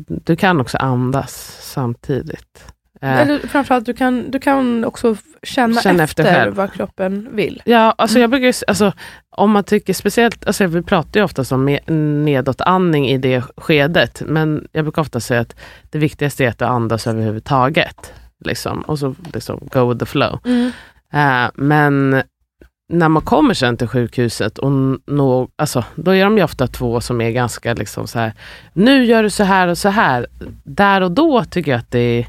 du 0.07 0.35
kan 0.35 0.61
också 0.61 0.77
andas 0.77 1.57
samtidigt. 1.61 2.73
Eh, 3.01 3.21
Eller 3.21 3.39
framförallt, 3.39 3.85
du 3.85 3.93
kan, 3.93 4.31
du 4.31 4.39
kan 4.39 4.85
också 4.85 5.15
känna, 5.43 5.81
Känna 5.81 6.03
efter, 6.03 6.23
efter 6.23 6.49
vad 6.49 6.73
kroppen 6.73 7.27
vill. 7.31 7.61
Ja, 7.65 7.95
alltså 7.97 8.19
jag 8.19 8.29
brukar, 8.29 8.53
alltså, 8.67 8.93
om 9.29 9.51
man 9.51 9.63
tycker 9.63 9.93
speciellt, 9.93 10.47
alltså 10.47 10.67
vi 10.67 10.81
pratar 10.81 11.19
ju 11.19 11.23
ofta 11.23 11.55
om 11.55 11.65
nedåtandning 12.25 13.07
i 13.07 13.17
det 13.17 13.43
skedet, 13.57 14.21
men 14.25 14.67
jag 14.71 14.85
brukar 14.85 15.01
ofta 15.01 15.19
säga 15.19 15.41
att 15.41 15.55
det 15.89 15.97
viktigaste 15.97 16.45
är 16.45 16.49
att 16.49 16.59
du 16.59 16.65
andas 16.65 17.07
överhuvudtaget. 17.07 18.13
Liksom, 18.45 18.81
och 18.81 18.99
så 18.99 19.15
liksom 19.33 19.67
go 19.71 19.89
with 19.89 19.99
the 19.99 20.05
flow. 20.05 20.39
Eh, 21.13 21.49
men 21.55 22.23
när 22.89 23.09
man 23.09 23.21
kommer 23.21 23.53
sen 23.53 23.77
till 23.77 23.87
sjukhuset, 23.87 24.57
och 24.57 24.71
nå, 25.05 25.49
alltså, 25.55 25.83
då 25.95 26.15
är 26.15 26.23
de 26.23 26.37
ju 26.37 26.43
ofta 26.43 26.67
två 26.67 27.01
som 27.01 27.21
är 27.21 27.31
ganska 27.31 27.73
liksom 27.73 28.07
så 28.07 28.19
här, 28.19 28.33
nu 28.73 29.05
gör 29.05 29.23
du 29.23 29.29
så 29.29 29.43
här 29.43 29.67
och 29.67 29.77
så 29.77 29.89
här. 29.89 30.27
Där 30.63 31.01
och 31.01 31.11
då 31.11 31.43
tycker 31.43 31.71
jag 31.71 31.79
att 31.79 31.91
det 31.91 32.25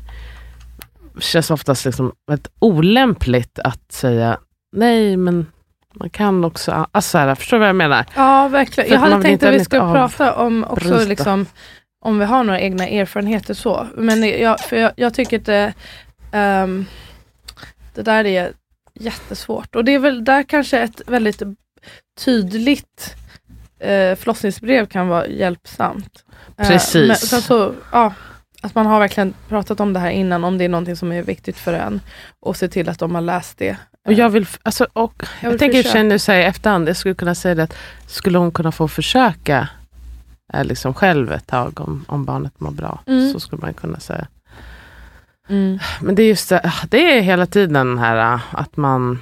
känns 1.19 1.51
oftast 1.51 1.85
liksom 1.85 2.13
väldigt 2.27 2.51
olämpligt 2.59 3.59
att 3.59 3.93
säga 3.93 4.39
nej 4.73 5.17
men 5.17 5.47
man 5.95 6.11
kan 6.11 6.45
också, 6.45 6.87
alltså 6.93 7.11
så 7.11 7.19
här, 7.19 7.35
förstår 7.35 7.57
du 7.57 7.59
vad 7.59 7.69
jag 7.69 7.77
menar? 7.77 8.07
Ja, 8.17 8.49
verkligen. 8.49 8.93
Jag 8.93 9.01
hade 9.01 9.23
tänkt 9.23 9.43
att 9.43 9.55
vi 9.55 9.59
lite 9.59 9.79
prata 9.79 10.35
om 10.35 10.65
också 10.65 11.05
liksom, 11.05 11.47
om 12.05 12.19
vi 12.19 12.25
har 12.25 12.45
några 12.45 12.61
egna 12.61 12.89
erfarenheter 12.89 13.55
så. 13.55 13.87
Men 13.95 14.41
jag, 14.41 14.61
för 14.61 14.77
jag, 14.77 14.93
jag 14.97 15.15
tycker 15.15 15.39
att 15.39 15.45
det, 15.45 15.73
ehm, 16.33 16.87
det 17.95 18.03
där 18.03 18.25
är 18.27 18.53
jättesvårt. 18.99 19.75
Och 19.77 19.85
det 19.85 19.95
är 19.95 19.99
väl 19.99 20.25
där 20.25 20.43
kanske 20.43 20.79
ett 20.79 21.01
väldigt 21.07 21.43
tydligt 22.25 23.15
eh, 23.79 24.15
förlossningsbrev 24.17 24.87
kan 24.87 25.09
vara 25.09 25.27
hjälpsamt. 25.27 26.25
Eh, 26.59 26.69
Precis. 26.69 27.09
men 27.09 27.17
sen 27.17 27.43
så, 27.43 27.75
ja, 27.93 28.15
att 28.63 28.75
man 28.75 28.87
har 28.87 28.99
verkligen 29.01 29.35
pratat 29.49 29.81
om 29.81 29.93
det 29.93 30.01
här 30.01 30.11
innan, 30.11 30.45
om 30.45 30.59
det 30.59 30.65
är 30.65 30.69
någonting 30.69 30.97
som 30.97 31.13
är 31.13 31.23
viktigt 31.23 31.57
för 31.57 31.73
en. 31.73 32.01
Och 32.41 32.57
se 32.57 32.69
till 32.69 32.89
att 32.89 32.99
de 32.99 33.15
har 33.15 33.23
läst 33.23 33.59
det. 33.59 33.77
Och 34.07 34.13
jag 34.13 34.31
vill, 34.31 34.47
alltså, 34.63 34.87
och 34.93 35.23
Jag 35.43 35.53
jag, 35.53 35.59
tänker 35.59 35.79
försöka. 35.79 35.93
känner 35.99 36.19
så 36.19 36.33
här 36.33 36.39
i 36.39 36.45
efterhand, 36.45 36.89
jag 36.89 36.97
skulle 36.97 37.15
kunna 37.15 37.35
säga 37.35 37.55
det 37.55 37.63
att 37.63 37.75
skulle 38.07 38.39
hon 38.39 38.53
kunna 38.53 38.73
få 38.73 38.89
försöka 38.89 39.69
eh, 40.53 40.65
liksom 40.65 40.95
själv 40.95 41.33
ett 41.33 41.47
tag 41.47 41.81
om, 41.81 42.05
om 42.09 42.25
barnet 42.25 42.61
mår 42.61 42.71
bra, 42.71 43.01
Mm. 43.07 43.33
så 43.33 43.41
skulle 43.41 43.61
man 43.63 43.75
kunna 43.75 44.01
säga. 44.01 44.27
Mm. 45.49 45.79
Men 46.01 46.15
det 46.15 46.23
är 46.23 46.29
just 46.29 46.49
det, 46.49 46.61
ah, 46.65 46.87
det 46.89 47.19
är 47.19 47.23
hela 47.23 47.47
tiden 47.47 47.73
den 47.89 47.99
här 47.99 48.35
ah, 48.35 48.41
att 48.51 48.77
man 48.77 49.21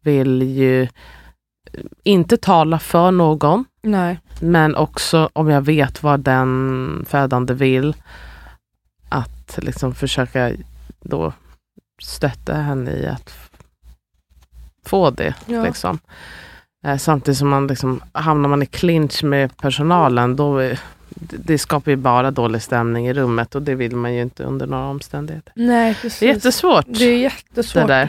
vill 0.00 0.42
ju 0.42 0.88
inte 2.02 2.36
tala 2.36 2.78
för 2.78 3.10
någon, 3.10 3.64
Nej. 3.82 4.20
men 4.40 4.74
också 4.74 5.30
om 5.32 5.48
jag 5.48 5.62
vet 5.62 6.02
vad 6.02 6.20
den 6.20 7.04
födande 7.08 7.54
vill, 7.54 7.96
att 9.08 9.58
liksom 9.62 9.94
försöka 9.94 10.52
då 11.00 11.32
stötta 12.02 12.54
henne 12.54 12.90
i 12.90 13.06
att 13.06 13.34
få 14.86 15.10
det. 15.10 15.34
Ja. 15.46 15.62
Liksom. 15.62 15.98
Eh, 16.84 16.96
samtidigt 16.96 17.38
som 17.38 17.48
man 17.48 17.66
liksom, 17.66 18.00
hamnar 18.12 18.48
man 18.48 18.62
i 18.62 18.66
clinch 18.66 19.24
med 19.24 19.56
personalen, 19.56 20.36
då 20.36 20.58
är, 20.58 20.80
det 21.14 21.58
skapar 21.58 21.90
ju 21.90 21.96
bara 21.96 22.30
dålig 22.30 22.62
stämning 22.62 23.08
i 23.08 23.12
rummet 23.12 23.54
och 23.54 23.62
det 23.62 23.74
vill 23.74 23.96
man 23.96 24.14
ju 24.14 24.22
inte 24.22 24.42
under 24.42 24.66
några 24.66 24.84
omständigheter. 24.84 25.52
Nej, 25.56 25.94
precis. 25.94 26.18
Det 26.20 26.26
är 26.26 26.34
jättesvårt 26.34 26.84
Det 26.88 27.04
är 27.04 27.18
jättesvårt. 27.18 27.88
det. 27.88 28.08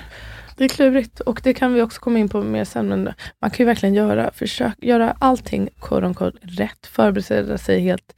Det 0.57 0.63
är 0.63 0.69
klurigt 0.69 1.19
och 1.19 1.41
det 1.43 1.53
kan 1.53 1.73
vi 1.73 1.81
också 1.81 2.01
komma 2.01 2.19
in 2.19 2.29
på 2.29 2.41
mer 2.43 2.65
sen. 2.65 2.87
Men 2.87 3.03
man 3.41 3.51
kan 3.51 3.57
ju 3.57 3.65
verkligen 3.65 3.95
göra, 3.95 4.31
försök, 4.33 4.73
göra 4.81 5.15
allting 5.19 5.69
quote 5.81 6.05
unquote, 6.05 6.37
rätt, 6.41 6.87
förbereda 6.87 7.57
sig 7.57 7.79
helt 7.79 8.15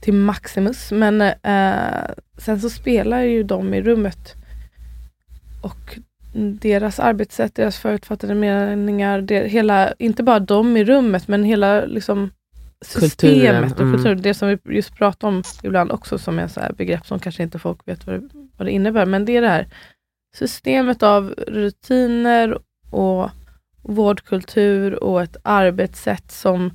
till 0.00 0.14
maximus. 0.14 0.92
Men 0.92 1.20
eh, 1.20 2.10
sen 2.38 2.60
så 2.60 2.70
spelar 2.70 3.20
ju 3.20 3.42
de 3.42 3.74
i 3.74 3.82
rummet 3.82 4.34
och 5.62 5.98
deras 6.60 7.00
arbetssätt, 7.00 7.54
deras 7.54 7.78
förutfattade 7.78 8.34
meningar, 8.34 9.20
det, 9.20 9.48
hela, 9.48 9.92
inte 9.98 10.22
bara 10.22 10.38
de 10.38 10.76
i 10.76 10.84
rummet 10.84 11.28
men 11.28 11.44
hela 11.44 11.84
liksom, 11.84 12.30
Kulturen, 12.82 13.10
systemet 13.10 13.72
och 13.72 13.80
mm. 13.80 13.94
kulturen. 13.94 14.22
Det 14.22 14.34
som 14.34 14.48
vi 14.48 14.58
just 14.64 14.94
pratar 14.94 15.28
om 15.28 15.42
ibland 15.62 15.92
också 15.92 16.18
som 16.18 16.38
är 16.38 16.48
så 16.48 16.60
begrepp 16.76 17.06
som 17.06 17.18
kanske 17.18 17.42
inte 17.42 17.58
folk 17.58 17.88
vet 17.88 18.06
vad 18.06 18.20
det, 18.20 18.28
vad 18.56 18.66
det 18.66 18.72
innebär. 18.72 19.06
Men 19.06 19.24
det 19.24 19.36
är 19.36 19.42
det 19.42 19.48
här 19.48 19.68
systemet 20.34 21.02
av 21.02 21.34
rutiner 21.48 22.58
och 22.90 23.30
vårdkultur 23.82 24.94
och 24.94 25.22
ett 25.22 25.36
arbetssätt 25.42 26.30
som 26.30 26.70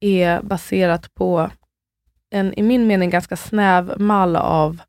är 0.00 0.42
baserat 0.42 1.14
på 1.14 1.50
en, 2.30 2.54
i 2.54 2.62
min 2.62 2.86
mening, 2.86 3.10
ganska 3.10 3.36
snäv 3.36 4.00
mall 4.00 4.36
av 4.36 4.80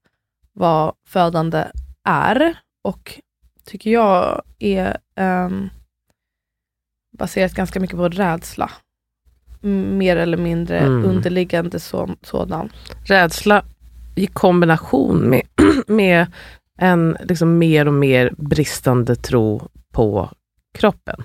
vad 0.53 0.95
födande 1.07 1.67
är 2.03 2.57
och 2.83 3.21
tycker 3.65 3.89
jag 3.89 4.41
är 4.59 4.97
ehm, 5.15 5.69
baserat 7.17 7.53
ganska 7.53 7.79
mycket 7.79 7.97
på 7.97 8.09
rädsla. 8.09 8.71
Mer 9.69 10.15
eller 10.17 10.37
mindre 10.37 10.79
Mm. 10.79 11.05
underliggande 11.05 11.79
så, 11.79 12.09
sådan. 12.21 12.69
Rädsla 13.03 13.63
i 14.15 14.27
kombination 14.27 15.17
med, 15.29 15.41
med 15.87 16.25
en 16.79 17.17
liksom 17.23 17.57
mer 17.57 17.87
och 17.87 17.93
mer 17.93 18.33
bristande 18.37 19.15
tro 19.15 19.69
på 19.93 20.29
kroppen. 20.77 21.23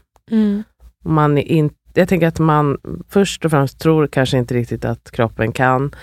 Man 1.05 1.39
är 1.39 1.43
in, 1.43 1.71
jag 1.95 2.09
tänker 2.09 2.27
att 2.29 2.39
man 2.39 2.79
först 3.09 3.45
och 3.45 3.51
främst 3.51 3.79
tror 3.81 4.07
kanske 4.07 4.39
inte 4.39 4.55
riktigt 4.55 4.85
att 4.85 5.11
kroppen 5.11 5.53
kan. 5.53 5.95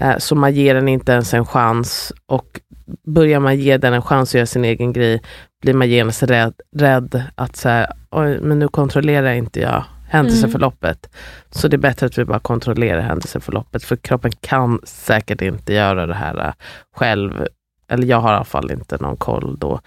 Eh, 0.00 0.16
så 0.18 0.34
man 0.34 0.54
ger 0.54 0.74
den 0.74 0.88
inte 0.88 1.12
ens 1.12 1.34
en 1.34 1.46
chans 1.46 2.12
och 2.26 2.60
börjar 3.06 3.40
man 3.40 3.56
ge 3.58 3.76
den 3.78 3.94
en 3.94 4.02
chans 4.02 4.30
att 4.30 4.34
göra 4.34 4.46
sin 4.46 4.64
egen 4.64 4.92
grej 4.92 5.22
blir 5.62 5.74
man 5.74 5.88
genast 5.88 6.22
rädd, 6.22 6.54
rädd 6.76 7.22
att 7.34 7.56
säga, 7.56 7.92
oj 8.10 8.40
men 8.40 8.58
nu 8.58 8.68
kontrollerar 8.68 9.32
inte 9.32 9.60
jag 9.60 9.84
händelseförloppet. 10.08 11.10
Så 11.50 11.68
det 11.68 11.76
är 11.76 11.78
bättre 11.78 12.06
att 12.06 12.18
vi 12.18 12.24
bara 12.24 12.38
kontrollerar 12.38 13.00
händelseförloppet 13.00 13.84
för 13.84 13.96
kroppen 13.96 14.32
kan 14.40 14.80
säkert 14.84 15.42
inte 15.42 15.72
göra 15.72 16.06
det 16.06 16.14
här 16.14 16.46
eh, 16.46 16.52
själv. 16.96 17.46
Eller 17.88 18.06
jag 18.06 18.20
har 18.20 18.32
i 18.32 18.36
alla 18.36 18.44
fall 18.44 18.70
inte 18.70 18.96
någon 19.00 19.16
koll 19.16 19.58
då. 19.58 19.80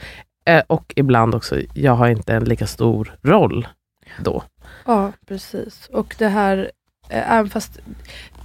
Och 0.67 0.93
ibland 0.95 1.35
också, 1.35 1.59
jag 1.73 1.95
har 1.95 2.07
inte 2.07 2.33
en 2.33 2.43
lika 2.43 2.67
stor 2.67 3.15
roll 3.21 3.67
då. 4.19 4.43
Ja, 4.85 5.11
precis. 5.27 5.89
Och 5.93 6.15
det 6.17 6.27
här, 6.27 6.71
även 7.11 7.49
fast 7.49 7.79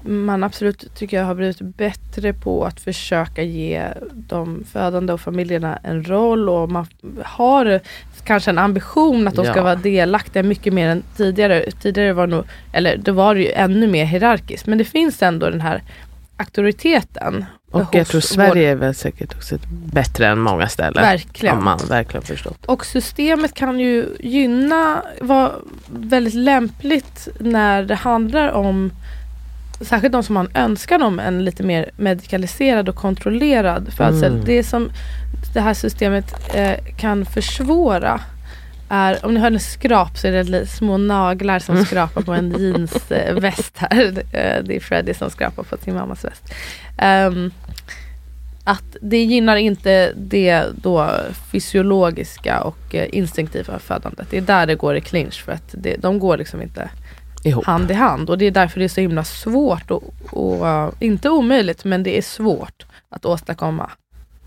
man 0.02 0.44
absolut 0.44 0.94
tycker 0.94 1.16
jag 1.16 1.24
har 1.24 1.34
blivit 1.34 1.60
bättre 1.60 2.32
på 2.32 2.64
att 2.64 2.80
försöka 2.80 3.42
ge 3.42 3.82
de 4.12 4.64
födande 4.72 5.12
och 5.12 5.20
familjerna 5.20 5.78
en 5.82 6.04
roll 6.08 6.48
och 6.48 6.70
man 6.70 6.86
har 7.24 7.80
kanske 8.24 8.50
en 8.50 8.58
ambition 8.58 9.28
att 9.28 9.34
de 9.34 9.44
ska 9.44 9.56
Ja. 9.56 9.62
vara 9.62 9.74
delaktiga 9.74 10.42
mycket 10.42 10.72
mer 10.72 10.88
än 10.88 11.02
tidigare. 11.16 11.70
Tidigare 11.82 12.12
var 12.12 12.26
det 12.26 12.36
nog, 12.36 12.44
eller 12.72 12.96
det 12.96 13.12
var 13.12 13.34
det 13.34 13.40
ju 13.40 13.50
ännu 13.52 13.86
mer 13.86 14.04
hierarkiskt, 14.04 14.66
men 14.66 14.78
det 14.78 14.84
finns 14.84 15.22
ändå 15.22 15.50
den 15.50 15.60
här 15.60 15.82
auktoriteten. 16.36 17.44
Och 17.76 17.94
jag 17.94 18.06
tror 18.06 18.20
Sverige 18.20 18.70
är 18.70 18.74
väl 18.74 18.94
säkert 18.94 19.34
också 19.34 19.58
bättre 19.68 20.26
än 20.26 20.40
många 20.40 20.68
ställen. 20.68 21.02
Verkligen. 21.02 21.54
Har 21.54 21.62
man 21.62 21.78
verkligen 21.88 22.22
förstått. 22.22 22.66
Och 22.66 22.86
systemet 22.86 23.54
kan 23.54 23.80
ju 23.80 24.06
gynna, 24.20 25.02
vara 25.20 25.52
väldigt 25.88 26.34
lämpligt 26.34 27.28
när 27.38 27.82
det 27.82 27.94
handlar 27.94 28.52
om 28.52 28.90
Särskilt 29.80 30.12
de 30.12 30.22
som 30.22 30.36
har 30.36 30.44
en 30.44 30.56
önskan 30.56 31.02
om 31.02 31.18
en 31.18 31.44
lite 31.44 31.62
mer 31.62 31.90
medikaliserad 31.96 32.88
och 32.88 32.96
kontrollerad 32.96 33.92
födsel. 33.92 34.32
Mm. 34.32 34.44
Det 34.44 34.62
som 34.64 34.90
det 35.54 35.60
här 35.60 35.74
systemet 35.74 36.54
eh, 36.54 36.74
kan 36.96 37.26
försvåra 37.26 38.20
är, 38.88 39.24
om 39.24 39.34
ni 39.34 39.40
hör 39.40 39.50
en 39.50 39.60
skrap 39.60 40.18
så 40.18 40.26
är 40.26 40.44
det 40.44 40.66
små 40.66 40.96
naglar 40.96 41.58
som 41.58 41.84
skrapar 41.84 42.22
på 42.22 42.32
en 42.32 42.50
jeansväst 42.58 43.42
väst 43.42 43.72
här. 43.78 44.06
Eh, 44.32 44.64
det 44.64 44.76
är 44.76 44.80
Freddie 44.80 45.14
som 45.14 45.30
skrapar 45.30 45.62
på 45.62 45.76
sin 45.76 45.94
mammas 45.94 46.24
väst. 46.24 46.54
Ehm, 46.98 47.50
att 48.64 48.96
det 49.00 49.24
gynnar 49.24 49.56
inte 49.56 50.12
det 50.16 50.64
då 50.82 51.10
fysiologiska 51.52 52.62
och 52.62 52.94
eh, 52.94 53.08
instinktiva 53.12 53.78
födandet. 53.78 54.26
Det 54.30 54.36
är 54.36 54.40
där 54.40 54.66
det 54.66 54.74
går 54.74 54.96
i 54.96 55.00
clinch 55.00 55.44
för 55.44 55.52
att 55.52 55.74
det, 55.78 55.96
de 55.96 56.18
går 56.18 56.38
liksom 56.38 56.62
inte 56.62 56.90
Ihop. 57.44 57.64
hand 57.64 57.90
i 57.90 57.94
hand 57.94 58.30
och 58.30 58.38
det 58.38 58.44
är 58.44 58.50
därför 58.50 58.78
det 58.78 58.86
är 58.86 58.88
så 58.88 59.00
himla 59.00 59.24
svårt 59.24 59.90
och, 59.90 60.14
och 60.30 60.68
eh, 60.68 60.90
inte 61.00 61.30
omöjligt 61.30 61.84
men 61.84 62.02
det 62.02 62.18
är 62.18 62.22
svårt 62.22 62.86
att 63.08 63.24
åstadkomma 63.24 63.90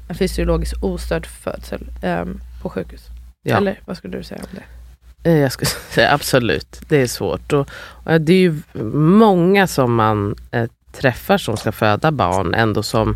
en 0.10 0.16
fysiologiskt 0.16 0.84
ostörd 0.84 1.26
födsel 1.26 1.88
ehm, 2.02 2.42
på 2.62 2.70
sjukhus. 2.70 3.02
Ja. 3.44 3.58
Eller 3.58 3.80
vad 3.86 3.98
skulle 3.98 4.18
du 4.18 4.24
säga 4.24 4.42
om 4.42 4.50
det? 4.52 5.30
Eh, 5.30 5.38
Jag 5.38 5.52
skulle 5.52 5.70
säga 5.92 6.12
absolut, 6.14 6.82
det 6.90 6.98
är 7.02 7.08
svårt. 7.08 7.54
Och, 7.54 7.70
och 8.06 8.22
det 8.22 8.34
är 8.34 8.38
ju 8.40 8.62
många 8.94 9.68
som 9.68 9.96
man 9.96 10.36
eh, 10.52 10.70
träffar 10.92 11.38
som 11.38 11.58
ska 11.58 11.72
föda 11.72 12.12
barn 12.12 12.54
ändå 12.54 12.84
som 12.84 13.16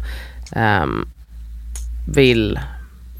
ehm, 0.55 1.07
vill 2.13 2.59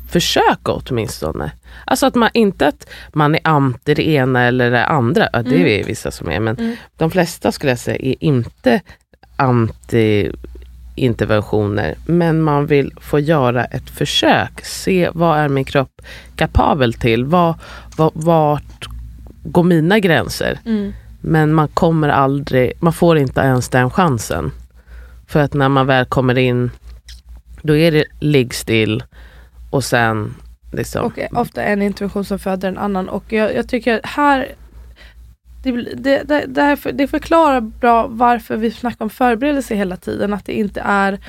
försöka 0.09 0.71
åtminstone. 0.71 1.51
Alltså 1.85 2.05
att 2.05 2.15
man 2.15 2.29
inte 2.33 2.67
att 2.67 2.89
man 3.13 3.35
är 3.35 3.41
anti 3.43 3.93
det 3.93 4.07
ena 4.07 4.41
eller 4.43 4.71
det 4.71 4.85
andra, 4.85 5.29
ja, 5.33 5.41
det 5.43 5.55
Mm. 5.55 5.67
är 5.67 5.83
vissa 5.83 6.11
som 6.11 6.29
är, 6.29 6.39
men 6.39 6.55
Mm. 6.57 6.75
de 6.97 7.11
flesta 7.11 7.51
skulle 7.51 7.71
jag 7.71 7.79
säga 7.79 7.97
är 7.97 8.15
inte 8.23 8.81
anti 9.35 10.31
interventioner, 10.95 11.95
men 12.05 12.41
man 12.41 12.65
vill 12.65 12.93
få 13.01 13.19
göra 13.19 13.65
ett 13.65 13.89
försök. 13.89 14.65
Se 14.65 15.09
vad 15.13 15.39
är 15.39 15.49
min 15.49 15.65
kropp 15.65 16.01
kapabel 16.35 16.93
till? 16.93 17.25
Vad, 17.25 17.55
vad, 17.97 18.11
vart 18.13 18.87
går 19.43 19.63
mina 19.63 19.99
gränser? 19.99 20.59
Men 21.21 21.53
man 21.53 21.67
kommer 21.67 22.09
aldrig, 22.09 22.73
man 22.79 22.93
får 22.93 23.17
inte 23.17 23.41
ens 23.41 23.69
den 23.69 23.89
chansen. 23.89 24.51
För 25.27 25.39
att 25.39 25.53
när 25.53 25.69
man 25.69 25.87
väl 25.87 26.05
kommer 26.05 26.37
in, 26.37 26.71
då 27.61 27.75
är 27.75 27.91
det 27.91 28.05
ligg 28.19 28.53
still 28.53 29.03
och 29.69 29.83
sen 29.83 30.33
liksom, 30.71 31.05
Och 31.05 31.19
ofta 31.31 31.63
en 31.63 31.81
intervention 31.81 32.25
som 32.25 32.39
föder 32.39 32.67
en 32.67 32.77
annan. 32.77 33.09
Och 33.09 33.33
jag, 33.33 33.55
jag 33.55 33.69
tycker 33.69 34.01
här 34.03 34.47
det, 35.63 35.71
det, 35.71 36.23
det, 36.23 36.45
det, 36.47 36.61
här 36.61 36.91
det 36.91 37.07
förklarar 37.07 37.61
bra 37.61 38.07
varför 38.07 38.57
vi 38.57 38.71
snackar 38.71 39.05
om 39.05 39.09
förberedelse 39.09 39.75
hela 39.75 39.97
tiden. 39.97 40.33
Att 40.33 40.45
det 40.45 40.53
inte 40.53 40.81
är 40.85 41.19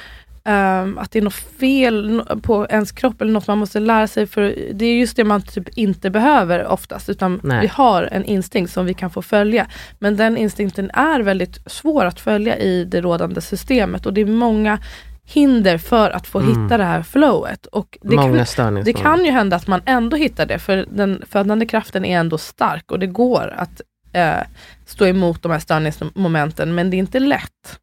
ehm, 0.45 0.99
att 0.99 1.11
det 1.11 1.19
är 1.19 1.23
något 1.23 1.35
fel 1.35 2.23
på 2.43 2.67
ens 2.71 2.93
kropp 2.93 3.23
eller 3.23 3.33
något 3.33 3.47
man 3.47 3.59
måste 3.59 3.81
lära 3.81 4.07
sig. 4.07 4.27
För 4.27 4.55
Det 4.73 4.87
är 4.87 4.95
just 4.99 5.17
det 5.17 5.25
man 5.25 5.43
typ 5.43 5.69
inte 5.79 6.11
behöver 6.11 6.67
oftast. 6.67 7.09
Utan 7.09 7.41
Nej. 7.43 7.61
vi 7.61 7.67
har 7.67 8.03
en 8.13 8.25
instinkt 8.25 8.73
som 8.73 8.87
vi 8.87 8.95
kan 8.95 9.11
få 9.11 9.23
följa. 9.23 9.67
Men 9.99 10.17
den 10.17 10.37
instinkten 10.37 10.91
är 10.91 11.21
väldigt 11.21 11.71
svår 11.71 12.05
att 12.05 12.21
följa 12.21 12.59
i 12.59 12.85
det 12.85 13.01
rådande 13.01 13.41
systemet. 13.41 14.07
Och 14.07 14.13
det 14.15 14.21
är 14.21 14.27
många 14.27 14.79
hinder 15.27 15.79
för 15.79 16.11
att 16.11 16.27
få 16.27 16.39
Mm. 16.41 16.63
hitta 16.65 16.79
det 16.79 16.85
här 16.85 17.03
flowet. 17.03 17.67
Och 17.67 17.99
det 18.03 18.17
kan, 18.17 18.25
många 18.27 18.39
det 18.39 18.47
störningsmoment. 18.47 19.03
kan 19.03 19.25
ju 19.25 19.31
hända 19.31 19.57
att 19.57 19.67
man 19.67 19.81
ändå 19.87 20.17
hittar 20.17 20.47
det, 20.47 20.59
för 20.59 20.87
den 20.91 21.23
födande 21.31 21.67
kraften 21.67 22.05
är 22.05 22.19
ändå 22.19 22.39
stark 22.39 22.93
och 22.93 22.99
det 22.99 23.07
går 23.07 23.55
att 23.57 23.81
eh, 24.15 24.41
stå 24.87 25.07
emot 25.07 25.43
de 25.43 25.53
här 25.53 25.59
störningsmomenten, 25.59 26.75
men 26.75 26.91
det 26.91 26.97
är 26.97 26.99
inte 26.99 27.19
lätt. 27.19 27.81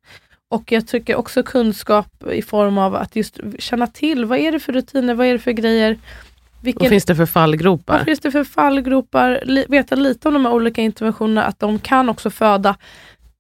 Och 0.49 0.71
jag 0.71 0.87
tycker 0.87 1.15
också 1.15 1.43
kunskap 1.43 2.23
i 2.31 2.41
form 2.41 2.77
av 2.77 2.95
att 2.95 3.15
just 3.15 3.39
känna 3.59 3.87
till, 3.87 4.25
vad 4.25 4.39
är 4.39 4.51
det 4.51 4.59
för 4.59 4.73
rutiner, 4.73 5.13
vad 5.13 5.27
är 5.27 5.33
det 5.33 5.39
för 5.39 5.51
grejer? 5.51 5.89
Vad 5.89 6.65
Vilken, 6.65 6.89
finns 6.89 7.05
det 7.05 7.15
för 7.15 7.25
fallgropar? 7.25 7.97
vad 7.97 8.05
finns 8.05 8.19
det 8.19 8.31
för 8.31 8.43
fallgropar? 8.43 9.39
Li, 9.45 9.65
veta 9.69 9.95
lite 9.95 10.27
om 10.27 10.33
de 10.33 10.45
här 10.45 10.53
olika 10.53 10.81
interventionerna, 10.81 11.43
att 11.43 11.59
de 11.59 11.79
kan 11.79 12.09
också 12.09 12.29
föda 12.29 12.77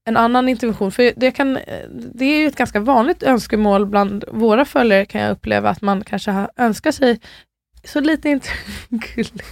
en 0.05 0.17
annan 0.17 0.49
intervention. 0.49 0.91
För 0.91 1.13
det, 1.15 1.31
kan, 1.31 1.53
det 2.13 2.25
är 2.25 2.39
ju 2.39 2.47
ett 2.47 2.55
ganska 2.55 2.79
vanligt 2.79 3.23
önskemål 3.23 3.85
bland 3.85 4.23
våra 4.31 4.65
följare 4.65 5.05
kan 5.05 5.21
jag 5.21 5.31
uppleva, 5.31 5.69
att 5.69 5.81
man 5.81 6.03
kanske 6.03 6.31
har- 6.31 6.51
önskar 6.57 6.91
sig 6.91 7.19
så 7.83 7.99
lite 7.99 8.29
interventioner. 8.29 9.43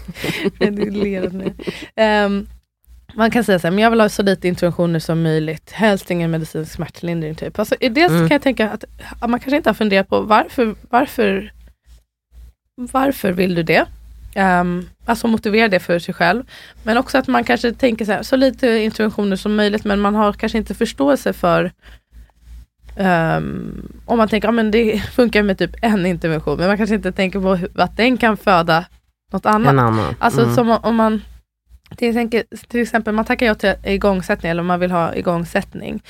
du 0.71 0.89
ler 0.91 1.29
nu. 1.29 1.53
Ehm, 1.95 2.47
man 3.16 3.32
kan 3.32 3.43
säga 3.43 3.60
så 3.60 3.68
här, 3.68 3.72
men 3.72 3.84
jag 3.84 3.89
vill 3.89 4.01
ha 4.01 4.10
så 4.10 4.24
lite 4.24 4.47
interventioner 4.47 4.99
som 4.99 5.22
möjligt. 5.24 5.72
Helst 5.72 6.12
ingen 6.12 6.32
medicinsk 6.32 6.72
smärtlindring. 6.72 7.36
Typ. 7.36 7.60
Alltså, 7.60 7.76
i 7.80 7.88
Mm. 7.88 8.10
kan 8.20 8.30
jag 8.30 8.41
tänka 8.41 8.70
att 8.70 8.84
att 9.20 9.30
man 9.30 9.39
kanske 9.39 9.57
inte 9.57 9.70
har 9.70 9.74
funderat 9.76 10.07
på 10.10 10.22
varför, 10.22 10.76
varför, 10.89 11.51
varför 12.76 13.32
vill 13.32 13.55
du 13.55 13.64
det? 13.64 13.86
Um, 14.36 14.89
alltså 15.05 15.28
motivera 15.28 15.68
det 15.68 15.80
för 15.80 15.99
sig 15.99 16.14
själv. 16.14 16.43
Men 16.84 16.97
också 16.97 17.18
att 17.18 17.28
man 17.28 17.43
kanske 17.43 17.72
tänker 17.72 18.05
så 18.05 18.12
här, 18.12 18.24
så 18.24 18.36
lite 18.36 18.68
interventioner 18.78 19.36
som 19.36 19.55
möjligt 19.55 19.86
men 19.86 19.99
man 19.99 20.16
har 20.16 20.34
kanske 20.34 20.57
inte 20.57 20.74
förståelse 20.74 21.34
för 21.34 21.72
ehm, 22.95 23.91
om 24.05 24.18
man 24.18 24.28
tänker, 24.28 24.47
ja 24.47 24.51
men 24.51 24.72
det 24.72 24.99
funkar 25.16 25.43
med 25.43 25.57
typ 25.57 25.72
en 25.82 26.05
intervention, 26.05 26.57
men 26.57 26.68
man 26.68 26.78
kanske 26.78 26.95
inte 26.95 27.12
tänker 27.12 27.39
på 27.39 27.82
att 27.82 27.97
den 27.97 28.18
kan 28.18 28.38
föda 28.38 28.86
något 29.32 29.45
annat. 29.45 29.70
En 29.74 29.80
annan. 29.80 30.16
Alltså 30.20 30.41
Mm. 30.43 30.60
om- 30.70 30.80
om 30.84 30.95
man 30.95 31.22
till 31.95 32.09
exempel, 32.09 32.43
till 32.67 32.81
exempel 32.81 33.13
man 33.13 33.25
tackar 33.25 33.45
ja 33.45 33.55
till 33.55 33.73
igångsättning 33.83 34.49
eller 34.49 34.61
om 34.61 34.67
man 34.67 34.79
vill 34.79 34.91
ha 34.91 35.15
igångsättning. 35.15 36.03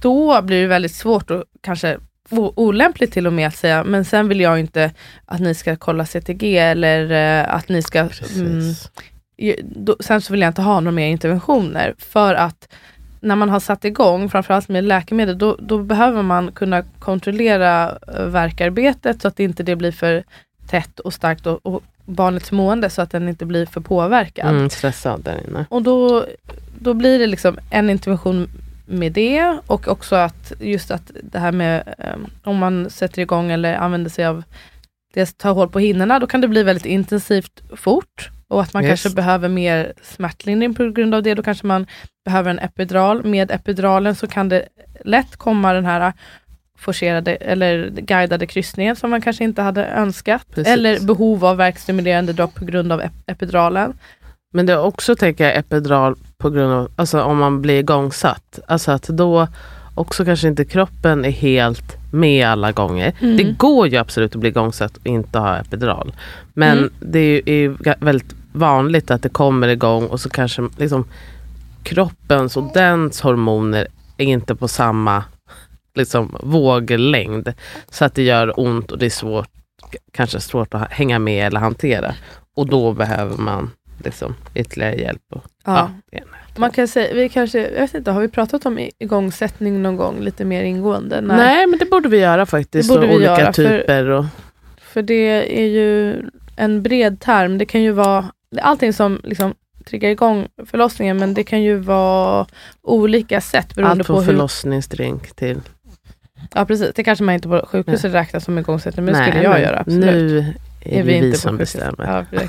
Då 0.00 0.42
blir 0.42 0.60
det 0.60 0.66
väldigt 0.66 0.94
svårt 0.94 1.30
och 1.30 1.44
kanske 1.60 1.98
olämpligt 2.30 3.12
till 3.12 3.26
och 3.26 3.32
med 3.32 3.48
att 3.48 3.56
säga, 3.56 3.84
men 3.84 4.04
sen 4.04 4.28
vill 4.28 4.40
jag 4.40 4.58
inte 4.58 4.90
att 5.24 5.40
ni 5.40 5.54
ska 5.54 5.76
kolla 5.76 6.06
CTG 6.06 6.58
eller 6.58 7.10
eh, 7.10 7.54
att 7.54 7.68
ni 7.68 7.82
ska 7.82 7.98
mm, 8.36 8.74
då, 9.62 9.96
sen 10.00 10.20
så 10.20 10.32
vill 10.32 10.40
jag 10.40 10.50
inte 10.50 10.62
ha 10.62 10.80
några 10.80 10.94
mer 10.94 11.06
interventioner. 11.06 11.94
För 11.98 12.34
att 12.34 12.68
när 13.20 13.36
man 13.36 13.50
har 13.50 13.60
satt 13.60 13.84
igång, 13.84 14.30
framförallt 14.30 14.68
med 14.68 14.84
läkemedel, 14.84 15.38
då, 15.38 15.56
då 15.58 15.78
behöver 15.78 16.22
man 16.22 16.52
kunna 16.52 16.82
kontrollera 16.82 17.98
eh, 18.16 18.24
verkarbetet 18.24 19.22
så 19.22 19.28
att 19.28 19.40
inte 19.40 19.62
det 19.62 19.76
blir 19.76 19.92
för 19.92 20.24
tätt 20.66 21.00
och 21.00 21.14
starkt 21.14 21.46
och, 21.46 21.66
och 21.66 21.82
barnets 22.04 22.52
mående 22.52 22.90
så 22.90 23.02
att 23.02 23.10
den 23.10 23.28
inte 23.28 23.46
blir 23.46 23.66
för 23.66 23.80
påverkad. 23.80 24.50
Mm, 24.50 24.70
stressad 24.70 25.20
där 25.24 25.40
inne. 25.48 25.66
Och 25.68 25.82
då, 25.82 26.24
då 26.78 26.94
blir 26.94 27.18
det 27.18 27.26
liksom 27.26 27.58
en 27.70 27.90
intervention 27.90 28.48
med 28.86 29.12
det 29.12 29.58
och 29.66 29.88
också 29.88 30.16
att 30.16 30.52
just 30.60 30.90
att 30.90 31.10
det 31.22 31.38
här 31.38 31.52
med 31.52 31.94
eh, 31.98 32.16
om 32.44 32.56
man 32.56 32.90
sätter 32.90 33.22
igång 33.22 33.50
eller 33.50 33.74
använder 33.74 34.10
sig 34.10 34.26
av 34.26 34.42
det 35.14 35.38
tar 35.38 35.52
hål 35.52 35.68
på 35.68 35.78
hinnorna, 35.78 36.18
då 36.18 36.26
kan 36.26 36.40
det 36.40 36.48
bli 36.48 36.62
väldigt 36.62 36.86
intensivt 36.86 37.62
fort 37.76 38.30
och 38.48 38.62
att 38.62 38.74
man 38.74 38.82
Yes. 38.84 38.88
kanske 39.02 39.16
behöver 39.16 39.48
mer 39.48 39.92
smärtlindring 40.02 40.74
på 40.74 40.90
grund 40.90 41.14
av 41.14 41.22
det. 41.22 41.34
Då 41.34 41.42
kanske 41.42 41.66
man 41.66 41.86
behöver 42.24 42.50
en 42.50 42.58
epidural. 42.58 43.24
Med 43.24 43.50
epiduralen 43.50 44.14
så 44.14 44.26
kan 44.26 44.48
det 44.48 44.68
lätt 45.04 45.36
komma 45.36 45.72
den 45.72 45.84
här 45.86 46.12
forcerade 46.78 47.34
eller 47.34 47.90
guidade 47.90 48.46
kryssningen 48.46 48.96
som 48.96 49.10
man 49.10 49.20
kanske 49.20 49.44
inte 49.44 49.62
hade 49.62 49.86
önskat. 49.86 50.46
Precis. 50.54 50.72
Eller 50.72 51.00
behov 51.00 51.44
av 51.44 51.56
verkstimulerande 51.56 52.32
dropp 52.32 52.54
på 52.54 52.64
grund 52.64 52.92
av 52.92 53.00
ep- 53.00 53.22
epiduralen. 53.26 53.92
Men 54.52 54.66
det 54.66 54.72
är 54.72 54.80
också 54.80 55.16
tänker 55.16 55.44
jag 55.44 55.56
epidural 55.56 56.14
på 56.38 56.50
grund 56.50 56.72
av, 56.72 56.88
alltså 56.96 57.22
om 57.22 57.38
man 57.38 57.62
blir 57.62 57.78
igångsatt. 57.78 58.58
Alltså 58.68 58.92
att 58.92 59.02
då 59.02 59.48
också 59.94 60.24
kanske 60.24 60.48
inte 60.48 60.64
kroppen 60.64 61.24
är 61.24 61.30
helt 61.30 61.96
med 62.12 62.46
alla 62.48 62.72
gånger. 62.72 63.12
Mm. 63.20 63.36
Det 63.36 63.42
går 63.44 63.88
ju 63.88 63.96
absolut 63.96 64.34
att 64.34 64.40
bli 64.40 64.48
igångsatt 64.48 64.96
och 64.96 65.06
inte 65.06 65.38
ha 65.38 65.56
epidural. 65.56 66.12
Men 66.54 66.78
Mm. 66.78 66.90
det 67.00 67.18
är 67.18 67.52
ju, 67.54 67.68
är 67.84 68.04
väldigt 68.04 68.34
vanligt 68.52 69.10
att 69.10 69.22
det 69.22 69.28
kommer 69.28 69.68
igång 69.68 70.06
och 70.06 70.20
så 70.20 70.28
kanske 70.30 70.68
liksom 70.78 71.04
kroppens 71.82 72.56
och 72.56 72.70
dens 72.74 73.20
hormoner 73.20 73.86
är 74.16 74.24
inte 74.24 74.54
på 74.54 74.68
samma 74.68 75.24
liksom, 75.94 76.36
våglängd. 76.42 77.52
Så 77.90 78.04
att 78.04 78.14
det 78.14 78.22
gör 78.22 78.60
ont 78.60 78.92
och 78.92 78.98
det 78.98 79.06
är 79.06 79.10
svårt, 79.10 79.48
kanske 80.12 80.40
svårt 80.40 80.74
att 80.74 80.92
hänga 80.92 81.18
med 81.18 81.46
eller 81.46 81.60
hantera. 81.60 82.14
Och 82.56 82.66
då 82.66 82.92
behöver 82.92 83.36
man 83.36 83.70
liksom 84.04 84.34
ytterligare 84.54 84.94
hjälp. 84.96 85.22
Och, 85.30 85.44
Ja. 85.64 85.90
det 86.10 86.16
är- 86.18 86.24
Man 86.56 86.70
kan 86.70 86.88
säga, 86.88 87.14
vi 87.14 87.28
kanske, 87.28 87.58
jag 87.70 87.80
vet 87.80 87.94
inte, 87.94 88.10
har 88.10 88.20
vi 88.20 88.28
pratat 88.28 88.66
om 88.66 88.88
igångsättning 88.98 89.82
någon 89.82 89.96
gång 89.96 90.20
lite 90.20 90.44
mer 90.44 90.62
ingående? 90.62 91.20
Nej. 91.20 91.36
Nej 91.36 91.66
men 91.66 91.78
det 91.78 91.84
borde 91.90 92.08
vi 92.08 92.18
göra 92.18 92.46
faktiskt. 92.46 92.88
Det 92.88 92.94
borde 92.94 93.06
vi 93.06 93.14
olika 93.16 93.40
göra, 93.40 93.52
för- 93.52 93.78
typer. 93.80 94.06
Och, 94.10 94.24
För 94.78 95.02
det 95.02 95.60
är 95.62 95.66
ju 95.68 96.14
en 96.56 96.82
bred 96.82 97.20
term. 97.20 97.58
Det 97.58 97.64
kan 97.66 97.82
ju 97.82 97.90
vara 97.92 98.24
allting 98.62 98.92
som 98.92 99.20
liksom 99.24 99.54
triggar 99.86 100.10
igång 100.10 100.46
förlossningen, 100.66 101.16
men 101.18 101.34
det 101.34 101.44
kan 101.44 101.62
ju 101.62 101.76
vara 101.76 102.46
olika 102.82 103.40
sätt 103.40 103.74
beroende 103.74 103.90
allt 103.90 104.06
på 104.06 104.14
från 104.14 104.24
förlossningsdrink 104.24 105.34
till... 105.36 105.60
Ja 106.54 106.64
precis, 106.64 106.92
det 106.94 107.04
kanske 107.04 107.24
man 107.24 107.34
inte 107.34 107.48
på 107.48 107.66
sjukhuset 107.70 108.14
räknar 108.14 108.40
som 108.40 108.58
igångsättning, 108.58 109.04
men 109.04 109.14
det 109.14 109.20
Nej, 109.20 109.30
skulle 109.30 109.44
jag 109.44 109.60
göra. 109.60 109.78
Absolut. 109.78 110.04
Nu 110.04 110.38
är, 110.38 110.94
är 110.94 110.96
det 110.96 111.02
vi, 111.02 111.14
inte 111.14 111.38
som 111.38 111.56
bestämmer. 111.56 112.26
Ja. 112.30 112.48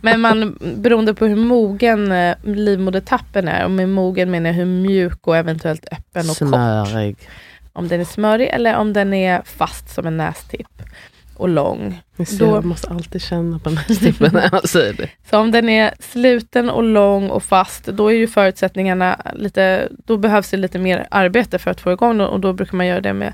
Men 0.00 0.20
man, 0.20 0.58
beroende 0.76 1.14
på 1.14 1.26
hur 1.26 1.36
mogen 1.36 2.12
eh, 2.12 2.36
livmodertappen 2.42 3.48
är, 3.48 3.64
och 3.64 3.70
med 3.70 3.88
mogen 3.88 4.30
menar 4.30 4.50
jag 4.50 4.54
hur 4.54 4.64
mjuk 4.64 5.26
och 5.26 5.36
eventuellt 5.36 5.86
öppen 5.92 6.30
och 6.30 6.38
kort. 6.38 6.48
Smörig. 6.48 7.16
Om 7.72 7.88
den 7.88 8.00
är 8.00 8.04
smörig 8.04 8.48
eller 8.48 8.76
om 8.76 8.92
den 8.92 9.14
är 9.14 9.42
fast 9.44 9.94
som 9.94 10.06
en 10.06 10.16
nästipp 10.16 10.82
och 11.40 11.48
lång. 11.48 12.02
Ser, 12.26 12.38
Då- 12.38 12.54
Jag 12.54 12.64
måste 12.64 12.88
alltid 12.88 13.22
känna 13.22 13.58
på 13.58 13.68
den 13.68 13.78
här 13.78 13.94
stippen 13.94 14.30
när 14.32 14.48
man 14.52 14.62
säger 14.62 14.92
det. 14.92 15.08
Så 15.30 15.38
om 15.38 15.50
den 15.50 15.68
är 15.68 15.94
sluten 15.98 16.70
och 16.70 16.82
lång 16.82 17.30
och 17.30 17.42
fast, 17.42 17.84
då 17.86 18.08
är 18.08 18.14
ju 18.16 18.26
förutsättningarna 18.26 19.20
lite, 19.34 19.88
då 20.06 20.16
behövs 20.16 20.50
det 20.50 20.56
lite 20.56 20.78
mer 20.78 21.06
arbete 21.10 21.58
för 21.58 21.70
att 21.70 21.80
få 21.80 21.92
igång 21.92 22.18
den 22.18 22.26
och 22.26 22.40
då 22.40 22.52
brukar 22.52 22.76
man 22.76 22.86
göra 22.86 23.00
det 23.00 23.12
med 23.12 23.32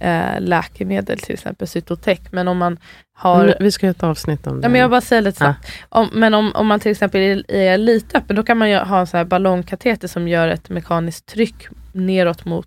eh, 0.00 0.40
läkemedel, 0.40 1.18
till 1.18 1.32
exempel 1.34 1.68
Cytotec. 1.68 2.20
Men 2.30 2.48
om 2.48 2.58
man 2.58 2.78
har 3.18 3.44
Nu, 3.46 3.54
vi 3.60 3.72
ska 3.72 3.86
göra 3.86 3.90
ett 3.96 4.02
avsnitt 4.02 4.46
om 4.46 4.60
det. 4.60 4.64
Ja, 4.64 4.68
men 4.68 4.80
jag 4.80 4.90
bara 4.90 5.00
säger 5.00 5.22
lite 5.22 5.38
snabbt. 5.38 5.72
Om, 5.88 6.08
men 6.12 6.34
om, 6.34 6.52
om 6.54 6.66
man 6.66 6.80
till 6.80 6.90
exempel 6.90 7.20
är, 7.20 7.50
är 7.54 7.78
lite 7.78 8.18
öppen, 8.18 8.36
då 8.36 8.42
kan 8.42 8.58
man 8.58 8.70
ju 8.70 8.76
ha 8.76 9.00
en 9.00 9.06
sån 9.06 9.18
här 9.18 9.24
ballongkateter 9.24 10.08
som 10.08 10.28
gör 10.28 10.48
ett 10.48 10.68
mekaniskt 10.68 11.26
tryck 11.26 11.68
neråt 11.92 12.44
mot, 12.44 12.66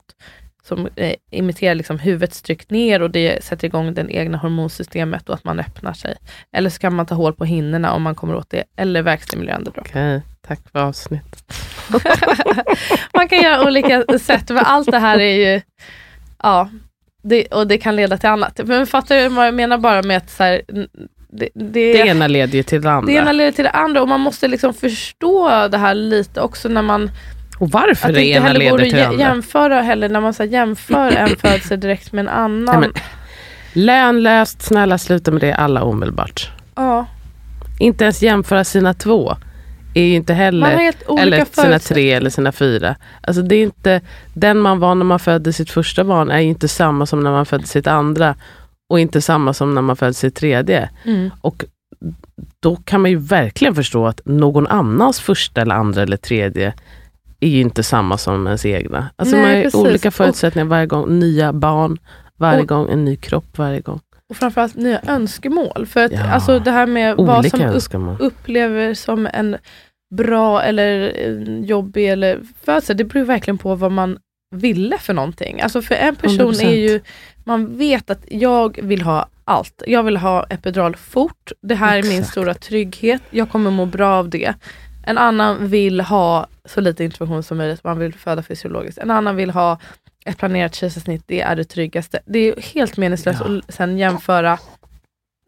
som 0.68 0.90
eh, 0.96 1.14
imiterar 1.32 1.76
liksom 1.76 2.00
huvudets 2.00 2.42
tryck 2.42 2.70
ner 2.70 3.02
och 3.02 3.12
det 3.12 3.44
sätter 3.44 3.68
igång 3.68 3.94
det 3.94 4.06
egna 4.10 4.38
hormonsystemet 4.38 5.30
och 5.30 5.36
att 5.36 5.44
man 5.44 5.60
öppnar 5.60 5.94
sig. 5.94 6.16
Eller 6.52 6.70
så 6.70 6.80
kan 6.80 6.96
man 6.96 7.06
ta 7.06 7.16
hål 7.16 7.34
på 7.34 7.46
hinnorna 7.46 7.94
om 7.94 8.02
man 8.02 8.16
kommer 8.16 8.36
åt 8.36 8.50
det, 8.50 8.64
eller 8.78 9.02
verkstimulerande 9.02 9.72
dropp. 9.72 9.88
Okej, 9.90 10.22
tack 10.48 10.60
för 10.72 10.80
avsnittet. 10.80 11.44
man 13.14 13.28
kan 13.30 13.42
göra 13.42 13.68
olika 13.68 14.04
sätt, 14.20 14.50
men 14.50 14.66
allt 14.66 14.92
det 14.92 15.00
här 15.00 15.20
är 15.20 15.54
ju, 15.54 15.62
ja, 16.44 16.70
det, 17.24 17.46
och 17.46 17.68
det 17.68 17.78
kan 17.78 17.96
leda 17.96 18.18
till 18.18 18.30
annat. 18.30 18.60
Men 18.66 18.88
fattar 18.88 19.16
du 19.16 19.30
vad 19.30 19.48
jag 19.48 19.54
menar 19.54 19.78
bara 19.78 20.04
med 20.04 20.18
att 20.18 20.30
så 20.30 20.44
här, 20.44 20.62
det, 21.30 21.50
det, 21.54 21.94
Det 21.94 22.08
ena 22.08 22.28
leder 22.28 22.58
ju 22.58 22.64
till 22.64 22.82
det 22.82 22.92
andra. 22.92 23.14
Det 23.14 23.18
ena 23.18 23.32
leder 23.32 23.52
till 23.52 23.64
det 23.64 23.70
andra 23.70 24.02
och 24.02 24.08
man 24.08 24.20
måste 24.20 24.48
liksom 24.48 24.74
förstå 24.74 25.68
det 25.68 25.78
här 25.78 25.94
lite 25.94 26.42
också 26.42 26.70
när 26.70 26.82
man... 26.82 27.12
och 27.60 27.70
varför 27.72 28.10
Att 28.10 28.16
det 28.16 28.26
ena 28.26 28.46
heller 28.48 28.60
leder 28.60 28.78
till 28.78 28.94
det 28.96 29.08
andra. 29.08 29.20
jämföra 29.20 29.82
heller, 29.82 30.10
när 30.10 30.22
man 30.22 30.34
så 30.34 30.44
jämför 30.44 31.12
en 31.12 31.36
födsel 31.40 31.80
direkt 31.80 32.12
med 32.12 32.22
en 32.22 32.30
annan. 32.30 32.80
Nej, 32.80 32.90
men, 32.90 32.94
lönlöst, 33.74 34.62
snälla 34.62 34.98
sluta 34.98 35.32
med 35.32 35.42
det 35.42 35.54
alla 35.56 35.84
omedelbart. 35.84 36.52
ja, 36.76 37.06
Inte 37.80 38.04
ens 38.04 38.22
jämföra 38.22 38.64
sina 38.64 38.94
två. 38.94 39.36
Är 39.96 40.04
ju 40.04 40.16
inte 40.16 40.34
man 40.34 40.38
har 40.40 40.46
heller, 40.46 40.78
helt 40.78 41.04
olika 41.08 41.22
eller 41.24 41.46
sina 41.46 41.80
tre 41.80 42.12
eller 42.14 42.30
sina 42.30 42.52
fyra. 42.52 42.96
Alltså 43.22 43.42
det 43.42 43.56
är 43.56 43.64
inte, 43.64 44.02
den 44.34 44.60
man 44.60 44.80
var 44.80 44.96
när 44.96 45.06
man 45.06 45.20
födde 45.20 45.54
sitt 45.54 45.72
första 45.72 46.04
barn 46.04 46.32
är 46.32 46.40
ju 46.40 46.50
inte 46.50 46.68
samma 46.68 47.06
som 47.06 47.20
när 47.24 47.32
man 47.32 47.46
födde 47.46 47.68
sitt 47.68 47.88
andra. 47.88 48.36
Och 48.90 49.00
inte 49.00 49.22
samma 49.22 49.54
som 49.54 49.76
när 49.76 49.82
man 49.82 49.96
födde 49.96 50.14
sitt 50.14 50.36
tredje. 50.36 50.90
Mm. 51.06 51.32
Och 51.42 51.66
då 52.60 52.76
kan 52.76 53.02
man 53.02 53.12
ju 53.12 53.18
verkligen 53.18 53.76
förstå 53.76 54.08
att 54.08 54.22
någon 54.26 54.68
annans 54.68 55.20
första 55.20 55.62
eller 55.62 55.76
andra 55.76 56.02
eller 56.02 56.18
tredje 56.18 56.74
är 57.44 57.48
ju 57.48 57.62
inte 57.62 57.84
samma 57.84 58.18
som 58.18 58.48
ens 58.48 58.66
egna. 58.66 59.10
Alltså 59.16 59.36
Nej, 59.36 59.46
man 59.46 59.56
har 59.56 59.64
precis. 59.64 59.80
olika 59.80 60.12
förutsättningar 60.12 60.66
varje 60.66 60.86
gång. 60.86 61.20
Nya 61.20 61.54
barn, 61.54 61.98
varje 62.38 62.62
Och- 62.62 62.68
gång 62.68 62.90
en 62.92 63.06
ny 63.06 63.16
kropp 63.16 63.58
varje 63.58 63.80
gång. 63.82 64.00
Och 64.30 64.36
framförallt 64.38 64.76
nya 64.76 65.02
önskemål. 65.08 65.86
För 65.86 66.06
att 66.06 66.12
Ja. 66.12 66.24
alltså 66.32 66.60
det 66.60 66.72
här 66.72 66.86
med 66.86 67.16
vad 67.18 67.46
som 67.50 67.62
önskemål. 67.62 68.16
upplever 68.20 68.94
som 68.94 69.28
en 69.34 69.58
bra 70.16 70.62
eller 70.62 71.18
en 71.26 71.64
jobbig 71.64 72.10
eller 72.10 72.40
födsel, 72.66 72.98
det 72.98 73.04
beror 73.04 73.26
verkligen 73.26 73.58
på 73.58 73.76
vad 73.76 73.92
man 73.92 74.18
ville 74.56 74.98
för 74.98 75.14
någonting. 75.14 75.62
Alltså 75.62 75.82
för 75.82 75.96
en 75.96 76.16
person 76.16 76.38
100%. 76.54 76.64
är 76.68 76.76
ju, 76.76 77.00
man 77.44 77.78
vet 77.78 78.10
att 78.10 78.26
jag 78.30 78.80
vill 78.84 79.02
ha 79.02 79.28
allt. 79.46 79.84
Jag 79.88 80.04
vill 80.04 80.18
ha 80.18 80.44
epidural 80.50 80.96
fort, 80.96 81.52
det 81.62 81.76
här 81.76 81.98
är 81.98 82.04
min 82.04 82.12
Exakt. 82.12 82.32
stora 82.32 82.54
trygghet, 82.54 83.22
jag 83.30 83.50
kommer 83.50 83.72
må 83.72 83.86
bra 83.86 84.10
av 84.10 84.30
det. 84.30 84.54
En 85.04 85.18
annan 85.18 85.68
vill 85.68 86.02
ha 86.02 86.48
så 86.66 86.82
lite 86.82 87.04
intervention 87.04 87.44
som 87.44 87.58
möjligt, 87.58 87.84
man 87.84 88.00
vill 88.00 88.14
föda 88.14 88.44
fysiologiskt. 88.44 88.98
En 88.98 89.12
annan 89.12 89.36
vill 89.36 89.50
ha 89.52 89.80
ett 90.26 90.38
planerat 90.38 90.76
kejsarsnitt, 90.76 91.24
det 91.28 91.42
är 91.42 91.56
det 91.56 91.64
tryggaste. 91.64 92.20
Det 92.26 92.40
är 92.40 92.62
helt 92.74 92.98
meningslöst 92.98 93.42
Ja. 93.46 93.58
att 93.68 93.74
sen 93.76 93.98
jämföra 93.98 94.58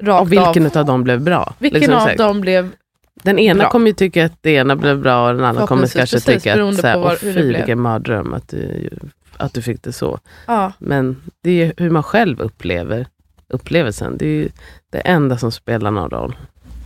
rakt 0.03 0.21
Och 0.21 0.31
vilken 0.31 0.65
av. 0.65 0.77
av 0.77 0.85
dem 0.85 1.03
blev 1.03 1.21
bra? 1.21 1.53
Vilken 1.59 1.79
Liksom 1.81 1.97
av 2.11 2.15
dem 2.17 2.41
blev 2.41 2.69
Den 3.13 3.39
ena 3.39 3.59
bra? 3.63 3.69
kommer 3.69 3.87
ju 3.87 3.93
tycka 3.93 4.25
att 4.25 4.37
det 4.41 4.51
ena 4.51 4.75
blev 4.75 4.99
bra 5.01 5.27
och 5.29 5.35
den 5.35 5.45
andra 5.45 5.67
kommer 5.67 5.81
kanske 5.87 6.15
precis, 6.17 6.25
tycka 6.25 6.63
att 6.63 6.75
så 6.75 6.87
här, 6.87 6.97
var- 6.97 7.05
"Åh, 7.05 7.17
hur 7.21 7.33
det 7.33 7.39
fy 7.39 7.47
blev." 7.47 7.57
vilken 7.57 7.79
mardröm 7.79 8.33
att 8.33 8.47
du, 8.49 8.89
att 9.37 9.53
du 9.53 9.61
fick 9.61 9.83
det 9.83 9.91
så. 9.93 10.19
Ja, 10.45 10.71
Men 10.79 11.21
det 11.41 11.61
är 11.63 11.73
hur 11.77 11.89
man 11.89 12.03
själv 12.03 12.39
upplever 12.41 13.07
upplevelsen. 13.47 14.17
Det 14.17 14.25
är 14.25 14.29
ju 14.29 14.49
det 14.91 14.99
enda 14.99 15.37
som 15.37 15.51
spelar 15.51 15.91
någon 15.91 16.09
roll. 16.09 16.35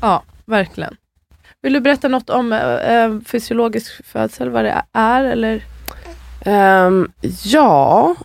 ja, 0.01 0.23
verkligen. 0.45 0.95
Vill 1.61 1.73
du 1.73 1.79
berätta 1.79 2.07
något 2.07 2.29
om 2.29 2.53
eh, 2.53 3.19
fysiologisk 3.25 4.05
födsel, 4.05 4.49
vad 4.49 4.65
det 4.65 4.83
är? 4.93 5.23
Eller? 5.23 5.63
Ehm, 6.45 7.11
ja, 7.43 8.15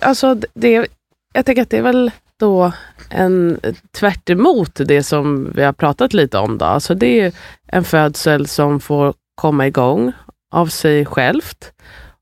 alltså 0.00 0.40
det, 0.54 0.86
jag 1.32 1.46
tänker 1.46 1.62
att 1.62 1.70
det 1.70 1.78
är 1.78 1.82
väl 1.82 2.10
då 2.36 2.72
en 3.10 3.60
tvärt 3.92 4.30
emot 4.30 4.74
det 4.74 5.02
som 5.02 5.52
vi 5.54 5.62
har 5.62 5.72
pratat 5.72 6.12
lite 6.12 6.38
om. 6.38 6.58
Då. 6.58 6.64
Alltså 6.64 6.94
det 6.94 7.20
är 7.20 7.32
en 7.66 7.84
födsel 7.84 8.46
som 8.46 8.80
får 8.80 9.14
komma 9.34 9.66
igång 9.66 10.12
av 10.50 10.66
sig 10.66 11.06
självt 11.06 11.72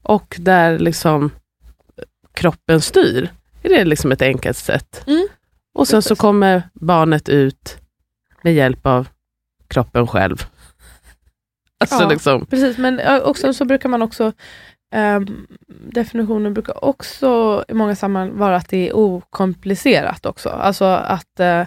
och 0.03 0.37
där 0.39 0.79
liksom 0.79 1.31
kroppen 2.35 2.81
styr. 2.81 3.31
Är 3.63 3.69
det 3.69 3.85
liksom 3.85 4.13
ett 4.13 4.23
enkelt 4.23 4.57
sätt? 4.57 5.05
Mm. 5.07 5.29
Och 5.75 5.89
sen 5.89 6.03
så 6.03 6.17
kommer 6.17 6.63
barnet 6.75 7.29
ut 7.29 7.79
med 8.43 8.55
hjälp 8.55 8.87
av 8.87 9.09
kroppen 9.69 10.07
själv. 10.07 10.47
Alltså 11.81 12.03
Ja. 12.03 12.09
liksom, 12.09 12.47
Precis, 12.47 12.79
men 12.79 12.99
eh, 12.99 13.19
också 13.19 13.53
så 13.53 13.65
brukar 13.65 13.89
man 13.89 14.03
också 14.03 14.33
ehm, 14.95 15.47
definitionen 15.69 16.55
brukar 16.55 16.85
också 16.85 17.65
i 17.69 17.75
många 17.75 17.97
sammanhang 17.97 18.39
vara 18.39 18.57
att 18.57 18.69
det 18.69 18.89
är 18.89 18.97
okomplicerat 18.97 20.27
också. 20.27 20.49
Alltså 20.49 20.85
att 20.85 21.41
eh, 21.41 21.65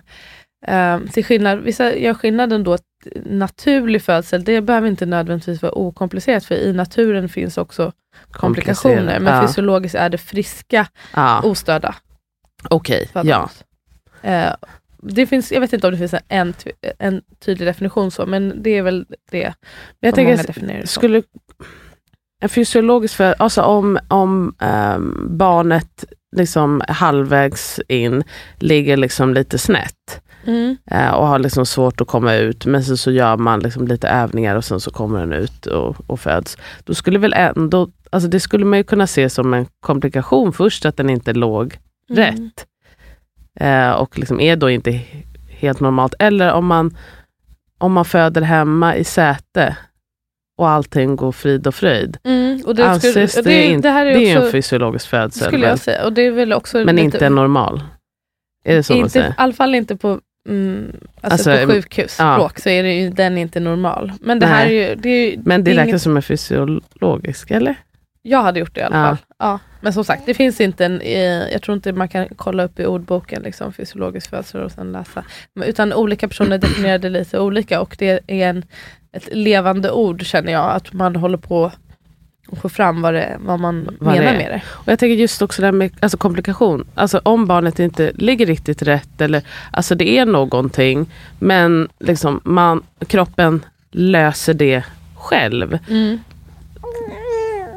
eh, 0.68 1.00
till 1.14 1.26
skillnad, 1.26 1.60
vissa 1.60 1.96
gör 1.96 2.14
skillnaden 2.14 2.64
då 2.64 2.74
att 2.74 2.84
naturlig 3.26 4.02
födsel, 4.02 4.44
det 4.44 4.62
behöver 4.62 4.88
inte 4.88 5.06
nödvändigtvis 5.06 5.62
vara 5.62 5.72
okomplicerat 5.72 6.46
för 6.46 6.56
i 6.56 6.74
naturen 6.74 7.30
finns 7.30 7.58
också 7.58 7.92
komplikationer. 8.32 9.20
Men 9.20 9.36
ja. 9.36 9.48
fysiologiskt 9.48 9.96
är 9.96 10.10
det 10.10 10.18
friska, 10.18 10.88
ja, 11.16 11.42
ostörda 11.44 11.96
okej. 12.70 13.08
födande. 13.14 13.32
ja. 13.32 13.50
Eh, 14.22 14.54
det 15.04 15.28
finns, 15.28 15.52
jag 15.52 15.62
vet 15.62 15.74
inte 15.74 15.88
om 15.88 15.92
det 15.92 15.98
finns 15.98 16.14
en, 16.14 16.20
en, 16.28 16.54
ty- 16.54 16.72
en 17.00 17.22
tydlig 17.46 17.68
definition 17.68 18.12
så, 18.12 18.26
men 18.26 18.64
det 18.64 18.70
är 18.78 18.82
väl 18.82 19.06
det 19.32 19.54
Men 20.02 20.08
jag 20.08 20.16
tänker, 20.16 20.86
skulle 20.86 21.24
en 22.42 22.50
fysiologisk 22.50 23.16
för, 23.16 23.36
alltså 23.40 23.62
om, 23.62 24.00
om 24.08 24.56
ehm, 24.60 25.28
barnet 25.38 26.04
liksom 26.36 26.82
halvvägs 26.88 27.80
in 27.88 28.24
ligger 28.58 28.98
liksom 28.98 29.34
lite 29.34 29.58
snett 29.58 30.22
Mm. 30.46 30.78
eh, 30.92 31.10
och 31.14 31.28
har 31.28 31.40
liksom 31.40 31.66
svårt 31.66 32.02
att 32.02 32.08
komma 32.08 32.36
ut 32.36 32.66
men 32.66 32.84
sen 32.84 32.98
så 32.98 33.12
gör 33.12 33.38
man 33.38 33.60
liksom 33.60 33.88
lite 33.88 34.08
övningar 34.10 34.56
och 34.56 34.66
sen 34.66 34.80
så 34.80 34.92
kommer 34.92 35.20
den 35.20 35.34
ut 35.34 35.66
och, 35.66 35.96
och 36.08 36.20
föds. 36.20 36.58
Då 36.84 36.94
skulle 36.94 37.20
väl 37.20 37.34
ändå, 37.34 37.90
alltså 38.10 38.30
det 38.30 38.40
skulle 38.40 38.66
man 38.66 38.78
ju 38.80 38.84
kunna 38.84 39.08
se 39.08 39.30
som 39.30 39.54
en 39.54 39.66
komplikation 39.80 40.54
först 40.54 40.86
att 40.86 40.98
den 40.98 41.10
inte 41.10 41.34
låg 41.34 41.78
Mm. 42.10 42.24
rätt. 42.24 42.66
Eh, 43.60 43.92
och 43.92 44.18
liksom 44.20 44.40
är 44.40 44.56
då 44.56 44.70
inte 44.70 44.90
he- 44.92 45.24
helt 45.50 45.80
normalt. 45.80 46.14
Eller 46.20 46.54
om 46.54 46.66
man, 46.66 46.98
om 47.78 47.94
man 47.94 48.06
föder 48.06 48.42
hemma 48.42 48.96
i 48.96 49.04
säte 49.04 49.78
och 50.58 50.70
allting 50.70 51.16
går 51.16 51.32
frid 51.32 51.68
och 51.68 51.76
fröjd. 51.76 52.18
Mm, 52.24 52.62
och 52.66 52.76
det, 52.76 53.00
skulle, 53.00 53.26
det 53.26 53.42
det, 53.42 53.78
det 53.78 53.90
här 53.90 54.06
är 54.06 54.14
Det 54.14 54.32
är 54.32 54.42
en 54.46 54.52
fysiologisk 54.52 55.08
födsel. 55.10 55.48
skulle 55.48 55.68
jag 55.68 55.80
säga. 55.80 56.06
Och 56.06 56.14
det 56.14 56.22
är 56.22 56.32
väl 56.32 56.54
också 56.54 56.78
Men 56.78 56.96
lite, 56.96 57.06
inte 57.06 57.30
normal. 57.30 57.84
Är 58.64 58.76
det 58.76 58.84
så 58.84 58.94
man 58.94 58.98
inte, 59.00 59.10
säger? 59.10 59.30
I 59.30 59.34
alla 59.38 59.54
fall 59.54 59.76
inte 59.76 59.96
på, 59.96 60.20
mm, 60.50 60.92
alltså 61.22 61.52
Alltså, 61.52 61.66
på 61.68 61.72
sjukhusspråk 61.74 62.60
så 62.60 62.70
är 62.70 62.84
det 62.84 62.94
ju, 62.94 63.10
den 63.10 63.38
inte 63.38 63.60
normal. 63.60 64.12
Men 64.22 64.40
det 64.40 64.46
här 64.46 64.66
är 64.66 64.90
ju, 64.90 64.96
det 64.96 65.10
är, 65.10 65.32
ju- 65.32 65.42
Men 65.46 65.64
det 65.64 65.72
är 65.72 65.76
räknas 65.76 65.88
inget, 65.90 66.02
som 66.02 66.16
en 66.16 66.22
fysiologisk, 66.24 67.52
eller? 67.52 67.76
Jag 68.22 68.42
hade 68.44 68.60
gjort 68.60 68.76
det 68.76 68.82
i 68.82 68.84
alla 68.84 68.98
Ja. 69.00 69.06
fall. 69.08 69.18
Ja. 69.40 69.60
Men 69.82 69.94
som 69.94 70.06
sagt, 70.06 70.26
det 70.26 70.34
finns 70.34 70.62
inte 70.62 70.86
en, 70.86 71.02
eh, 71.02 71.52
jag 71.52 71.62
tror 71.62 71.76
inte 71.76 71.94
man 71.94 72.08
kan 72.08 72.28
kolla 72.36 72.64
upp 72.64 72.80
i 72.80 72.86
ordboken 72.86 73.42
liksom, 73.42 73.74
fysiologisk 73.74 74.30
födsel 74.30 74.62
och 74.62 74.72
sen 74.72 74.92
läsa. 74.92 75.24
Utan 75.66 75.94
olika 75.94 76.28
personer 76.28 76.58
definierar 76.58 76.98
det 76.98 77.10
lite 77.20 77.40
olika 77.40 77.82
och 77.82 77.96
det 78.00 78.20
är 78.28 78.50
en, 78.50 78.64
ett 79.12 79.30
levande 79.32 79.92
ord 79.92 80.26
känner 80.26 80.52
jag, 80.52 80.72
att 80.72 80.94
man 80.94 81.16
håller 81.16 81.38
på 81.38 81.72
att 82.52 82.60
få 82.62 82.70
fram 82.70 83.02
vad, 83.02 83.14
det, 83.14 83.38
vad 83.40 83.60
man 83.60 83.98
Vad 84.00 84.16
menar 84.16 84.34
med 84.34 84.52
det. 84.52 84.62
Och 84.68 84.88
jag 84.88 85.00
tänker 85.00 85.16
just 85.16 85.42
också 85.42 85.62
det 85.62 85.68
här 85.68 85.72
med 85.72 85.92
alltså 86.00 86.18
komplikation. 86.18 86.88
Alltså 86.96 87.22
om 87.24 87.46
barnet 87.46 87.80
inte 87.80 88.12
ligger 88.16 88.46
riktigt 88.46 88.82
rätt 88.82 89.22
eller 89.22 89.42
alltså 89.72 89.96
det 89.96 90.10
är 90.18 90.26
någonting 90.26 91.10
men 91.40 91.90
liksom 92.00 92.42
man, 92.44 92.84
kroppen 93.08 93.66
löser 93.92 94.54
det 94.54 94.84
själv. 95.16 95.80
Mm. 95.90 96.20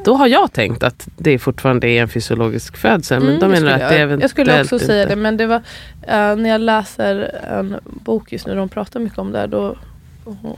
Då 0.05 0.15
har 0.15 0.27
jag 0.27 0.53
tänkt 0.53 0.83
att 0.83 1.09
det 1.17 1.39
fortfarande 1.39 1.89
är 1.89 2.03
en 2.03 2.09
fysiologisk 2.09 2.77
födsel. 2.77 3.21
Men 3.21 3.29
Mm, 3.29 3.41
de 3.41 3.47
det 3.55 3.61
menar 3.61 3.73
att 3.73 3.79
det 3.79 3.95
jag, 3.95 4.03
eventuellt 4.03 4.23
jag 4.23 4.31
skulle 4.31 4.61
också 4.63 4.75
inte. 4.75 4.87
säga 4.87 5.07
det, 5.07 5.17
men 5.17 5.37
det 5.37 5.47
var 5.47 5.57
eh, 6.03 6.37
när 6.37 6.49
jag 6.49 6.61
läser 6.61 7.41
en 7.51 7.77
bok 7.85 8.33
just 8.33 8.47
nu, 8.47 8.55
de 8.55 8.69
pratar 8.69 9.01
mycket 9.01 9.19
om 9.19 9.33
det, 9.33 9.39
här, 9.39 9.47
då 9.47 9.77
hon, 10.25 10.57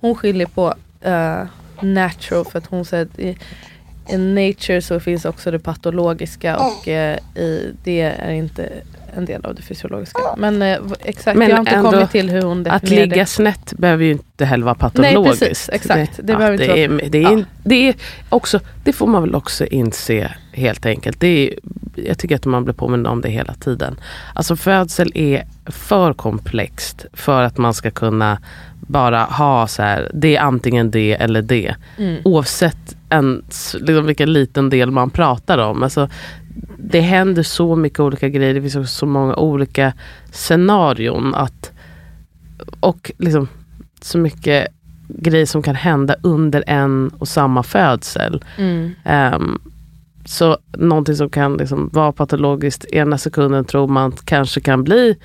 hon 0.00 0.14
skiljer 0.14 0.46
på 0.46 0.74
eh, 1.00 1.42
natural, 1.80 2.44
för 2.44 2.58
att 2.58 2.66
hon 2.66 2.84
säger 2.84 3.04
att 3.04 3.18
i, 3.18 3.38
i 4.08 4.16
nature 4.16 4.82
så 4.82 5.00
finns 5.00 5.24
också 5.24 5.50
det 5.50 5.58
patologiska 5.58 6.56
och 6.58 6.88
eh, 6.88 7.18
i, 7.34 7.74
det 7.84 8.00
är 8.00 8.30
inte 8.30 8.68
en 9.16 9.24
del 9.24 9.44
av 9.44 9.54
det 9.54 9.62
fysiologiska. 9.62 10.18
Men 10.36 10.62
eh, 10.62 10.78
exakt, 11.00 11.38
Men 11.38 11.48
jag 11.48 11.56
har 11.56 11.60
inte 11.60 11.74
ändå 11.74 11.90
kommit 11.90 12.10
till 12.10 12.30
hur 12.30 12.42
hon 12.42 12.66
Att 12.66 12.82
definierar 12.82 13.06
ligga 13.06 13.22
det. 13.22 13.26
snett 13.26 13.72
behöver 13.76 14.04
ju 14.04 14.10
inte 14.10 14.44
heller 14.44 14.64
vara 14.64 14.76
Nej, 14.80 14.90
patologiskt. 14.90 15.40
precis, 15.40 15.70
exakt. 15.72 16.16
Det 16.16 16.36
behöver 16.36 16.52
inte 16.52 16.74
det, 16.74 16.84
är, 16.84 17.10
det, 17.10 17.18
är, 17.24 17.38
ja. 17.38 17.44
det, 17.64 17.88
är 17.88 17.94
också, 18.28 18.60
det 18.84 18.92
får 18.92 19.06
man 19.06 19.22
väl 19.22 19.34
också 19.34 19.66
inse 19.66 20.32
helt 20.52 20.86
enkelt. 20.86 21.20
Det 21.20 21.26
är, 21.28 21.54
jag 21.94 22.18
tycker 22.18 22.36
att 22.36 22.44
man 22.44 22.64
blir 22.64 22.74
påmind 22.74 23.06
om 23.06 23.20
det 23.20 23.28
hela 23.28 23.54
tiden. 23.54 23.96
Alltså 24.34 24.56
födsel 24.56 25.12
är 25.14 25.44
för 25.66 26.12
komplext 26.12 27.06
för 27.12 27.42
att 27.42 27.58
man 27.58 27.74
ska 27.74 27.90
kunna 27.90 28.38
bara 28.80 29.24
ha 29.24 29.66
så 29.66 29.82
här, 29.82 30.10
det 30.14 30.36
är 30.36 30.40
antingen 30.40 30.90
det 30.90 31.12
eller 31.12 31.42
det. 31.42 31.74
Mm. 31.98 32.16
Oavsett 32.24 32.96
ens, 33.10 33.76
liksom 33.80 34.06
vilken 34.06 34.32
liten 34.32 34.70
del 34.70 34.90
man 34.90 35.10
pratar 35.10 35.58
om. 35.58 35.82
Alltså, 35.82 36.08
det 36.78 37.00
händer 37.00 37.42
så 37.42 37.76
mycket 37.76 38.00
olika 38.00 38.28
grejer, 38.28 38.54
det 38.54 38.60
finns 38.60 38.76
också 38.76 38.94
så 38.94 39.06
många 39.06 39.36
olika 39.36 39.92
scenarion. 40.30 41.34
Att, 41.34 41.72
och 42.80 43.12
liksom 43.18 43.48
så 44.00 44.18
mycket 44.18 44.66
grejer 45.08 45.46
som 45.46 45.62
kan 45.62 45.74
hända 45.74 46.16
under 46.22 46.64
en 46.66 47.08
och 47.08 47.28
samma 47.28 47.62
födsel. 47.62 48.44
Mm. 48.58 48.90
Ehm, 49.04 49.58
så 50.24 50.58
någonting 50.72 51.16
som 51.16 51.30
kan 51.30 51.56
liksom 51.56 51.90
vara 51.92 52.12
patologiskt 52.12 52.84
ena 52.84 53.18
sekunden 53.18 53.64
tror 53.64 53.88
man 53.88 54.12
kanske 54.12 54.60
kan 54.60 54.84
bli 54.84 55.16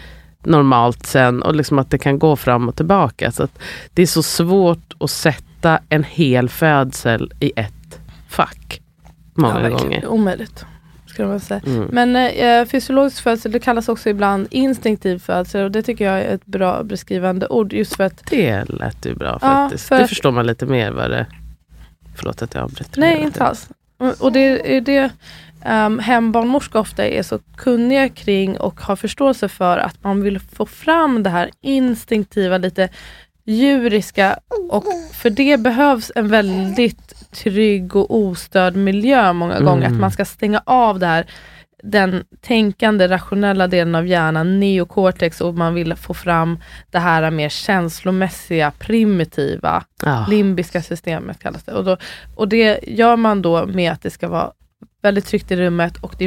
normalt 0.43 1.05
sen 1.05 1.41
och 1.41 1.55
liksom 1.55 1.79
att 1.79 1.91
det 1.91 1.97
kan 1.97 2.19
gå 2.19 2.35
fram 2.35 2.69
och 2.69 2.75
tillbaka. 2.75 3.31
Så 3.31 3.43
att 3.43 3.59
det 3.93 4.01
är 4.01 4.07
så 4.07 4.23
svårt 4.23 4.93
att 4.99 5.09
sätta 5.09 5.79
en 5.89 6.03
hel 6.03 6.49
födsel 6.49 7.33
i 7.39 7.51
ett 7.55 7.99
fack. 8.29 8.81
Många 9.33 9.69
ja, 9.69 9.77
gånger. 9.77 10.07
Omöjligt. 10.07 10.65
Ska 11.13 11.27
man 11.27 11.39
säga. 11.39 11.61
Mm. 11.65 11.87
Men 11.91 12.15
eh, 12.15 12.65
fysiologisk 12.65 13.23
födsel 13.23 13.51
det 13.51 13.59
kallas 13.59 13.89
också 13.89 14.09
ibland 14.09 14.47
instinktiv 14.51 15.19
födsel 15.19 15.63
och 15.63 15.71
det 15.71 15.83
tycker 15.83 16.05
jag 16.05 16.19
är 16.21 16.35
ett 16.35 16.45
bra 16.45 16.83
beskrivande 16.83 17.47
ord 17.47 17.73
just 17.73 17.95
för 17.95 18.03
att 18.03 18.25
Det 18.29 18.63
lät 18.69 19.05
ju 19.05 19.15
bra 19.15 19.39
Ja, 19.41 19.47
faktiskt. 19.49 19.87
för 19.87 19.99
det 19.99 20.07
förstår 20.07 20.31
man 20.31 20.45
lite 20.47 20.65
mer 20.65 20.91
vad 20.91 21.09
det... 21.11 21.25
Förlåt 22.15 22.41
att 22.41 22.53
jag 22.53 22.63
avbryter. 22.63 22.99
Nej, 23.01 23.21
inte 23.21 23.43
alls. 23.43 23.69
Och- 23.97 24.21
Och 24.21 24.31
det 24.31 24.75
är 24.77 24.81
det 24.81 25.09
um, 25.65 25.99
hembarnmorskor 25.99 26.79
ofta 26.79 27.05
är 27.07 27.23
så 27.23 27.39
kunniga 27.57 28.09
kring 28.09 28.57
och 28.59 28.81
har 28.81 28.95
förståelse 28.95 29.49
för 29.49 29.77
att 29.77 30.03
man 30.03 30.21
vill 30.23 30.39
få 30.39 30.65
fram 30.65 31.23
det 31.23 31.29
här 31.29 31.49
instinktiva, 31.61 32.57
lite 32.57 32.89
djuriska 33.45 34.39
och 34.69 34.85
för 35.13 35.29
det 35.29 35.57
behövs 35.59 36.11
en 36.15 36.27
väldigt 36.27 37.10
trygg 37.31 37.95
och 37.95 38.15
ostörd 38.17 38.75
miljö 38.75 39.33
många 39.33 39.59
gånger. 39.59 39.85
Mm. 39.85 39.93
Att 39.93 39.99
man 40.01 40.11
ska 40.11 40.25
stänga 40.25 40.61
av 40.65 40.99
det 40.99 41.05
här 41.05 41.25
den 41.83 42.23
tänkande 42.41 43.07
rationella 43.07 43.67
delen 43.67 43.95
av 43.95 44.07
hjärnan, 44.07 44.59
neokortex 44.59 45.41
och 45.41 45.53
man 45.55 45.73
vill 45.73 45.95
få 45.95 46.13
fram 46.13 46.59
det 46.91 46.99
här 46.99 47.31
mer 47.31 47.49
känslomässiga, 47.49 48.71
primitiva 48.79 49.83
Ja. 50.05 50.25
limbiska 50.29 50.81
systemet 50.81 51.39
kallas 51.39 51.63
det. 51.63 51.71
Och, 51.73 51.83
då, 51.85 51.97
och 52.35 52.47
det 52.47 52.79
gör 52.87 53.15
man 53.15 53.41
då 53.41 53.65
med 53.65 53.91
att 53.91 54.01
det 54.01 54.09
ska 54.09 54.27
vara 54.27 54.51
väldigt 55.01 55.25
tryggt 55.25 55.51
i 55.51 55.55
rummet 55.55 55.97
och 55.97 56.15
det, 56.17 56.25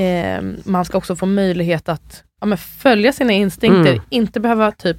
eh, 0.00 0.42
man 0.64 0.84
ska 0.84 0.98
också 0.98 1.16
få 1.16 1.26
möjlighet 1.26 1.88
att 1.88 2.24
ja, 2.40 2.56
följa 2.56 3.12
sina 3.12 3.32
instinkter, 3.32 3.92
Mm. 3.92 4.02
inte 4.10 4.40
behöva 4.40 4.72
typ 4.72 4.96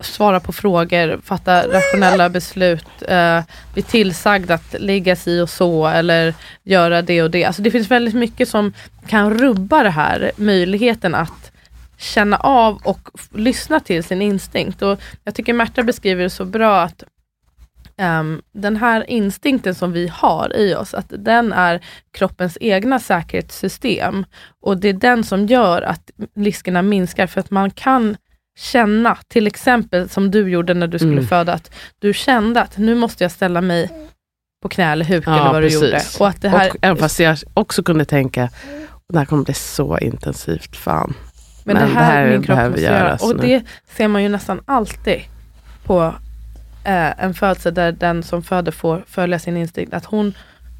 svara 0.00 0.40
på 0.40 0.52
frågor, 0.52 1.20
fatta 1.24 1.68
rationella 1.68 2.28
beslut, 2.28 2.86
eh, 3.08 3.40
bli 3.74 3.82
tillsagd 3.82 4.50
att 4.50 4.74
ligga 4.78 5.16
si 5.16 5.40
och 5.40 5.50
så 5.50 5.86
eller 5.86 6.34
göra 6.62 7.02
det 7.02 7.22
och 7.22 7.30
det. 7.30 7.44
Alltså 7.44 7.62
det 7.62 7.70
finns 7.70 7.90
väldigt 7.90 8.14
mycket 8.14 8.48
som 8.48 8.72
kan 9.06 9.38
rubba 9.38 9.82
det 9.82 9.90
här, 9.90 10.32
möjligheten 10.36 11.14
att 11.14 11.52
känna 11.98 12.36
av 12.36 12.80
och 12.84 13.08
lyssna 13.34 13.80
till 13.80 14.04
sin 14.04 14.22
instinkt. 14.22 14.82
Och 14.82 15.00
jag 15.24 15.34
tycker 15.34 15.52
Märta 15.52 15.82
beskriver 15.82 16.22
det 16.22 16.30
så 16.30 16.44
bra 16.44 16.80
att 16.80 17.04
um, 17.98 18.42
den 18.52 18.76
här 18.76 19.10
instinkten 19.10 19.74
som 19.74 19.92
vi 19.92 20.08
har 20.08 20.56
i 20.56 20.74
oss, 20.74 20.94
att 20.94 21.12
den 21.18 21.52
är 21.52 21.80
kroppens 22.10 22.58
egna 22.60 22.98
säkerhetssystem. 22.98 24.24
Och 24.60 24.76
det 24.76 24.88
är 24.88 24.92
den 24.92 25.24
som 25.24 25.46
gör 25.46 25.82
att 25.82 26.10
riskerna 26.36 26.82
minskar 26.82 27.26
för 27.26 27.40
att 27.40 27.50
man 27.50 27.70
kan 27.70 28.16
känna, 28.56 29.18
till 29.28 29.46
exempel 29.46 30.08
som 30.08 30.30
du 30.30 30.48
gjorde 30.50 30.74
när 30.74 30.86
du 30.86 30.98
skulle 30.98 31.12
Mm. 31.12 31.26
föda, 31.26 31.52
att 31.52 31.74
du 31.98 32.12
kände 32.14 32.60
att 32.60 32.78
nu 32.78 32.94
måste 32.94 33.24
jag 33.24 33.30
ställa 33.30 33.60
mig 33.60 33.90
på 34.62 34.68
knä 34.68 34.92
eller 34.92 35.04
huk 35.04 35.24
Ja, 35.26 35.32
eller 35.40 35.52
vad 35.52 35.62
precis. 35.62 35.80
du 35.80 35.86
gjorde. 35.86 36.02
Och 36.20 36.28
att 36.28 36.42
det 36.42 36.48
här, 36.48 36.70
Och 36.70 36.76
även 36.82 36.96
fast 36.96 37.20
jag 37.20 37.38
också 37.54 37.82
kunde 37.82 38.04
tänka, 38.04 38.48
det 39.12 39.18
här 39.18 39.24
kommer 39.24 39.44
bli 39.44 39.54
så 39.54 39.98
intensivt, 39.98 40.76
fan. 40.76 41.14
Men, 41.64 41.76
Men 41.76 41.86
det 41.88 41.94
det 41.94 41.98
här, 42.00 42.12
här 42.12 42.30
min 42.30 42.42
kropp 42.42 42.46
behöver 42.56 42.70
måste 42.70 42.82
göra. 42.84 42.98
göras 42.98 43.22
Och 43.22 43.36
nu. 43.36 43.42
det 43.42 43.62
ser 43.96 44.08
man 44.08 44.22
ju 44.22 44.28
nästan 44.28 44.60
alltid 44.64 45.20
på 45.84 46.02
eh, 46.84 47.24
en 47.24 47.34
födsel 47.34 47.74
där 47.74 47.92
den 47.92 48.22
som 48.22 48.42
föder 48.42 48.72
får 48.72 49.04
följa 49.06 49.38
sin 49.38 49.56
instinkt. 49.56 49.94
Att 49.94 50.04
hon 50.04 50.34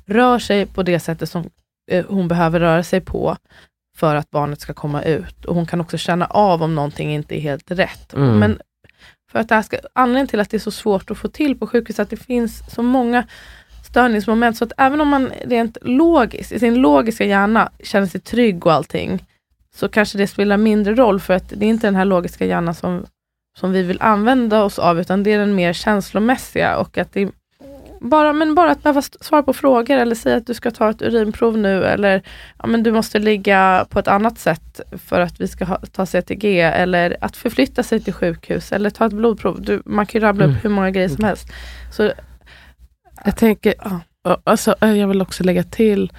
rör 0.07 0.39
sig 0.39 0.67
på 0.67 0.83
det 0.83 1.01
sättet 1.01 1.31
som 1.31 1.51
eh, 1.91 2.05
hon 2.09 2.29
behöver 2.29 2.61
röra 2.61 2.83
sig 2.83 3.01
på 3.01 3.37
för 3.97 4.15
att 4.15 4.31
barnet 4.31 4.61
ska 4.61 4.75
komma 4.75 5.03
ut. 5.03 5.45
Och 5.45 5.55
hon 5.55 5.67
kan 5.67 5.81
också 5.81 5.99
känna 5.99 6.27
av 6.27 6.63
om 6.63 6.75
någonting 6.75 7.15
inte 7.15 7.37
är 7.37 7.41
helt 7.41 7.71
rätt. 7.71 8.15
Mm. 8.15 8.39
Men 8.39 8.59
för 9.33 9.39
att 9.39 9.49
det 9.49 9.63
ska, 9.63 9.77
anledningen 9.93 10.27
till 10.27 10.41
att 10.41 10.51
det 10.51 10.57
är 10.57 10.59
så 10.59 10.71
svårt 10.71 11.11
att 11.11 11.19
få 11.19 11.29
till 11.29 11.59
på 11.59 11.67
sjukhus, 11.67 11.99
att 11.99 12.11
det 12.11 12.17
finns 12.17 12.75
så 12.75 12.83
många 12.83 13.27
störningsmoment, 13.85 14.57
så 14.57 14.65
att 14.65 14.73
även 14.77 15.01
om 15.01 15.09
man 15.09 15.33
rent 15.45 15.79
logiskt, 15.83 16.53
i 16.53 16.59
sin 16.59 16.75
logiska 16.75 17.25
hjärna 17.25 17.71
känner 17.83 18.07
sig 18.07 18.21
trygg 18.21 18.67
och 18.67 18.73
allting, 18.73 19.25
så 19.75 19.89
kanske 19.89 20.19
det 20.19 20.27
spelar 20.27 20.57
mindre 20.57 20.95
roll, 20.95 21.21
för 21.21 21.35
att 21.35 21.49
det 21.49 21.67
är 21.67 21.71
inte 21.71 21.87
den 21.87 21.97
här 21.97 22.05
logiska 22.05 22.47
hjärnan 22.47 22.75
som, 22.75 23.07
som 23.59 23.73
vi 23.73 23.83
vill 23.83 24.01
använda 24.01 24.63
oss 24.63 24.79
av, 24.79 25.01
utan 25.01 25.23
det 25.23 25.33
är 25.33 25.39
den 25.39 25.55
mer 25.55 25.73
känslomässiga 25.73 26.77
och 26.77 26.99
att 26.99 27.13
det 27.13 27.31
bara, 28.11 28.33
men 28.33 28.55
bara 28.55 28.71
att 28.71 28.83
behöva 28.83 29.03
svara 29.03 29.43
på 29.43 29.53
frågor 29.53 29.97
eller 29.97 30.15
säga 30.15 30.37
att 30.37 30.47
du 30.47 30.55
ska 30.55 30.71
ta 30.71 30.91
ett 30.91 31.03
urinprov 31.03 31.59
nu 31.59 31.85
eller 31.85 32.23
ja, 32.59 32.67
men 32.67 32.83
du 32.83 32.93
måste 32.93 33.19
ligga 33.19 33.87
på 33.91 33.99
ett 33.99 34.09
annat 34.09 34.39
sätt 34.39 34.81
för 35.07 35.21
att 35.21 35.41
vi 35.41 35.49
ska 35.49 35.65
ha, 35.65 35.77
ta 35.93 36.07
CTG 36.07 36.61
eller 36.61 37.17
att 37.21 37.37
förflytta 37.37 37.83
sig 37.83 38.01
till 38.01 38.13
sjukhus 38.13 38.73
eller 38.73 38.91
ta 38.91 39.07
ett 39.07 39.13
blodprov. 39.13 39.63
Du, 39.63 39.83
man 39.85 40.07
kan 40.07 40.21
ju 40.21 40.27
rabbla 40.27 40.45
Mm. 40.45 40.57
upp 40.57 40.65
hur 40.65 40.71
många 40.71 40.91
grejer 40.91 41.09
som 41.09 41.25
helst. 41.25 41.47
Så, 41.93 42.13
Jag 43.25 43.37
tänker, 43.37 43.75
Ja. 44.25 44.41
alltså, 44.45 44.75
jag 44.81 45.09
vill 45.09 45.23
också 45.23 45.45
lägga 45.45 45.63
till 45.63 46.13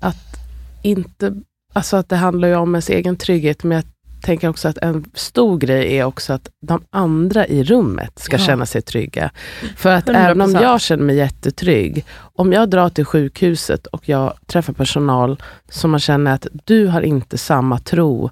att 0.00 0.36
inte, 0.82 1.34
alltså 1.72 1.96
att 1.96 2.08
det 2.08 2.16
handlar 2.16 2.48
ju 2.48 2.54
om 2.54 2.74
ens 2.74 2.88
egen 2.90 3.16
trygghet, 3.16 3.64
men 3.64 3.76
jag 3.76 3.84
tänker 4.24 4.48
också 4.48 4.68
att 4.68 4.78
en 4.78 5.04
stor 5.14 5.58
grej 5.58 5.98
är 5.98 6.04
också 6.04 6.32
att 6.32 6.48
de 6.66 6.84
andra 6.90 7.46
i 7.46 7.64
rummet 7.64 8.18
ska 8.18 8.36
Ja. 8.36 8.46
känna 8.46 8.66
sig 8.66 8.82
trygga. 8.82 9.30
För 9.76 9.90
att 9.94 10.06
100%. 10.06 10.16
även 10.16 10.40
om 10.40 10.52
jag 10.52 10.80
känner 10.80 11.04
mig 11.04 11.16
jättetrygg, 11.16 12.04
om 12.34 12.52
jag 12.52 12.70
drar 12.70 12.88
till 12.88 13.04
sjukhuset 13.04 13.86
och 13.86 14.08
jag 14.08 14.34
träffar 14.46 14.72
personal 14.72 15.42
som 15.68 15.90
man 15.90 16.00
känner 16.00 16.34
att 16.34 16.46
du 16.64 16.86
har 16.86 17.02
inte 17.02 17.38
samma 17.38 17.78
tro 17.78 18.30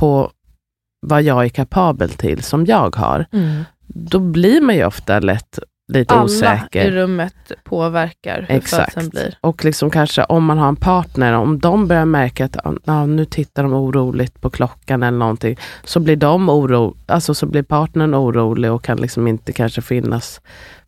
på 0.00 0.30
vad 1.06 1.22
jag 1.22 1.44
är 1.44 1.48
kapabel 1.48 2.10
till 2.10 2.42
som 2.42 2.66
jag 2.66 2.96
har, 2.96 3.26
då 3.86 4.18
blir 4.18 4.60
man 4.60 4.74
ju 4.76 4.84
ofta 4.84 5.20
lätt 5.20 5.58
lite 5.88 6.14
Alla 6.14 6.24
osäker. 6.24 6.84
i 6.84 6.90
rummet 6.90 7.52
påverkar 7.64 8.46
hur 8.48 8.56
Exakt. 8.56 8.92
födseln 8.92 9.08
blir. 9.08 9.38
Och 9.40 9.64
liksom 9.64 9.90
kanske 9.90 10.24
om 10.24 10.44
man 10.44 10.58
har 10.58 10.68
en 10.68 10.76
partner, 10.76 11.32
om 11.32 11.58
de 11.58 11.88
börjar 11.88 12.04
märka 12.04 12.44
att 12.44 12.56
ja, 12.84 13.06
nu 13.06 13.24
tittar 13.24 13.62
de 13.62 13.72
oroligt 13.72 14.40
på 14.40 14.50
klockan 14.50 15.02
eller 15.02 15.18
någonting, 15.18 15.58
så 15.84 16.00
blir 16.00 16.16
de 16.16 16.48
oro, 16.48 16.96
alltså 17.06 17.34
så 17.34 17.46
blir 17.46 17.62
partnern 17.62 18.14
orolig 18.14 18.72
och 18.72 18.84
kan 18.84 18.96
liksom 18.96 19.28
inte 19.28 19.52
kanske 19.52 19.82
finnas, 19.82 20.40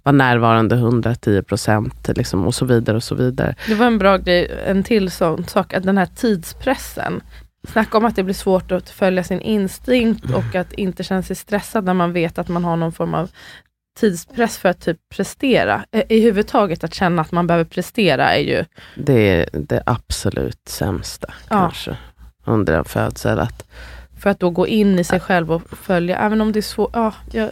vara 0.02 0.16
närvarande 0.16 0.76
110 0.76 1.42
procent 1.42 2.08
liksom, 2.16 2.46
och 2.46 2.54
så 2.54 2.64
vidare 2.64 2.96
och 2.96 3.04
så 3.04 3.14
vidare. 3.14 3.54
Det 3.66 3.74
var 3.74 3.86
en 3.86 3.98
bra 3.98 4.16
grej, 4.16 4.50
en 4.66 4.82
till 4.82 5.10
sån 5.10 5.44
sak, 5.46 5.74
att 5.74 5.82
den 5.82 5.98
här 5.98 6.08
tidspressen. 6.16 7.20
Snacka 7.68 7.98
om 7.98 8.04
att 8.04 8.16
det 8.16 8.22
blir 8.22 8.34
svårt 8.34 8.72
att 8.72 8.90
följa 8.90 9.24
sin 9.24 9.40
instinkt 9.40 10.30
och 10.34 10.54
att 10.54 10.72
inte 10.72 11.04
känna 11.04 11.22
sig 11.22 11.36
stressad 11.36 11.84
när 11.84 11.94
man 11.94 12.12
vet 12.12 12.38
att 12.38 12.48
man 12.48 12.64
har 12.64 12.76
någon 12.76 12.92
form 12.92 13.14
av 13.14 13.30
tidspress 14.00 14.58
för 14.58 14.68
att 14.68 14.80
typ 14.80 14.98
prestera. 15.08 15.84
Eh, 15.92 16.02
I 16.08 16.20
huvudtaget 16.20 16.84
att 16.84 16.94
känna 16.94 17.22
att 17.22 17.32
man 17.32 17.46
behöver 17.46 17.64
prestera 17.64 18.34
är 18.36 18.40
ju, 18.40 18.64
Det 18.96 19.12
är 19.42 19.48
det 19.52 19.82
absolut 19.86 20.60
sämsta 20.68 21.26
Ja. 21.48 21.56
kanske 21.56 21.96
under 22.44 22.78
en 22.78 22.84
födsel. 22.84 23.38
Att, 23.38 23.66
för 24.20 24.30
att 24.30 24.40
då 24.40 24.50
gå 24.50 24.66
in 24.66 24.98
i 24.98 25.04
sig 25.04 25.20
själv 25.20 25.52
och 25.52 25.62
följa, 25.82 26.18
även 26.18 26.40
om 26.40 26.52
det 26.52 26.58
är 26.60 26.62
svårt. 26.62 26.90
Ja, 26.92 27.14
jag, 27.32 27.50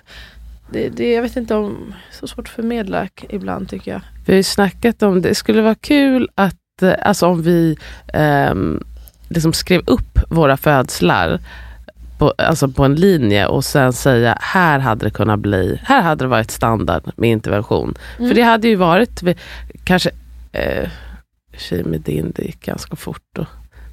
det, 0.73 0.89
det, 0.89 1.13
jag 1.13 1.23
vet 1.23 1.37
inte 1.37 1.55
om, 1.55 1.95
så 2.13 2.27
svårt 2.27 2.47
att 2.49 2.55
förmedla 2.55 3.09
ibland 3.29 3.69
tycker 3.69 3.91
jag. 3.93 4.01
vi 4.27 4.33
har 4.33 4.37
ju 4.37 4.43
snackat 4.43 5.03
om, 5.03 5.23
det 5.23 5.35
skulle 5.35 5.63
vara 5.63 5.75
kul 5.75 6.29
att, 6.35 6.83
eh, 6.83 6.95
alltså 7.03 7.27
om 7.27 7.43
vi 7.43 7.77
ehm, 8.13 8.83
liksom 9.29 9.53
skrev 9.53 9.83
upp 9.87 10.19
våra 10.31 10.57
födslar 10.57 11.41
på, 12.19 12.35
alltså 12.39 12.69
på 12.69 12.85
en 12.85 12.95
linje 12.95 13.47
och 13.47 13.65
sen 13.65 13.93
säga, 13.93 14.39
här 14.41 14.79
hade 14.79 15.07
det 15.07 15.11
kunnat 15.11 15.39
bli, 15.39 15.81
här 15.85 16.03
hade 16.03 16.25
det 16.25 16.29
varit 16.29 16.51
standard 16.51 17.03
med 17.17 17.31
intervention. 17.31 17.95
Mm. 18.19 18.29
För 18.29 18.35
det 18.35 18.43
hade 18.43 18.69
ju 18.69 18.77
varit, 18.77 19.23
kanske, 19.85 20.11
eh, 20.53 20.89
tjej 21.57 21.85
med 21.85 22.01
din, 22.01 22.33
det 22.37 22.43
gick 22.43 22.61
ganska 22.67 22.97
fort. 22.97 23.23
Då. 23.37 23.47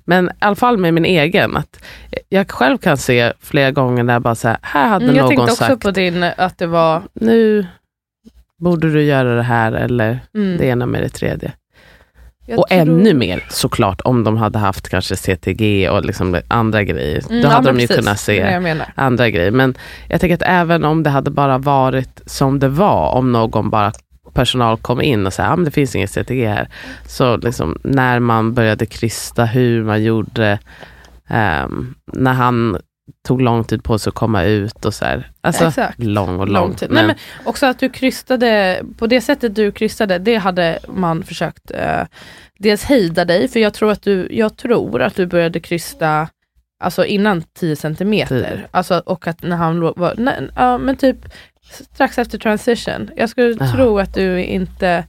Men 0.06 0.26
i 0.30 0.32
alla 0.40 0.56
fall 0.56 0.78
med 0.78 0.94
min 0.94 1.06
egen, 1.06 1.58
att 1.58 1.84
jag 2.30 2.52
själv 2.52 2.78
kan 2.78 2.98
se 2.98 3.34
flera 3.40 3.72
gånger 3.72 4.04
där 4.04 4.14
jag 4.14 4.22
bara 4.22 4.36
säga, 4.36 4.58
här 4.62 4.88
hade 4.88 5.06
Mm, 5.06 5.16
jag 5.16 5.24
någon 5.24 5.30
tänkte 5.30 5.44
också 5.52 5.56
sagt, 5.56 5.84
på 5.84 5.92
din, 5.92 6.24
att 6.24 6.58
det 6.58 6.68
var, 6.68 7.02
nu 7.14 7.68
borde 8.60 8.92
du 8.94 9.04
göra 9.04 9.36
det 9.36 9.44
här 9.44 9.72
eller 9.72 10.20
mm, 10.36 10.58
det 10.58 10.66
ena 10.66 10.86
med 10.86 11.02
det 11.02 11.10
tredje. 11.10 11.52
Jag 12.46 12.60
och 12.60 12.68
tror- 12.68 12.80
ännu 12.82 13.14
mer 13.14 13.44
såklart 13.50 14.02
om 14.04 14.24
de 14.24 14.38
hade 14.38 14.60
haft 14.60 14.90
kanske 14.90 15.16
CTG 15.16 15.90
och 15.90 16.06
liksom 16.06 16.38
andra 16.48 16.84
grejer. 16.84 17.22
Mm, 17.30 17.42
Då 17.42 17.48
ja, 17.48 17.52
hade 17.52 17.66
men 17.66 17.76
de 17.76 17.82
ju 17.82 17.88
precis, 17.88 18.06
kunnat 18.06 18.20
se 18.20 18.42
andra 18.96 19.30
grejer. 19.30 19.52
Men 19.52 19.76
jag 20.10 20.22
tänker 20.22 20.36
att 20.36 20.44
även 20.46 20.86
om 20.86 21.04
det 21.04 21.10
hade 21.10 21.32
bara 21.32 21.58
varit 21.58 22.22
som 22.26 22.60
det 22.60 22.70
var, 22.70 23.10
om 23.12 23.32
någon 23.32 23.70
bara 23.70 23.92
personal 24.34 24.78
kom 24.78 25.02
in 25.02 25.26
och 25.28 25.34
sa 25.34 25.44
att 25.44 25.60
ah, 25.60 25.64
det 25.64 25.72
finns 25.72 25.96
inget 25.96 26.12
CTG 26.12 26.48
här. 26.48 26.68
Så 27.08 27.38
liksom, 27.38 27.78
när 27.84 28.20
man 28.20 28.54
började 28.54 28.86
krysta 28.86 29.46
hur 29.46 29.84
man 29.84 30.04
gjorde, 30.04 30.60
ehm, 31.30 31.96
när 32.14 32.34
han 32.34 32.78
tog 33.28 33.42
lång 33.42 33.64
tid 33.64 33.84
på 33.84 34.00
sig 34.00 34.10
att 34.10 34.16
komma 34.16 34.44
ut 34.44 34.86
och 34.86 34.94
så 34.94 35.06
här. 35.06 35.32
Alltså 35.42 35.66
Exakt. 35.68 36.04
lång 36.04 36.40
och 36.40 36.48
Lång 36.48 36.68
lång. 36.68 36.76
tid. 36.76 36.90
Men, 36.92 37.08
Nej, 37.08 37.16
men 37.38 37.46
också 37.48 37.66
att 37.66 37.80
du 37.80 37.90
krystade, 37.90 38.82
på 38.98 39.08
det 39.08 39.22
sättet 39.22 39.56
du 39.56 39.72
krystade, 39.72 40.18
det 40.20 40.36
hade 40.36 40.80
man 40.88 41.24
försökt 41.24 41.72
eh, 41.72 42.02
dels 42.60 42.84
hejda 42.84 43.26
dig, 43.26 43.48
för 43.48 43.60
jag 43.60 43.74
tror 43.74 43.92
att 43.92 44.02
du, 44.04 44.28
jag 44.32 44.58
tror 44.58 45.02
att 45.02 45.16
du 45.16 45.26
började 45.26 45.60
krysta 45.60 46.28
alltså 46.84 47.06
innan 47.06 47.42
10 47.60 47.76
centimeter. 47.76 48.40
Tio. 48.56 48.68
Alltså, 48.72 49.00
och 49.06 49.28
att 49.28 49.44
när 49.44 49.56
han 49.58 49.80
var, 49.80 50.14
nej, 50.18 50.50
ja, 50.56 50.78
men 50.78 50.96
typ 50.98 51.18
strax 51.94 52.18
efter 52.18 52.38
transition. 52.38 53.10
Jag 53.16 53.30
skulle 53.30 53.58
Ja. 53.66 53.72
tro 53.72 54.00
att 54.00 54.14
du 54.14 54.44
inte, 54.44 55.06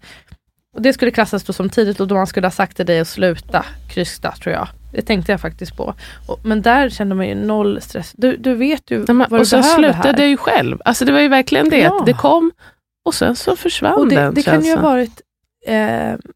och 0.77 0.83
det 0.83 0.93
skulle 0.93 1.11
klassas 1.11 1.45
då 1.45 1.53
som 1.53 1.71
tidigt 1.71 2.01
och 2.01 2.09
då 2.09 2.15
man 2.15 2.27
skulle 2.27 2.47
ha 2.47 2.51
sagt 2.53 2.77
till 2.77 2.87
dig 2.87 3.01
att 3.01 3.09
sluta 3.09 3.65
krysta 3.89 4.33
tror 4.33 4.55
jag. 4.55 4.69
Det 4.95 5.03
tänkte 5.03 5.33
jag 5.33 5.41
faktiskt 5.41 5.77
på. 5.77 5.95
Och, 6.29 6.41
men 6.45 6.63
där 6.63 6.89
kände 6.89 7.15
man 7.15 7.29
ju 7.29 7.35
noll 7.35 7.81
stress. 7.81 8.13
Du, 8.17 8.37
du 8.37 8.55
vet 8.55 8.91
ju 8.91 8.99
Nej, 8.99 9.05
men, 9.07 9.19
vad 9.19 9.33
och 9.33 9.39
du 9.39 9.45
sen 9.47 9.61
behöver 9.61 9.83
slutade 9.83 10.09
här. 10.17 10.19
jag 10.21 10.29
ju 10.29 10.37
själv. 10.37 10.79
Alltså 10.85 11.05
det 11.05 11.13
var 11.13 11.21
ju 11.21 11.29
verkligen 11.29 11.69
det. 11.71 11.79
Ja. 11.79 12.03
Det 12.07 12.13
kom 12.13 12.51
och 13.05 13.15
sen 13.15 13.37
så 13.37 13.57
försvann 13.57 13.95
Och 13.95 14.09
det, 14.09 14.15
den 14.17 14.35
det 14.35 14.43
kan 14.43 14.65
ju 14.65 14.75
ha 14.77 14.83
varit, 14.83 15.21
eh, 15.67 15.75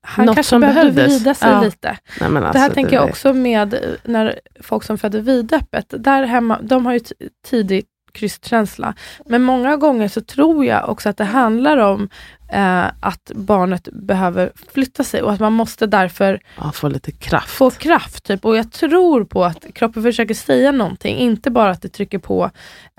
han 0.02 0.26
Något 0.26 0.34
kanske 0.34 0.58
behövde 0.58 0.92
behövdes. 0.92 1.16
vrida 1.20 1.34
sig 1.34 1.50
Ja. 1.50 1.60
lite. 1.62 1.98
Nej, 2.20 2.30
men 2.30 2.42
det 2.42 2.48
här 2.48 2.54
alltså, 2.64 2.74
tänker 2.74 2.96
jag 2.96 3.04
också 3.08 3.32
med 3.34 3.74
eh, 3.74 3.80
när 4.04 4.40
folk 4.60 4.84
som 4.84 4.98
föder 4.98 5.20
vidöppet, 5.20 5.94
där 5.98 6.24
hemma, 6.24 6.58
de 6.62 6.86
har 6.86 6.92
ju 6.92 7.00
tidig 7.46 7.84
krystkänsla. 8.12 8.94
Men 9.26 9.42
många 9.42 9.76
gånger 9.76 10.08
så 10.08 10.20
tror 10.20 10.64
jag 10.64 10.88
också 10.88 11.08
att 11.08 11.16
det 11.16 11.24
handlar 11.24 11.76
om 11.76 12.08
eh, 12.48 12.86
att 13.00 13.30
barnet 13.34 13.88
behöver 13.92 14.52
flytta 14.72 15.04
sig 15.04 15.22
och 15.22 15.32
att 15.32 15.40
man 15.40 15.52
måste 15.52 15.86
därför 15.86 16.40
Ja, 16.56 16.72
få 16.72 16.88
lite 16.88 17.12
kraft. 17.12 17.48
få 17.50 17.70
kraft. 17.70 18.24
Typ. 18.24 18.44
Och 18.44 18.56
jag 18.56 18.72
tror 18.72 19.24
på 19.24 19.44
att 19.44 19.64
kroppen 19.74 20.02
försöker 20.02 20.34
säga 20.34 20.72
någonting, 20.72 21.16
inte 21.16 21.50
bara 21.50 21.70
att 21.70 21.82
det 21.82 21.88
trycker 21.88 22.18
på 22.18 22.50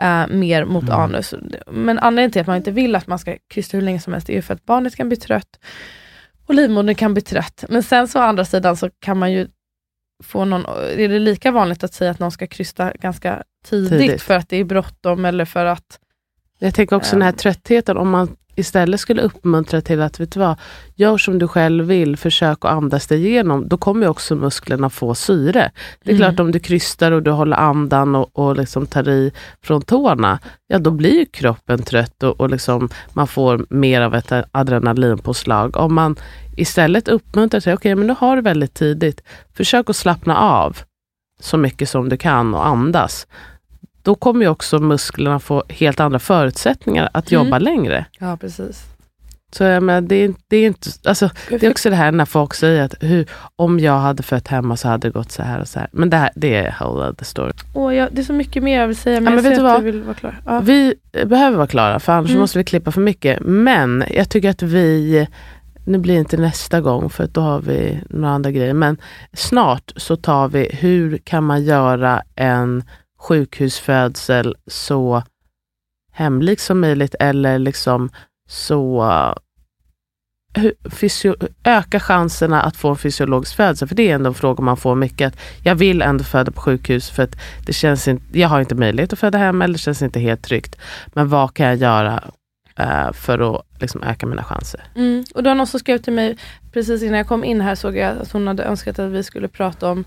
eh, 0.02 0.28
mer 0.28 0.66
mot 0.66 0.84
Mm. 0.84 0.96
anus. 1.00 1.34
Men 1.72 2.00
anledningen 2.00 2.32
till 2.32 2.42
att 2.42 2.48
man 2.48 2.58
inte 2.58 2.72
vill 2.72 2.96
att 2.96 3.08
man 3.08 3.20
ska 3.20 3.38
krysta 3.48 3.78
hur 3.78 3.82
länge 3.82 4.00
som 4.00 4.14
helst 4.14 4.30
är 4.30 4.34
ju 4.34 4.42
för 4.42 4.54
att 4.54 4.66
barnet 4.66 4.96
kan 4.96 5.08
bli 5.10 5.18
trött 5.18 5.60
och 6.46 6.54
livmodern 6.56 6.96
kan 6.96 7.14
bli 7.14 7.22
trött. 7.22 7.64
Men 7.70 7.84
sen 7.84 8.08
så 8.08 8.20
å 8.20 8.22
andra 8.22 8.46
sidan 8.46 8.78
så 8.78 8.90
kan 9.00 9.18
man 9.18 9.32
ju 9.32 9.48
få 10.24 10.46
någon, 10.46 10.66
är 10.98 11.08
det 11.10 11.20
lika 11.20 11.52
vanligt 11.52 11.84
att 11.84 11.94
säga 11.94 12.12
att 12.12 12.20
någon 12.20 12.32
ska 12.32 12.48
krysta 12.48 12.92
ganska 13.00 13.44
tidigt, 13.66 13.90
Tidigt. 14.00 14.22
för 14.22 14.34
att 14.34 14.50
det 14.50 14.58
är 14.58 14.64
bråttom 14.64 15.26
eller 15.26 15.46
för 15.46 15.66
att 15.66 16.00
Jag 16.60 16.74
tänker 16.76 16.96
också 16.96 17.12
den 17.16 17.22
här 17.22 17.30
Ehm. 17.30 17.38
tröttheten, 17.38 17.98
om 17.98 18.10
man 18.10 18.36
istället 18.60 19.00
skulle 19.00 19.22
uppmuntra 19.22 19.82
till 19.82 20.02
att, 20.02 20.20
vet 20.20 20.32
du 20.32 20.40
vad, 20.40 20.56
gör 20.96 21.18
som 21.18 21.40
du 21.40 21.48
själv 21.48 21.86
vill, 21.86 22.18
försök 22.18 22.66
att 22.66 22.72
andas 22.72 23.08
dig 23.08 23.28
igenom, 23.28 23.68
då 23.68 23.78
kommer 23.78 24.08
också 24.08 24.36
musklerna 24.36 24.90
få 24.90 25.16
syre. 25.16 25.72
Det 26.04 26.12
är 26.12 26.16
Mm. 26.16 26.28
klart 26.28 26.40
om 26.40 26.52
du 26.52 26.60
krystar 26.60 27.12
och 27.12 27.24
du 27.24 27.32
håller 27.32 27.58
andan 27.58 28.16
och, 28.16 28.30
och 28.40 28.56
liksom 28.56 28.86
tar 28.88 29.10
i 29.10 29.32
från 29.62 29.82
tårna, 29.82 30.40
ja 30.68 30.80
då 30.80 30.92
blir 30.92 31.26
kroppen 31.26 31.84
trött 31.84 32.24
och, 32.24 32.40
och 32.42 32.50
liksom 32.50 32.90
man 33.14 33.28
får 33.28 33.66
mer 33.70 34.02
av 34.02 34.16
ett 34.16 34.32
adrenalinpåslag. 34.52 35.78
Om 35.78 35.94
man 35.94 36.16
istället 36.58 37.08
uppmuntrar 37.08 37.60
till, 37.62 37.74
okej 37.74 37.96
men 37.96 38.08
nu 38.08 38.16
har 38.20 38.36
du 38.36 38.42
väldigt 38.42 38.74
tidigt, 38.74 39.22
försök 39.54 39.90
att 39.90 39.96
slappna 39.96 40.38
av 40.38 40.78
så 41.40 41.58
mycket 41.58 41.90
som 41.90 42.10
du 42.10 42.18
kan 42.18 42.54
och 42.54 42.68
andas. 42.68 43.28
Då 44.04 44.16
kommer 44.16 44.42
ju 44.42 44.48
också 44.50 44.80
musklerna 44.80 45.40
få 45.40 45.64
helt 45.70 46.00
andra 46.00 46.20
förutsättningar 46.20 47.10
att 47.14 47.32
Mm. 47.32 47.46
jobba 47.46 47.60
längre. 47.60 48.06
Ja, 48.20 48.38
precis. 48.38 48.84
Så 49.52 49.64
jag 49.64 49.84
menar, 49.84 50.02
det, 50.02 50.16
är, 50.16 50.34
det, 50.48 50.58
är 50.58 50.68
inte, 50.68 50.90
alltså, 51.06 51.30
det 51.50 51.64
är 51.64 51.72
också 51.72 51.90
det 51.90 51.96
här 51.96 52.12
när 52.12 52.26
folk 52.26 52.54
säger 52.54 52.84
att 52.84 52.96
hur, 53.00 53.26
om 53.56 53.80
jag 53.80 53.98
hade 54.00 54.24
fött 54.24 54.48
hemma 54.48 54.78
så 54.78 54.88
hade 54.88 55.08
det 55.08 55.12
gått 55.12 55.32
så 55.32 55.44
här 55.44 55.62
och 55.62 55.68
så 55.68 55.80
här. 55.80 55.88
Men 55.92 56.10
det, 56.10 56.18
här, 56.18 56.30
det 56.36 56.56
är 56.56 56.76
whole 56.80 57.10
other 57.10 57.26
story. 57.26 57.52
Åh, 57.74 57.96
jag, 57.96 58.10
det 58.12 58.22
är 58.22 58.26
så 58.26 58.34
mycket 58.34 58.64
mer 58.64 58.80
jag 58.80 58.88
vill 58.88 58.96
säga, 58.96 59.22
men, 59.22 59.36
men 59.36 59.44
jag 59.44 59.50
vet 59.50 59.60
du 59.60 59.64
vad? 59.64 59.84
vill 59.84 60.02
vara 60.04 60.14
klar. 60.16 60.42
Ja. 60.46 60.60
Vi 60.60 60.94
behöver 61.26 61.58
vara 61.58 61.68
klara 61.68 62.00
för 62.00 62.14
annars 62.14 62.30
Mm. 62.30 62.42
måste 62.42 62.58
vi 62.58 62.64
klippa 62.64 62.92
för 62.92 63.02
mycket. 63.02 63.40
Men 63.42 64.04
jag 64.10 64.30
tycker 64.30 64.50
att 64.50 64.62
vi 64.62 65.28
nu 65.86 65.98
blir 65.98 66.14
det 66.14 66.20
inte 66.20 66.38
nästa 66.38 66.82
gång 66.82 67.10
för 67.10 67.28
då 67.28 67.42
har 67.42 67.60
vi 67.60 68.00
några 68.10 68.34
andra 68.34 68.52
grejer. 68.52 68.74
Men 68.74 68.98
snart 69.34 69.92
så 69.96 70.16
tar 70.16 70.48
vi 70.48 70.70
hur 70.80 71.18
kan 71.18 71.44
man 71.44 71.64
göra 71.64 72.22
en 72.36 72.84
sjukhusfödsel 73.20 74.56
så 74.68 75.24
hemlik 76.12 76.60
som 76.60 76.80
möjligt 76.80 77.16
eller 77.20 77.60
liksom 77.60 78.10
så 78.48 79.06
fysio, 80.90 81.36
öka 81.64 82.00
chanserna 82.00 82.62
att 82.62 82.78
få 82.78 82.90
en 82.90 82.96
fysiologisk 82.96 83.56
födsel. 83.56 83.88
För 83.88 83.96
det 83.96 84.10
är 84.10 84.16
ändå 84.16 84.28
en 84.28 84.34
fråga 84.34 84.64
man 84.64 84.78
får 84.78 84.96
mycket. 84.96 85.34
Att 85.34 85.40
jag 85.64 85.76
vill 85.76 86.02
ändå 86.02 86.24
föda 86.24 86.52
på 86.52 86.62
sjukhus 86.62 87.10
för 87.10 87.24
att 87.24 87.36
det 87.66 87.74
känns 87.74 88.08
inte, 88.08 88.40
jag 88.40 88.48
har 88.48 88.60
inte 88.60 88.76
möjlighet 88.76 89.14
att 89.14 89.20
föda 89.20 89.38
hem 89.38 89.62
eller 89.62 89.74
det 89.74 89.80
känns 89.80 90.02
inte 90.02 90.20
helt 90.20 90.42
tryggt. 90.42 90.76
Men 91.08 91.30
vad 91.30 91.54
kan 91.54 91.66
jag 91.66 91.76
göra 91.76 92.24
uh, 92.80 93.12
för 93.12 93.56
att 93.56 93.66
liksom, 93.82 94.04
öka 94.04 94.26
mina 94.26 94.44
chanser? 94.44 94.82
Mm. 94.96 95.26
Och 95.36 95.44
det 95.44 95.50
var 95.50 95.56
någon 95.56 95.68
som 95.68 95.80
skrev 95.80 95.98
till 95.98 96.14
mig 96.14 96.38
precis 96.74 97.04
innan 97.04 97.18
jag 97.18 97.28
kom 97.28 97.44
in 97.44 97.62
här 97.62 97.76
såg 97.76 97.98
jag 97.98 98.18
att 98.18 98.32
hon 98.32 98.48
hade 98.48 98.64
önskat 98.64 99.00
att 99.00 99.12
vi 99.12 99.24
skulle 99.24 99.48
prata 99.48 99.92
om 99.92 100.04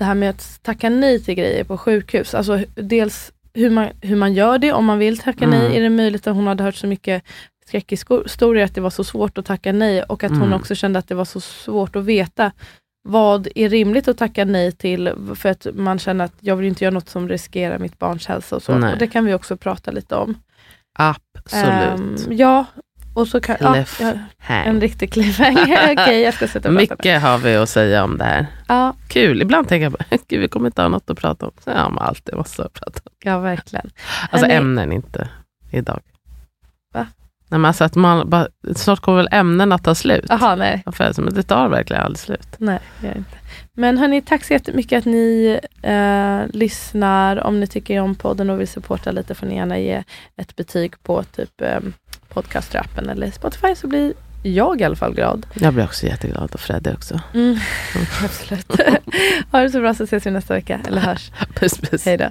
det 0.00 0.04
här 0.04 0.14
med 0.14 0.30
att 0.30 0.62
tacka 0.62 0.90
nej 0.90 1.22
till 1.22 1.34
grejer 1.34 1.64
på 1.64 1.78
sjukhus. 1.78 2.34
Alltså 2.34 2.58
dels 2.74 3.32
hur 3.54 3.70
man, 3.70 3.88
hur 4.00 4.16
man 4.16 4.34
gör 4.34 4.58
det 4.58 4.72
om 4.72 4.84
man 4.84 4.98
vill 4.98 5.18
tacka 5.18 5.44
mm. 5.44 5.58
nej. 5.58 5.76
Är 5.76 5.80
det 5.80 5.90
möjligt 5.90 6.26
att 6.26 6.34
hon 6.34 6.46
hade 6.46 6.64
hört 6.64 6.74
så 6.74 6.86
mycket 6.86 7.22
skräckhistorier 7.66 8.64
att 8.64 8.74
det 8.74 8.80
var 8.80 8.90
så 8.90 9.04
svårt 9.04 9.38
att 9.38 9.46
tacka 9.46 9.72
nej 9.72 10.02
och 10.02 10.24
att 10.24 10.30
mm. 10.30 10.42
hon 10.42 10.52
också 10.52 10.74
kände 10.74 10.98
att 10.98 11.08
det 11.08 11.14
var 11.14 11.24
så 11.24 11.40
svårt 11.40 11.96
att 11.96 12.04
veta 12.04 12.52
vad 13.02 13.48
är 13.54 13.68
rimligt 13.68 14.08
att 14.08 14.18
tacka 14.18 14.44
nej 14.44 14.72
till 14.72 15.12
för 15.34 15.48
att 15.48 15.66
man 15.74 15.98
känner 15.98 16.24
att 16.24 16.34
jag 16.40 16.56
vill 16.56 16.66
inte 16.66 16.84
göra 16.84 16.94
något 16.94 17.08
som 17.08 17.28
riskerar 17.28 17.78
mitt 17.78 17.98
barns 17.98 18.26
hälsa 18.26 18.56
och 18.56 18.62
så. 18.62 18.74
Och 18.74 18.98
det 18.98 19.06
kan 19.06 19.24
vi 19.24 19.34
också 19.34 19.56
prata 19.56 19.90
lite 19.90 20.14
om. 20.14 20.34
Absolut. 20.92 22.26
Um, 22.28 22.36
ja, 22.36 22.64
och 23.14 23.28
så 23.28 23.40
kan, 23.40 23.56
ja, 23.60 23.84
en 24.48 24.80
riktig 24.80 25.12
cliffhanger. 25.12 25.92
Okej, 25.92 26.20
jag 26.20 26.34
ska 26.34 26.48
sätta 26.48 26.70
Mycket 26.70 27.22
har 27.22 27.38
vi 27.38 27.56
att 27.56 27.68
säga 27.68 28.04
om 28.04 28.18
det 28.18 28.24
här. 28.24 28.46
Ja. 28.68 28.94
Kul, 29.08 29.42
ibland 29.42 29.68
tänker 29.68 29.82
jag 29.82 29.92
bara, 29.92 30.04
gud 30.28 30.40
vi 30.40 30.48
kommer 30.48 30.66
inte 30.66 30.82
ha 30.82 30.88
något 30.88 31.10
att 31.10 31.18
prata 31.18 31.46
om. 31.46 31.52
Så 31.64 31.70
har 31.70 31.90
man 31.90 32.04
alltid 32.04 32.36
massor 32.36 32.66
att 32.66 32.72
prata 32.72 33.00
om. 33.04 33.12
Ja, 33.24 33.38
verkligen. 33.38 33.90
Alltså 34.30 34.46
Hörrni, 34.46 34.54
ämnen 34.54 34.92
inte 34.92 35.28
idag. 35.70 36.00
Va? 36.94 37.06
Nej, 37.48 37.60
men 37.60 37.64
alltså 37.64 37.84
att 37.84 37.94
man 37.94 38.30
bara, 38.30 38.48
snart 38.76 39.00
kommer 39.00 39.18
väl 39.18 39.28
ämnena 39.32 39.78
ta 39.78 39.94
slut. 39.94 40.30
Aha, 40.30 40.54
nej. 40.54 40.82
Men 41.16 41.34
det 41.34 41.42
tar 41.42 41.68
verkligen 41.68 42.02
aldrig 42.02 42.18
slut. 42.18 42.48
Nej, 42.58 42.78
det 43.00 43.06
gör 43.06 43.16
inte. 43.16 43.36
Men 43.72 43.98
hörni, 43.98 44.22
tack 44.22 44.44
så 44.44 44.52
jättemycket 44.52 44.98
att 44.98 45.04
ni 45.04 45.58
eh, 45.82 46.40
lyssnar. 46.52 47.46
Om 47.46 47.60
ni 47.60 47.66
tycker 47.66 48.00
om 48.00 48.14
podden 48.14 48.50
och 48.50 48.60
vill 48.60 48.68
supporta 48.68 49.10
lite 49.10 49.34
får 49.34 49.46
ni 49.46 49.54
gärna 49.54 49.78
ge 49.78 50.02
ett 50.36 50.56
betyg 50.56 51.02
på 51.02 51.22
typ 51.22 51.60
eh, 51.60 51.80
podcastrappen 52.30 53.08
eller 53.08 53.30
Spotify 53.30 53.74
så 53.74 53.86
blir 53.86 54.14
jag 54.42 54.80
i 54.80 54.84
alla 54.84 54.96
fall 54.96 55.14
glad. 55.14 55.46
Jag 55.54 55.74
blir 55.74 55.84
också 55.84 56.06
jätteglad 56.06 56.50
och 56.54 56.60
Freddy 56.60 56.90
också. 56.92 57.20
Mm, 57.34 57.56
absolut. 58.24 58.72
ha 59.50 59.60
det 59.60 59.70
så 59.70 59.80
bra 59.80 59.94
så 59.94 60.04
ses 60.04 60.26
vi 60.26 60.30
nästa 60.30 60.54
vecka, 60.54 60.80
eller 60.88 61.00
hörs. 61.00 61.30
puss 61.54 61.78
puss. 61.78 62.04
Hej 62.04 62.16
då. 62.16 62.30